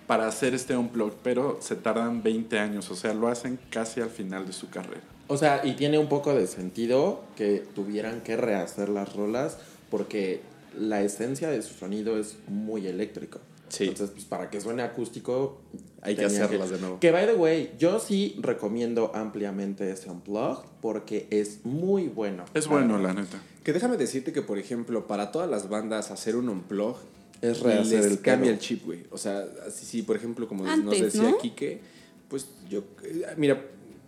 para 0.06 0.28
hacer 0.28 0.54
este 0.54 0.76
unplug, 0.76 1.14
pero 1.22 1.58
se 1.60 1.76
tardan 1.76 2.22
20 2.22 2.58
años, 2.58 2.90
o 2.90 2.96
sea, 2.96 3.14
lo 3.14 3.28
hacen 3.28 3.58
casi 3.70 4.00
al 4.00 4.10
final 4.10 4.46
de 4.46 4.52
su 4.52 4.68
carrera. 4.68 5.02
O 5.28 5.36
sea, 5.36 5.62
y 5.64 5.74
tiene 5.74 5.98
un 5.98 6.08
poco 6.08 6.34
de 6.34 6.46
sentido 6.46 7.22
que 7.36 7.64
tuvieran 7.74 8.20
que 8.20 8.36
rehacer 8.36 8.88
las 8.88 9.14
rolas 9.14 9.58
porque 9.90 10.40
la 10.78 11.02
esencia 11.02 11.48
de 11.48 11.62
su 11.62 11.74
sonido 11.74 12.18
es 12.18 12.36
muy 12.48 12.86
eléctrico. 12.86 13.40
Sí. 13.70 13.84
Entonces, 13.84 14.10
pues 14.10 14.24
para 14.24 14.50
que 14.50 14.60
suene 14.60 14.82
acústico, 14.82 15.60
Hay 16.02 16.16
que 16.16 16.24
hacerlas 16.24 16.70
de 16.70 16.78
nuevo. 16.78 16.98
Que, 17.00 17.10
by 17.10 17.26
the 17.26 17.34
way, 17.34 17.72
yo 17.78 17.98
sí 18.00 18.36
recomiendo 18.40 19.12
ampliamente 19.14 19.90
ese 19.90 20.10
Unplugged 20.10 20.64
porque 20.80 21.26
es 21.30 21.64
muy 21.64 22.08
bueno. 22.08 22.44
Es 22.52 22.66
bueno, 22.66 22.98
la 22.98 23.12
neta. 23.14 23.40
Que 23.64 23.72
déjame 23.72 23.96
decirte 23.96 24.32
que, 24.32 24.42
por 24.42 24.58
ejemplo, 24.58 25.06
para 25.06 25.30
todas 25.30 25.48
las 25.48 25.68
bandas 25.68 26.10
hacer 26.10 26.36
un 26.36 26.48
unplug 26.48 26.96
Es 27.42 27.60
rehacer 27.60 28.02
les 28.02 28.12
el 28.12 28.20
cambia 28.20 28.50
el 28.50 28.58
chip, 28.58 28.84
güey. 28.84 29.04
O 29.10 29.18
sea, 29.18 29.44
así 29.66 29.84
sí, 29.86 30.02
por 30.02 30.16
ejemplo, 30.16 30.48
como 30.48 30.64
nos 30.64 30.98
decía 30.98 31.22
¿no? 31.22 31.38
Quique, 31.38 31.80
pues 32.28 32.46
yo, 32.68 32.84
eh, 33.04 33.26
mira... 33.36 33.62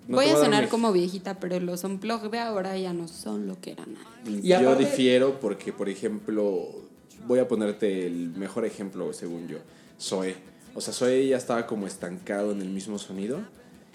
no 0.08 0.16
Voy 0.16 0.26
a 0.26 0.36
sonar 0.36 0.68
como 0.68 0.92
viejita, 0.92 1.38
pero 1.38 1.60
los 1.60 1.84
unplug 1.84 2.30
de 2.30 2.38
ahora 2.38 2.76
ya 2.78 2.92
no 2.94 3.06
son 3.08 3.46
lo 3.46 3.60
que 3.60 3.72
eran 3.72 3.96
antes. 3.96 4.44
Y 4.44 4.48
yo 4.48 4.56
aparte- 4.58 4.84
difiero 4.86 5.38
porque, 5.40 5.72
por 5.72 5.88
ejemplo, 5.90 6.82
voy 7.26 7.38
a 7.38 7.48
ponerte 7.48 8.06
el 8.06 8.30
mejor 8.36 8.64
ejemplo, 8.64 9.12
según 9.12 9.48
yo. 9.48 9.58
Zoe. 10.00 10.34
O 10.74 10.80
sea, 10.80 10.92
Zoe 10.94 11.26
ya 11.28 11.36
estaba 11.36 11.66
como 11.66 11.86
estancado 11.86 12.52
en 12.52 12.62
el 12.62 12.68
mismo 12.70 12.98
sonido. 12.98 13.40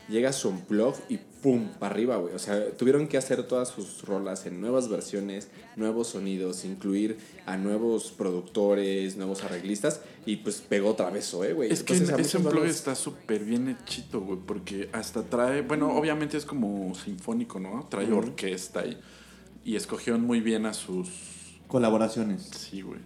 Llega 0.09 0.31
su 0.31 0.47
unplug 0.47 0.95
y 1.09 1.17
pum, 1.17 1.67
para 1.79 1.93
arriba, 1.93 2.15
güey. 2.15 2.33
O 2.33 2.39
sea, 2.39 2.71
tuvieron 2.77 3.09
que 3.09 3.17
hacer 3.17 3.43
todas 3.43 3.67
sus 3.67 4.03
rolas 4.03 4.45
en 4.45 4.61
nuevas 4.61 4.87
versiones, 4.87 5.49
nuevos 5.75 6.07
sonidos, 6.07 6.63
incluir 6.63 7.17
a 7.45 7.57
nuevos 7.57 8.11
productores, 8.11 9.17
nuevos 9.17 9.43
arreglistas 9.43 9.99
y 10.25 10.37
pues 10.37 10.61
pegó 10.61 10.91
otra 10.91 11.09
vez 11.09 11.25
Zoe, 11.29 11.51
güey. 11.51 11.73
Es 11.73 11.83
que 11.83 11.93
Entonces, 11.93 12.27
ese 12.27 12.37
bandas- 12.37 12.69
está 12.69 12.95
súper 12.95 13.43
bien 13.43 13.67
hechito, 13.67 14.21
güey, 14.21 14.39
porque 14.45 14.87
hasta 14.93 15.23
trae, 15.23 15.61
bueno, 15.61 15.91
obviamente 15.93 16.37
es 16.37 16.45
como 16.45 16.95
sinfónico, 16.95 17.59
¿no? 17.59 17.85
Trae 17.89 18.09
orquesta 18.13 18.85
y, 18.85 18.97
y 19.65 19.75
escogieron 19.75 20.21
muy 20.21 20.39
bien 20.39 20.65
a 20.65 20.73
sus... 20.73 21.09
Colaboraciones. 21.67 22.43
Sí, 22.55 22.81
güey. 22.81 23.01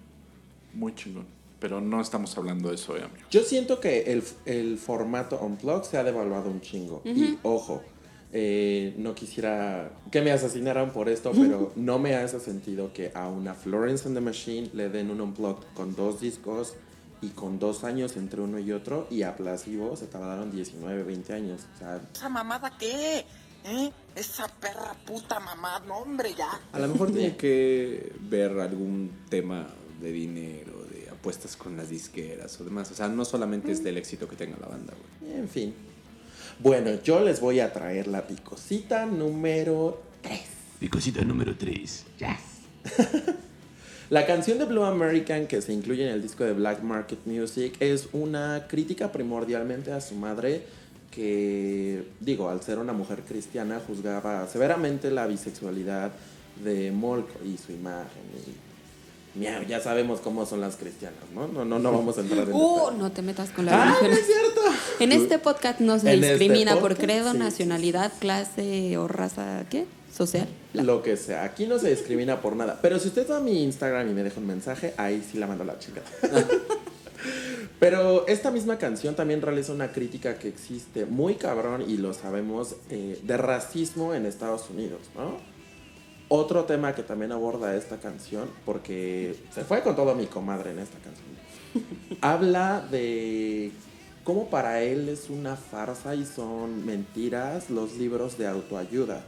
Muy 0.74 0.96
chingón. 0.96 1.26
Pero 1.60 1.80
no 1.80 2.02
estamos 2.02 2.36
hablando 2.38 2.70
de 2.70 2.76
eso, 2.76 2.98
eh, 2.98 3.04
amigo. 3.04 3.28
Yo 3.30 3.42
siento 3.44 3.80
que 3.80 4.12
el, 4.12 4.24
el 4.46 4.78
formato 4.80 5.40
Unplugged 5.40 5.84
se 5.84 5.98
ha 5.98 6.04
devaluado 6.04 6.50
un 6.50 6.60
chingo. 6.60 7.04
Y 7.06 7.38
ojo, 7.44 7.84
eh, 8.34 8.96
no 8.98 9.14
quisiera 9.14 9.92
que 10.10 10.22
me 10.22 10.32
asesinaran 10.32 10.92
por 10.92 11.10
esto, 11.10 11.32
pero 11.34 11.74
no 11.76 12.00
me 12.00 12.16
hace 12.16 12.40
sentido 12.40 12.94
que 12.94 13.12
a 13.14 13.28
una 13.28 13.54
Florence 13.54 14.08
and 14.08 14.16
the 14.16 14.22
Machine 14.22 14.70
le 14.74 14.90
den 14.90 15.12
un 15.12 15.20
Unplugged 15.20 15.68
con 15.76 15.96
dos 15.96 16.22
discos 16.22 16.76
y 17.22 17.30
con 17.30 17.60
dos 17.60 17.84
años 17.84 18.16
entre 18.18 18.42
uno 18.42 18.58
y 18.58 18.72
otro, 18.72 19.08
y 19.12 19.24
a 19.24 19.36
Placebo 19.36 19.96
se 19.96 20.08
tardaron 20.08 20.50
19, 20.50 21.04
20 21.04 21.34
años. 21.34 21.68
O 21.76 21.78
sea, 21.78 22.02
¿Esa 22.14 22.30
mamada 22.30 22.76
qué? 22.80 23.26
¿Eh? 23.64 23.92
Esa 24.16 24.48
perra 24.48 24.96
puta 25.06 25.40
mamada, 25.40 25.82
no 25.86 25.98
hombre, 25.98 26.34
ya. 26.36 26.50
A 26.72 26.80
lo 26.80 26.88
mejor 26.88 27.12
tiene 27.12 27.36
que 27.36 28.14
ver 28.22 28.60
algún 28.60 29.12
tema 29.30 29.68
de 30.02 30.12
dinero, 30.12 30.86
de 30.92 31.10
apuestas 31.10 31.56
con 31.56 31.78
las 31.78 31.90
disqueras 31.90 32.60
o 32.60 32.64
demás. 32.64 32.92
O 32.92 32.96
sea, 32.96 33.08
no 33.08 33.26
solamente 33.26 33.72
es 33.72 33.84
del 33.84 33.98
éxito 33.98 34.28
que 34.28 34.36
tenga 34.36 34.58
la 34.60 34.68
banda, 34.68 34.94
güey. 35.22 35.40
en 35.40 35.50
fin. 35.50 35.74
Bueno, 36.60 37.02
yo 37.04 37.22
les 37.22 37.40
voy 37.40 37.60
a 37.60 37.72
traer 37.72 38.08
la 38.08 38.28
picosita 38.28 39.06
número 39.06 40.12
Picosita 40.80 41.24
número 41.24 41.56
3. 41.56 42.06
La 44.10 44.26
canción 44.26 44.58
de 44.58 44.66
Blue 44.66 44.84
American 44.84 45.48
que 45.48 45.62
se 45.62 45.72
incluye 45.72 46.06
en 46.06 46.12
el 46.12 46.22
disco 46.22 46.44
de 46.44 46.54
Black 46.54 46.82
Market 46.82 47.20
Music 47.26 47.76
es 47.80 48.10
una 48.12 48.66
crítica 48.68 49.12
primordialmente 49.12 49.94
a 49.94 50.02
su 50.02 50.16
madre 50.16 50.64
que, 51.12 52.04
digo, 52.20 52.50
al 52.50 52.62
ser 52.62 52.80
una 52.80 52.94
mujer 52.94 53.22
cristiana, 53.22 53.80
juzgaba 53.86 54.48
severamente 54.48 55.12
la 55.12 55.28
bisexualidad 55.28 56.12
de 56.64 56.92
Molko 56.92 57.46
y 57.46 57.58
su 57.58 57.72
imagen. 57.74 58.24
Y, 58.48 58.71
miau, 59.36 59.64
ya 59.64 59.80
sabemos 59.80 60.20
cómo 60.20 60.46
son 60.46 60.62
las 60.62 60.76
cristianas, 60.76 61.20
¿no? 61.34 61.48
No, 61.48 61.66
no, 61.66 61.80
no 61.80 61.92
vamos 61.92 62.18
a 62.18 62.22
entrar 62.22 62.48
en 62.48 62.54
Uh, 62.54 62.92
no 62.98 63.12
te 63.12 63.22
metas 63.22 63.50
con 63.50 63.66
la 63.66 63.82
¡Ah, 63.82 63.86
religión. 63.86 64.12
no 64.12 64.18
es 64.18 64.26
cierto! 64.26 64.62
En 65.00 65.12
este 65.12 65.40
podcast 65.40 65.80
no 65.80 66.00
se 66.00 66.14
este 66.14 66.28
discrimina 66.28 66.76
por 66.78 66.98
credo, 66.98 67.32
sí, 67.32 67.38
nacionalidad, 67.38 68.12
clase 68.20 68.98
o 68.98 69.08
raza, 69.08 69.66
¿qué? 69.70 69.86
Social. 70.16 70.48
Lo 70.74 71.02
que 71.02 71.16
sea, 71.16 71.44
aquí 71.44 71.68
no 71.68 71.80
se 71.80 71.90
discrimina 71.90 72.42
por 72.42 72.56
nada. 72.56 72.80
Pero 72.82 73.00
si 73.00 73.08
usted 73.08 73.30
va 73.30 73.38
a 73.38 73.40
mi 73.40 73.64
Instagram 73.64 74.10
y 74.10 74.14
me 74.14 74.24
deja 74.24 74.40
un 74.40 74.48
mensaje, 74.48 74.94
ahí 74.98 75.24
sí 75.30 75.38
la 75.38 75.48
mando 75.48 75.64
a 75.64 75.68
la 75.68 75.80
chingada. 75.80 76.06
Pero 77.80 78.28
esta 78.28 78.52
misma 78.52 78.78
canción 78.78 79.16
también 79.16 79.42
realiza 79.42 79.74
una 79.74 79.92
crítica 79.92 80.38
que 80.38 80.48
existe 80.48 81.06
muy 81.06 81.36
cabrón 81.36 81.84
y 81.88 81.98
lo 81.98 82.14
sabemos 82.14 82.76
eh, 82.90 83.20
de 83.24 83.38
racismo 83.38 84.14
en 84.14 84.26
Estados 84.26 84.70
Unidos, 84.70 85.00
¿no? 85.16 85.38
Otro 86.34 86.64
tema 86.64 86.96
que 86.96 87.04
también 87.04 87.34
aborda 87.34 87.76
esta 87.76 87.98
canción, 87.98 88.50
porque 88.64 89.36
se 89.54 89.66
fue 89.66 89.84
con 89.84 89.98
todo 89.98 90.16
mi 90.16 90.28
comadre 90.28 90.72
en 90.72 90.80
esta 90.80 90.98
canción, 91.00 92.18
habla 92.22 92.88
de 92.90 93.74
cómo 94.24 94.50
para 94.50 94.82
él 94.82 95.10
es 95.10 95.30
una 95.30 95.58
farsa 95.58 96.16
y 96.16 96.26
son 96.26 96.86
mentiras 96.86 97.70
los 97.70 97.98
libros 97.98 98.38
de 98.38 98.48
autoayuda. 98.48 99.26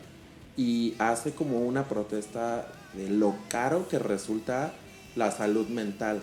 Y 0.56 0.96
hace 0.98 1.34
como 1.34 1.60
una 1.60 1.90
protesta 1.90 2.70
de 2.94 3.10
lo 3.10 3.36
caro 3.50 3.90
que 3.90 4.00
resulta 4.00 4.72
la 5.18 5.30
salud 5.32 5.68
mental. 5.68 6.22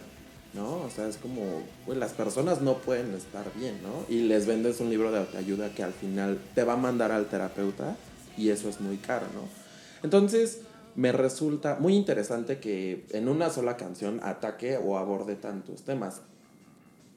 ¿No? 0.54 0.76
O 0.76 0.88
sea, 0.88 1.08
es 1.08 1.18
como, 1.18 1.42
pues 1.84 1.98
las 1.98 2.12
personas 2.12 2.62
no 2.62 2.78
pueden 2.78 3.12
estar 3.14 3.44
bien, 3.54 3.82
¿no? 3.82 4.06
Y 4.08 4.22
les 4.22 4.46
vendes 4.46 4.80
un 4.80 4.88
libro 4.88 5.12
de 5.12 5.18
autoayuda 5.18 5.74
que 5.74 5.82
al 5.82 5.92
final 5.92 6.40
te 6.54 6.64
va 6.64 6.72
a 6.72 6.76
mandar 6.76 7.12
al 7.12 7.26
terapeuta 7.26 7.96
y 8.38 8.48
eso 8.48 8.70
es 8.70 8.80
muy 8.80 8.96
caro, 8.96 9.26
¿no? 9.34 9.60
Entonces, 10.02 10.62
me 11.00 11.12
resulta 11.12 11.78
muy 11.80 11.96
interesante 11.96 12.58
que 12.58 13.06
en 13.12 13.26
una 13.30 13.48
sola 13.48 13.78
canción 13.78 14.20
ataque 14.22 14.76
o 14.76 14.98
aborde 14.98 15.34
tantos 15.34 15.80
temas 15.82 16.20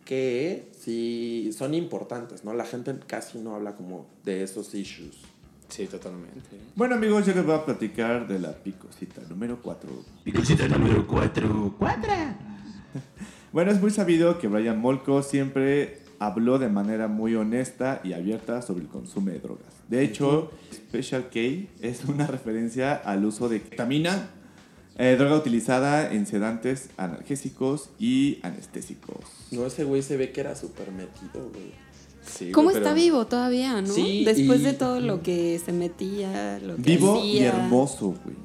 que 0.05 0.69
sí 0.71 1.51
son 1.51 1.73
importantes, 1.73 2.45
¿no? 2.45 2.53
La 2.53 2.63
gente 2.63 2.95
casi 3.05 3.39
no 3.39 3.55
habla 3.55 3.75
como 3.75 4.05
de 4.23 4.41
esos 4.41 4.73
issues. 4.73 5.17
Sí, 5.67 5.87
totalmente. 5.87 6.39
Bueno, 6.75 6.95
amigos, 6.95 7.25
yo 7.25 7.33
les 7.33 7.45
voy 7.45 7.55
a 7.55 7.65
platicar 7.65 8.25
de 8.25 8.39
la 8.39 8.53
picosita 8.53 9.19
número 9.29 9.61
4. 9.61 9.89
Picosita 10.23 10.65
número 10.69 11.05
4. 11.05 11.75
Bueno, 13.51 13.69
es 13.69 13.79
muy 13.79 13.91
sabido 13.91 14.39
que 14.39 14.47
Brian 14.47 14.79
Molko 14.79 15.21
siempre 15.21 16.02
habló 16.25 16.59
de 16.59 16.69
manera 16.69 17.07
muy 17.07 17.35
honesta 17.35 18.01
y 18.03 18.13
abierta 18.13 18.61
sobre 18.61 18.83
el 18.83 18.87
consumo 18.89 19.29
de 19.31 19.39
drogas. 19.39 19.67
De 19.89 20.03
hecho, 20.03 20.51
Special 20.73 21.29
K 21.29 21.39
es 21.81 22.05
una 22.05 22.27
referencia 22.27 22.93
al 22.93 23.25
uso 23.25 23.49
de 23.49 23.61
ketamina, 23.61 24.29
eh, 24.97 25.15
droga 25.17 25.35
utilizada 25.35 26.11
en 26.13 26.25
sedantes 26.27 26.89
analgésicos 26.97 27.89
y 27.99 28.39
anestésicos. 28.43 29.25
No, 29.51 29.65
ese 29.65 29.83
güey 29.83 30.01
se 30.03 30.17
ve 30.17 30.31
que 30.31 30.41
era 30.41 30.55
súper 30.55 30.91
metido, 30.91 31.49
güey. 31.49 31.71
Sí, 32.25 32.51
¿Cómo 32.51 32.65
güey, 32.69 32.77
está 32.77 32.91
pero- 32.93 33.03
vivo 33.03 33.25
todavía, 33.27 33.81
no? 33.81 33.87
Sí, 33.87 34.23
Después 34.23 34.61
y- 34.61 34.63
de 34.63 34.73
todo 34.73 34.99
lo 35.01 35.21
que 35.21 35.59
se 35.63 35.73
metía, 35.73 36.57
lo 36.59 36.75
que 36.77 36.81
Vivo 36.81 37.17
hacía. 37.19 37.33
y 37.33 37.43
hermoso, 37.43 38.15
güey. 38.23 38.35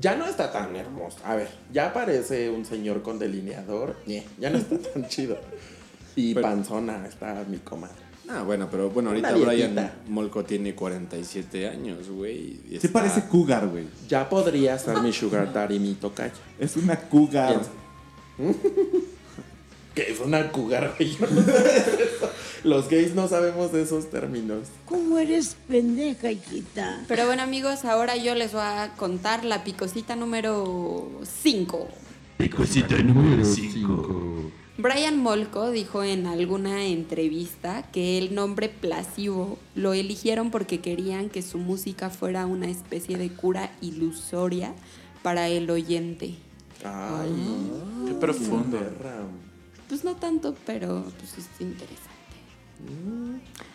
Ya 0.00 0.14
no 0.16 0.26
está 0.26 0.52
tan 0.52 0.74
hermoso. 0.76 1.18
A 1.24 1.34
ver, 1.34 1.48
ya 1.72 1.92
parece 1.92 2.50
un 2.50 2.64
señor 2.64 3.02
con 3.02 3.18
delineador. 3.18 3.96
Ñe, 4.06 4.24
ya 4.38 4.48
no 4.50 4.58
está 4.58 4.78
tan 4.78 5.08
chido. 5.08 5.36
Y 6.18 6.34
Pero- 6.34 6.46
panzona 6.48 7.06
está 7.06 7.44
mi 7.48 7.58
comadre. 7.58 7.94
Ah, 8.28 8.42
bueno, 8.42 8.68
pero 8.70 8.90
bueno, 8.90 9.10
ahorita 9.10 9.32
Brian. 9.36 9.90
Molko 10.08 10.44
tiene 10.44 10.74
47 10.74 11.68
años, 11.68 12.10
güey. 12.10 12.60
está- 12.70 12.88
parece 12.92 13.24
cougar, 13.28 13.68
güey. 13.68 13.84
Ya 14.08 14.28
podría 14.28 14.78
ser 14.78 15.00
mi 15.00 15.12
sugar 15.12 15.52
daddy, 15.52 15.78
mi 15.78 15.94
tocayo. 15.94 16.32
Es 16.58 16.76
una 16.76 16.96
cougar. 16.96 17.62
¿Qué 19.94 20.12
es 20.12 20.20
una 20.20 20.50
cougar, 20.52 20.94
güey? 20.98 21.16
Los 22.64 22.88
gays 22.88 23.14
no 23.14 23.28
sabemos 23.28 23.72
de 23.72 23.82
esos 23.82 24.10
términos. 24.10 24.68
¿Cómo 24.84 25.18
eres 25.18 25.56
pendeja, 25.68 26.30
hijita? 26.30 27.00
Pero 27.08 27.26
bueno, 27.26 27.42
amigos, 27.42 27.84
ahora 27.84 28.16
yo 28.16 28.34
les 28.34 28.52
voy 28.52 28.62
a 28.62 28.92
contar 28.96 29.44
la 29.44 29.64
picosita 29.64 30.16
número 30.16 31.08
5. 31.42 31.88
Picosita 32.36 32.96
número 32.98 33.44
5. 33.44 34.50
Brian 34.78 35.18
Molko 35.18 35.72
dijo 35.72 36.04
en 36.04 36.28
alguna 36.28 36.84
entrevista 36.84 37.82
que 37.90 38.16
el 38.16 38.32
nombre 38.36 38.68
Placebo 38.68 39.58
lo 39.74 39.92
eligieron 39.92 40.52
porque 40.52 40.80
querían 40.80 41.30
que 41.30 41.42
su 41.42 41.58
música 41.58 42.10
fuera 42.10 42.46
una 42.46 42.68
especie 42.68 43.18
de 43.18 43.28
cura 43.28 43.72
ilusoria 43.80 44.72
para 45.24 45.48
el 45.48 45.68
oyente. 45.68 46.36
Ay, 46.84 47.72
Qué 48.06 48.14
profundo. 48.14 48.78
Pues 49.88 50.04
no 50.04 50.14
tanto, 50.14 50.54
pero 50.64 51.04
pues 51.18 51.32
es 51.38 51.60
interesante. 51.60 51.98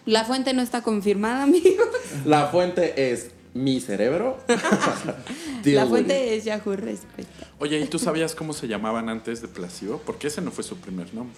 La 0.06 0.24
fuente 0.24 0.54
no 0.54 0.62
está 0.62 0.84
confirmada, 0.84 1.44
amigos. 1.44 1.86
La 2.24 2.48
fuente 2.48 3.12
es 3.12 3.32
mi 3.54 3.80
cerebro. 3.80 4.38
La 5.66 5.86
fuente 5.86 6.36
es 6.36 6.44
Yahoo 6.46 6.76
Respuesta. 6.76 7.48
Oye, 7.60 7.80
¿y 7.80 7.86
tú 7.86 8.00
sabías 8.00 8.36
cómo 8.36 8.54
se 8.54 8.68
llamaban 8.68 9.10
antes 9.10 9.42
de 9.42 9.48
Placebo? 9.48 10.00
Porque 10.06 10.28
ese 10.28 10.42
no 10.42 10.52
fue 10.52 10.64
su 10.64 10.78
primer 10.78 11.14
nombre. 11.14 11.36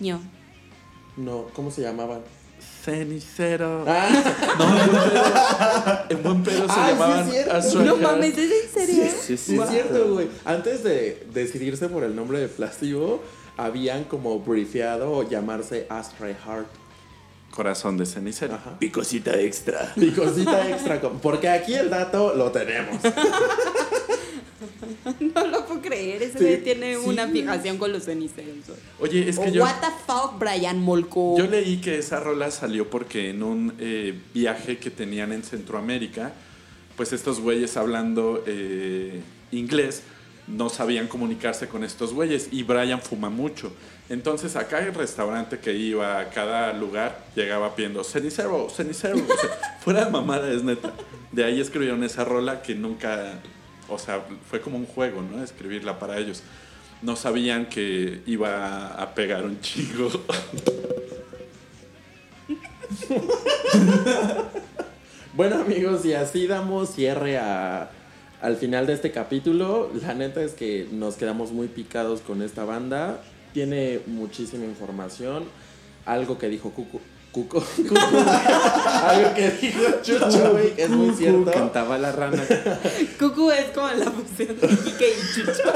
Ño. 0.00 0.20
No, 1.16 1.46
¿cómo 1.54 1.70
se 1.70 1.82
llamaban? 1.82 2.20
Cenicero. 2.84 3.84
Ah, 3.86 4.08
En 6.10 6.22
buen 6.22 6.42
pedo 6.42 6.68
se 6.68 6.74
sí 6.74 6.80
llamaban 6.88 7.28
es. 7.28 7.48
Azúcar. 7.48 7.86
No 7.86 7.96
mames, 7.96 8.36
¿es 8.36 8.64
en 8.64 8.70
serio? 8.86 9.04
Sí, 9.20 9.36
sí 9.36 9.56
es 9.58 9.68
cierto, 9.70 10.12
güey. 10.14 10.28
Antes 10.44 10.82
de 10.84 11.26
decidirse 11.32 11.88
por 11.88 12.04
el 12.04 12.14
nombre 12.14 12.38
de 12.40 12.48
Plástico, 12.48 13.22
habían 13.56 14.04
como 14.04 14.38
briefeado 14.40 15.10
o 15.12 15.28
llamarse 15.28 15.86
Astray 15.88 16.34
Heart. 16.44 16.68
Corazón 17.54 17.96
de 17.96 18.04
cenicero. 18.06 18.54
Ajá. 18.54 18.78
Picosita 18.78 19.38
extra. 19.40 19.92
Y 19.96 20.10
cosita 20.10 20.68
extra, 20.68 21.00
porque 21.22 21.48
aquí 21.48 21.74
el 21.74 21.88
dato 21.88 22.34
lo 22.34 22.50
tenemos. 22.50 23.00
No 25.20 25.46
lo 25.46 25.66
puedo 25.66 25.80
creer. 25.82 26.22
Ese 26.22 26.38
Sí, 26.56 26.62
tiene 26.62 26.94
sí. 26.94 27.00
una 27.04 27.28
fijación 27.28 27.76
con 27.78 27.92
los 27.92 28.04
ceniceros. 28.04 28.64
Oye, 29.00 29.28
es 29.28 29.38
que 29.38 29.48
O 29.48 29.52
yo, 29.52 29.62
What 29.62 29.80
the 29.80 29.86
fuck, 30.06 30.38
Brian 30.38 30.80
Molko. 30.80 31.36
yo 31.36 31.46
leí 31.46 31.78
que 31.78 31.98
esa 31.98 32.20
rola 32.20 32.50
salió 32.50 32.88
porque 32.88 33.30
en 33.30 33.42
un 33.42 33.74
eh, 33.78 34.18
viaje 34.32 34.78
que 34.78 34.90
tenían 34.90 35.32
en 35.32 35.42
Centroamérica, 35.42 36.32
pues 36.96 37.12
estos 37.12 37.40
güeyes 37.40 37.76
hablando 37.76 38.42
eh, 38.46 39.20
inglés 39.52 40.02
no 40.46 40.68
sabían 40.68 41.08
comunicarse 41.08 41.68
con 41.68 41.84
estos 41.84 42.12
güeyes 42.12 42.48
y 42.50 42.62
Brian 42.62 43.00
fuma 43.02 43.30
mucho. 43.30 43.72
Entonces 44.08 44.54
acá 44.56 44.80
el 44.80 44.92
restaurante 44.94 45.58
que 45.58 45.72
iba 45.72 46.18
a 46.20 46.28
cada 46.30 46.72
lugar 46.74 47.18
llegaba 47.34 47.74
pidiendo 47.74 48.04
cenicero, 48.04 48.68
cenicero. 48.68 49.16
Fuera 49.80 50.04
de 50.04 50.10
mamada 50.10 50.50
es 50.52 50.62
neta. 50.62 50.92
De 51.32 51.44
ahí 51.44 51.60
escribieron 51.60 52.04
esa 52.04 52.24
rola 52.24 52.60
que 52.62 52.74
nunca, 52.74 53.40
o 53.88 53.98
sea, 53.98 54.22
fue 54.48 54.60
como 54.60 54.76
un 54.76 54.86
juego, 54.86 55.22
¿no? 55.22 55.42
Escribirla 55.42 55.98
para 55.98 56.18
ellos. 56.18 56.42
No 57.02 57.16
sabían 57.16 57.66
que 57.66 58.20
iba 58.26 58.88
a 58.88 59.14
pegar 59.14 59.44
un 59.44 59.60
chingo. 59.60 60.10
Bueno, 65.36 65.56
amigos, 65.56 66.04
y 66.04 66.12
así 66.14 66.46
damos 66.46 66.90
cierre 66.94 67.38
a- 67.38 67.90
al 68.40 68.56
final 68.56 68.86
de 68.86 68.92
este 68.92 69.10
capítulo. 69.10 69.90
La 70.00 70.14
neta 70.14 70.40
es 70.42 70.52
que 70.52 70.86
nos 70.92 71.16
quedamos 71.16 71.50
muy 71.50 71.66
picados 71.66 72.20
con 72.20 72.40
esta 72.40 72.64
banda. 72.64 73.20
Tiene 73.54 74.00
muchísima 74.06 74.64
información. 74.64 75.44
Algo 76.04 76.36
que 76.36 76.48
dijo 76.48 76.70
Cuco. 76.70 77.00
Cuco. 77.30 77.60
Cuco. 77.76 77.94
Algo 77.96 79.34
que 79.34 79.50
dijo 79.52 79.82
Chucho, 80.02 80.52
güey, 80.52 80.74
es 80.76 80.90
muy 80.90 81.06
Cucu, 81.06 81.18
cierto. 81.18 81.50
Cantaba 81.52 81.96
la 81.96 82.12
rana. 82.12 82.42
Cucu 83.18 83.50
es 83.52 83.66
como 83.66 83.88
la 83.88 84.10
fusión 84.10 84.60
de 84.60 84.68
Kike 84.68 85.08
y 85.08 85.34
Chucho. 85.34 85.72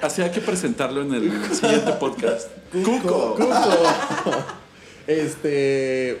Así 0.00 0.22
hay 0.22 0.30
que 0.30 0.40
presentarlo 0.40 1.02
en 1.02 1.12
el 1.12 1.54
siguiente 1.54 1.92
podcast. 1.92 2.48
Cuco. 2.72 3.34
Cuco. 3.34 3.68
Este. 5.08 6.20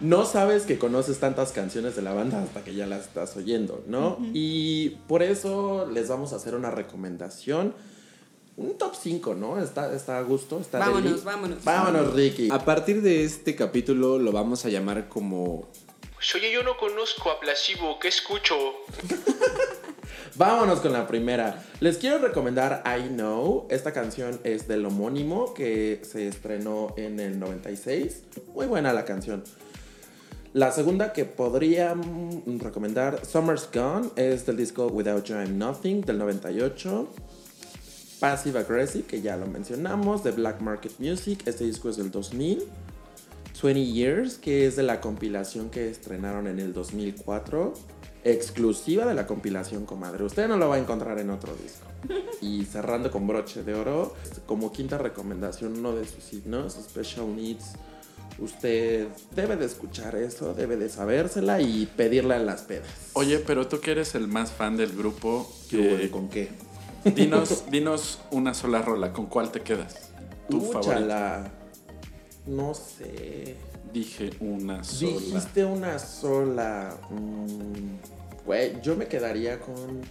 No 0.00 0.24
sabes 0.24 0.64
que 0.64 0.78
conoces 0.78 1.18
tantas 1.18 1.52
canciones 1.52 1.96
de 1.96 2.02
la 2.02 2.12
banda 2.14 2.42
hasta 2.42 2.64
que 2.64 2.74
ya 2.74 2.86
las 2.86 3.02
estás 3.02 3.36
oyendo, 3.36 3.82
¿no? 3.86 4.18
Y 4.32 4.90
por 5.06 5.22
eso 5.22 5.86
les 5.90 6.08
vamos 6.08 6.32
a 6.32 6.36
hacer 6.36 6.54
una 6.54 6.70
recomendación. 6.70 7.74
Un 8.56 8.78
top 8.78 8.94
5, 8.94 9.34
¿no? 9.34 9.60
Está, 9.62 9.94
está 9.94 10.16
a 10.18 10.22
gusto. 10.22 10.58
Está 10.60 10.78
Vámonos, 10.78 11.12
deli. 11.12 11.24
vámonos. 11.24 11.64
Vámonos, 11.64 12.14
Ricky. 12.14 12.48
A 12.50 12.58
partir 12.64 13.02
de 13.02 13.24
este 13.24 13.54
capítulo 13.54 14.18
lo 14.18 14.32
vamos 14.32 14.64
a 14.64 14.70
llamar 14.70 15.08
como 15.08 15.68
Pues 16.14 16.34
oye, 16.34 16.50
yo 16.50 16.62
no 16.62 16.76
conozco 16.78 17.30
a 17.30 17.38
Placebo, 17.38 17.98
¿qué 17.98 18.08
escucho? 18.08 18.56
Vámonos 20.36 20.80
con 20.80 20.92
la 20.92 21.06
primera. 21.06 21.64
Les 21.80 21.98
quiero 21.98 22.18
recomendar 22.18 22.82
I 22.86 23.08
Know. 23.08 23.66
Esta 23.70 23.92
canción 23.92 24.40
es 24.42 24.66
del 24.68 24.86
homónimo 24.86 25.52
que 25.52 26.00
se 26.02 26.28
estrenó 26.28 26.94
en 26.96 27.20
el 27.20 27.38
96. 27.38 28.22
Muy 28.54 28.66
buena 28.66 28.92
la 28.94 29.04
canción. 29.04 29.44
La 30.54 30.72
segunda 30.72 31.12
que 31.12 31.26
podría 31.26 31.94
mm, 31.94 32.60
recomendar, 32.60 33.26
Summer's 33.26 33.68
Gone, 33.72 34.08
es 34.16 34.46
del 34.46 34.56
disco 34.56 34.86
Without 34.86 35.24
You 35.24 35.34
I'm 35.36 35.58
Nothing 35.58 36.00
del 36.00 36.16
98. 36.16 37.08
Passive 38.20 38.58
Aggressive, 38.58 39.04
que 39.04 39.20
ya 39.20 39.36
lo 39.36 39.46
mencionamos, 39.46 40.24
de 40.24 40.32
Black 40.32 40.60
Market 40.60 40.92
Music. 40.98 41.42
Este 41.46 41.64
disco 41.64 41.88
es 41.88 41.96
del 41.96 42.10
2000. 42.10 42.64
20 43.62 43.86
Years, 43.86 44.38
que 44.38 44.66
es 44.66 44.76
de 44.76 44.82
la 44.82 45.00
compilación 45.00 45.70
que 45.70 45.88
estrenaron 45.90 46.46
en 46.46 46.58
el 46.60 46.72
2004. 46.72 47.74
Exclusiva 48.24 49.06
de 49.06 49.14
la 49.14 49.26
compilación, 49.26 49.86
comadre. 49.86 50.24
Usted 50.24 50.48
no 50.48 50.56
lo 50.56 50.68
va 50.68 50.76
a 50.76 50.78
encontrar 50.78 51.18
en 51.18 51.30
otro 51.30 51.54
disco. 51.54 51.86
Y 52.40 52.64
cerrando 52.64 53.10
con 53.10 53.26
broche 53.26 53.62
de 53.62 53.74
oro, 53.74 54.14
como 54.46 54.72
quinta 54.72 54.98
recomendación, 54.98 55.78
uno 55.78 55.94
de 55.94 56.06
sus 56.06 56.32
himnos, 56.32 56.74
Special 56.74 57.34
Needs. 57.34 57.72
Usted 58.38 59.08
debe 59.34 59.56
de 59.56 59.64
escuchar 59.64 60.14
eso, 60.16 60.52
debe 60.52 60.76
de 60.76 60.90
sabérsela 60.90 61.62
y 61.62 61.86
pedirla 61.86 62.36
en 62.36 62.44
las 62.44 62.62
pedas. 62.62 62.88
Oye, 63.14 63.38
pero 63.38 63.66
tú 63.66 63.80
que 63.80 63.92
eres 63.92 64.14
el 64.14 64.28
más 64.28 64.52
fan 64.52 64.76
del 64.76 64.94
grupo, 64.94 65.50
¿Qué 65.70 66.04
eh, 66.04 66.10
¿Con 66.10 66.28
qué? 66.28 66.50
Dinos, 67.14 67.64
dinos 67.70 68.18
una 68.30 68.54
sola 68.54 68.82
rola. 68.82 69.12
¿Con 69.12 69.26
cuál 69.26 69.50
te 69.50 69.60
quedas? 69.60 70.10
Tu 70.50 70.60
favorito. 70.60 70.78
Úchala. 70.90 71.50
No 72.46 72.74
sé. 72.74 73.56
Dije 73.92 74.30
una 74.40 74.84
sola. 74.84 75.10
Dijiste 75.12 75.64
una 75.64 75.98
sola. 75.98 76.96
Mm, 77.10 77.96
Güey, 78.44 78.80
yo 78.80 78.94
me 78.96 79.06
quedaría 79.08 79.58
con. 79.58 80.02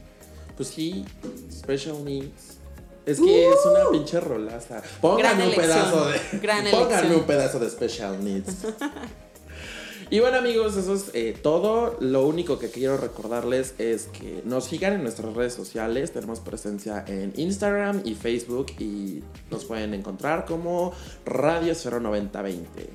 Pues 0.57 0.69
sí, 0.69 1.05
Special 1.51 2.03
Needs. 2.03 2.57
Es 3.05 3.19
que 3.19 3.49
es 3.49 3.65
una 3.65 3.89
pinche 3.91 4.19
rolaza. 4.19 4.81
Pónganme 4.99 5.47
un 5.49 5.55
pedazo 5.55 6.07
de. 6.07 6.19
gran 6.41 6.65
pónganme 6.71 7.15
un 7.15 7.23
pedazo 7.23 7.59
de 7.59 7.69
Special 7.69 8.23
Needs. 8.23 8.65
Y 10.09 10.19
bueno 10.19 10.37
amigos, 10.37 10.77
eso 10.77 10.93
es 10.93 11.09
eh, 11.13 11.35
todo. 11.41 11.97
Lo 11.99 12.25
único 12.27 12.59
que 12.59 12.69
quiero 12.69 12.97
recordarles 12.97 13.73
es 13.79 14.03
que 14.07 14.41
nos 14.45 14.65
sigan 14.65 14.93
en 14.93 15.01
nuestras 15.01 15.33
redes 15.33 15.53
sociales. 15.53 16.11
Tenemos 16.11 16.39
presencia 16.39 17.03
en 17.07 17.33
Instagram 17.35 18.01
y 18.05 18.13
Facebook 18.13 18.67
y 18.79 19.23
nos 19.49 19.65
pueden 19.65 19.93
encontrar 19.93 20.45
como 20.45 20.93
Radio 21.25 21.73
09020. 21.73 22.89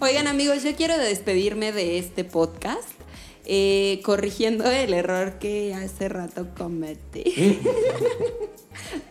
Oigan 0.00 0.26
amigos, 0.26 0.62
yo 0.62 0.74
quiero 0.74 0.96
despedirme 0.96 1.72
de 1.72 1.98
este 1.98 2.24
podcast 2.24 3.03
eh, 3.44 4.00
corrigiendo 4.04 4.70
el 4.70 4.94
error 4.94 5.38
que 5.38 5.74
hace 5.74 6.08
rato 6.08 6.46
cometí. 6.56 7.60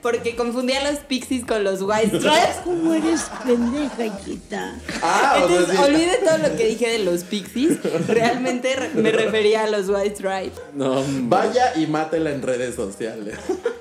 Porque 0.02 0.36
confundí 0.36 0.74
a 0.74 0.92
los 0.92 1.00
Pixies 1.02 1.46
con 1.46 1.64
los 1.64 1.82
White 1.82 2.18
Stripes. 2.20 2.58
¿Cómo 2.66 2.94
eres 2.94 3.22
pendeja, 3.46 4.06
hijita? 4.06 4.76
Ah, 5.02 5.36
o 5.44 5.48
sea, 5.48 5.58
Entonces, 5.58 5.78
sí. 5.78 5.84
olvide 5.84 6.18
todo 6.26 6.38
lo 6.38 6.56
que 6.58 6.66
dije 6.68 6.90
de 6.90 7.00
los 7.00 7.24
Pixies. 7.24 7.78
Realmente 8.08 8.76
re- 8.76 8.90
me 8.96 9.12
refería 9.12 9.64
a 9.64 9.70
los 9.70 9.88
White 9.90 10.16
Stripes. 10.18 10.60
No, 10.74 11.04
Vaya 11.24 11.74
y 11.78 11.88
mátela 11.88 12.32
en 12.32 12.42
redes 12.42 12.76
sociales. 12.76 13.38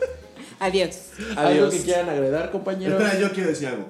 Adiós. 0.61 0.97
¿Algo 1.37 1.41
Adiós. 1.67 1.75
que 1.75 1.81
quieran 1.83 2.09
agregar, 2.09 2.53
compañero? 2.53 2.97
Espera, 2.99 3.19
yo 3.19 3.33
quiero 3.33 3.49
decir 3.49 3.67
algo. 3.69 3.89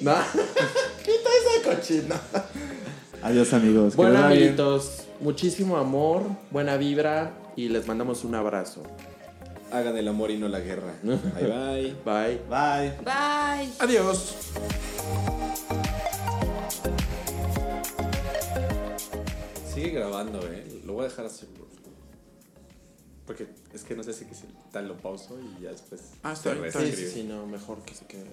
No. 0.00 0.14
Quita 1.02 1.30
esa 1.40 1.74
cochina. 1.76 2.20
Adiós, 3.22 3.52
amigos. 3.52 3.96
Bueno, 3.96 4.12
bien. 4.14 4.24
amiguitos, 4.24 5.04
muchísimo 5.20 5.76
amor, 5.76 6.22
buena 6.50 6.76
vibra 6.76 7.32
y 7.56 7.68
les 7.68 7.86
mandamos 7.86 8.24
un 8.24 8.34
abrazo. 8.34 8.82
Hagan 9.72 9.96
el 9.96 10.06
amor 10.08 10.30
y 10.30 10.38
no 10.38 10.48
la 10.48 10.60
guerra. 10.60 10.94
Bye 11.02 11.16
bye. 11.42 11.96
Bye. 12.04 12.40
Bye. 12.48 12.90
Bye. 13.04 13.72
Adiós. 13.80 14.36
Sigue 19.72 19.90
grabando, 19.90 20.40
eh. 20.50 20.82
Lo 20.84 20.94
voy 20.94 21.04
a 21.04 21.08
dejar 21.08 21.26
así. 21.26 21.46
por- 21.46 21.66
Porque 23.26 23.48
es 23.74 23.82
que 23.82 23.94
no 23.96 24.02
sé 24.04 24.12
si 24.12 24.24
tal 24.72 24.86
lo 24.88 24.96
pauso 24.96 25.36
y 25.40 25.62
ya 25.62 25.70
después. 25.70 26.00
Ah, 26.22 26.32
está 26.32 26.52
bien, 26.54 26.70
Sí, 26.72 26.92
sí, 26.94 27.06
sí, 27.08 27.22
no, 27.24 27.46
mejor 27.46 27.82
que 27.82 27.94
se 27.94 28.06
quede. 28.06 28.24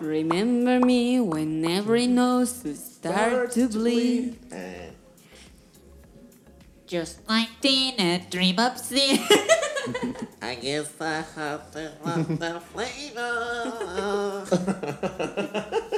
Remember 0.00 0.78
me 0.78 1.18
when 1.20 1.64
every 1.64 2.06
nose 2.06 2.62
start 2.78 3.50
to 3.52 3.68
bleed. 3.68 4.38
Just 6.86 7.28
like 7.28 7.48
a 7.64 8.24
dream 8.30 8.58
up 8.58 8.78
scene. 8.78 9.18
I 10.42 10.54
guess 10.54 10.92
I 11.00 11.24
have 11.34 11.70
to 11.72 11.92
want 12.04 12.38
the 12.38 12.60
flavor. 12.72 14.46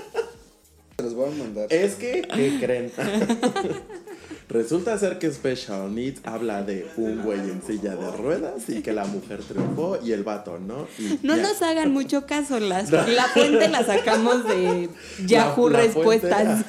Se 0.96 1.02
los 1.02 1.14
voy 1.14 1.28
a 1.28 1.34
mandar. 1.34 1.66
Es 1.70 1.94
que, 1.96 2.22
¿qué 2.22 2.58
creen? 2.58 2.90
Resulta 4.50 4.98
ser 4.98 5.18
que 5.20 5.30
Special 5.30 5.94
Needs 5.94 6.22
habla 6.24 6.62
de 6.64 6.84
un 6.96 7.22
güey 7.22 7.38
en 7.38 7.62
silla 7.62 7.94
de 7.94 8.10
ruedas 8.16 8.68
y 8.68 8.82
que 8.82 8.92
la 8.92 9.04
mujer 9.04 9.38
triunfó 9.44 9.98
y 10.04 10.10
el 10.10 10.24
vato, 10.24 10.58
¿no? 10.58 10.88
Y 10.98 11.20
No 11.22 11.36
ya. 11.36 11.42
nos 11.42 11.62
hagan 11.62 11.92
mucho 11.92 12.26
caso, 12.26 12.58
las, 12.58 12.90
la 12.90 13.24
fuente 13.32 13.68
la 13.68 13.84
sacamos 13.84 14.42
de 14.48 14.88
Yahoo 15.24 15.68
La- 15.70 15.78
la 15.78 15.84
Respuestas. 15.84 16.64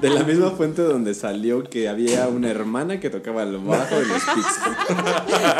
De 0.00 0.08
la 0.10 0.22
misma 0.22 0.50
fuente 0.52 0.82
donde 0.82 1.14
salió 1.14 1.64
que 1.64 1.88
había 1.88 2.28
una 2.28 2.48
hermana 2.48 3.00
que 3.00 3.10
tocaba 3.10 3.42
el 3.42 3.58
bajo 3.58 3.96
de 3.96 4.06
los 4.06 4.22
Pixies. 4.22 4.58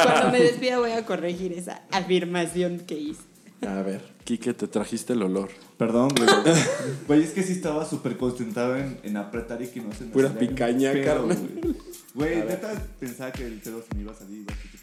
Cuando 0.04 0.30
me 0.30 0.40
despida 0.40 0.78
voy 0.78 0.92
a 0.92 1.04
corregir 1.04 1.52
esa 1.52 1.82
afirmación 1.90 2.78
que 2.78 2.94
hice. 2.94 3.22
A 3.66 3.82
ver. 3.82 4.00
Quique, 4.24 4.54
te 4.54 4.66
trajiste 4.68 5.12
el 5.12 5.22
olor. 5.22 5.50
Perdón, 5.76 6.10
güey. 6.16 6.28
Güey, 7.06 7.22
es 7.22 7.30
que 7.30 7.42
sí 7.42 7.52
estaba 7.52 7.84
súper 7.84 8.16
concentrado 8.16 8.76
en, 8.76 8.98
en 9.02 9.16
apretar 9.16 9.60
y 9.62 9.66
que 9.68 9.80
no 9.80 9.92
se 9.92 10.04
me 10.04 10.10
Pura 10.10 10.30
picaña, 10.30 10.92
carnal. 11.04 11.36
güey. 11.36 11.76
Güey, 12.14 12.36
neta 12.46 12.72
pensaba 12.98 13.32
que 13.32 13.44
el 13.46 13.60
pedo 13.60 13.82
se 13.88 13.94
me 13.96 14.02
iba 14.02 14.12
a 14.12 14.14
salir. 14.14 14.42
iba 14.42 14.52
a 14.52 14.56
escuchar 14.56 14.79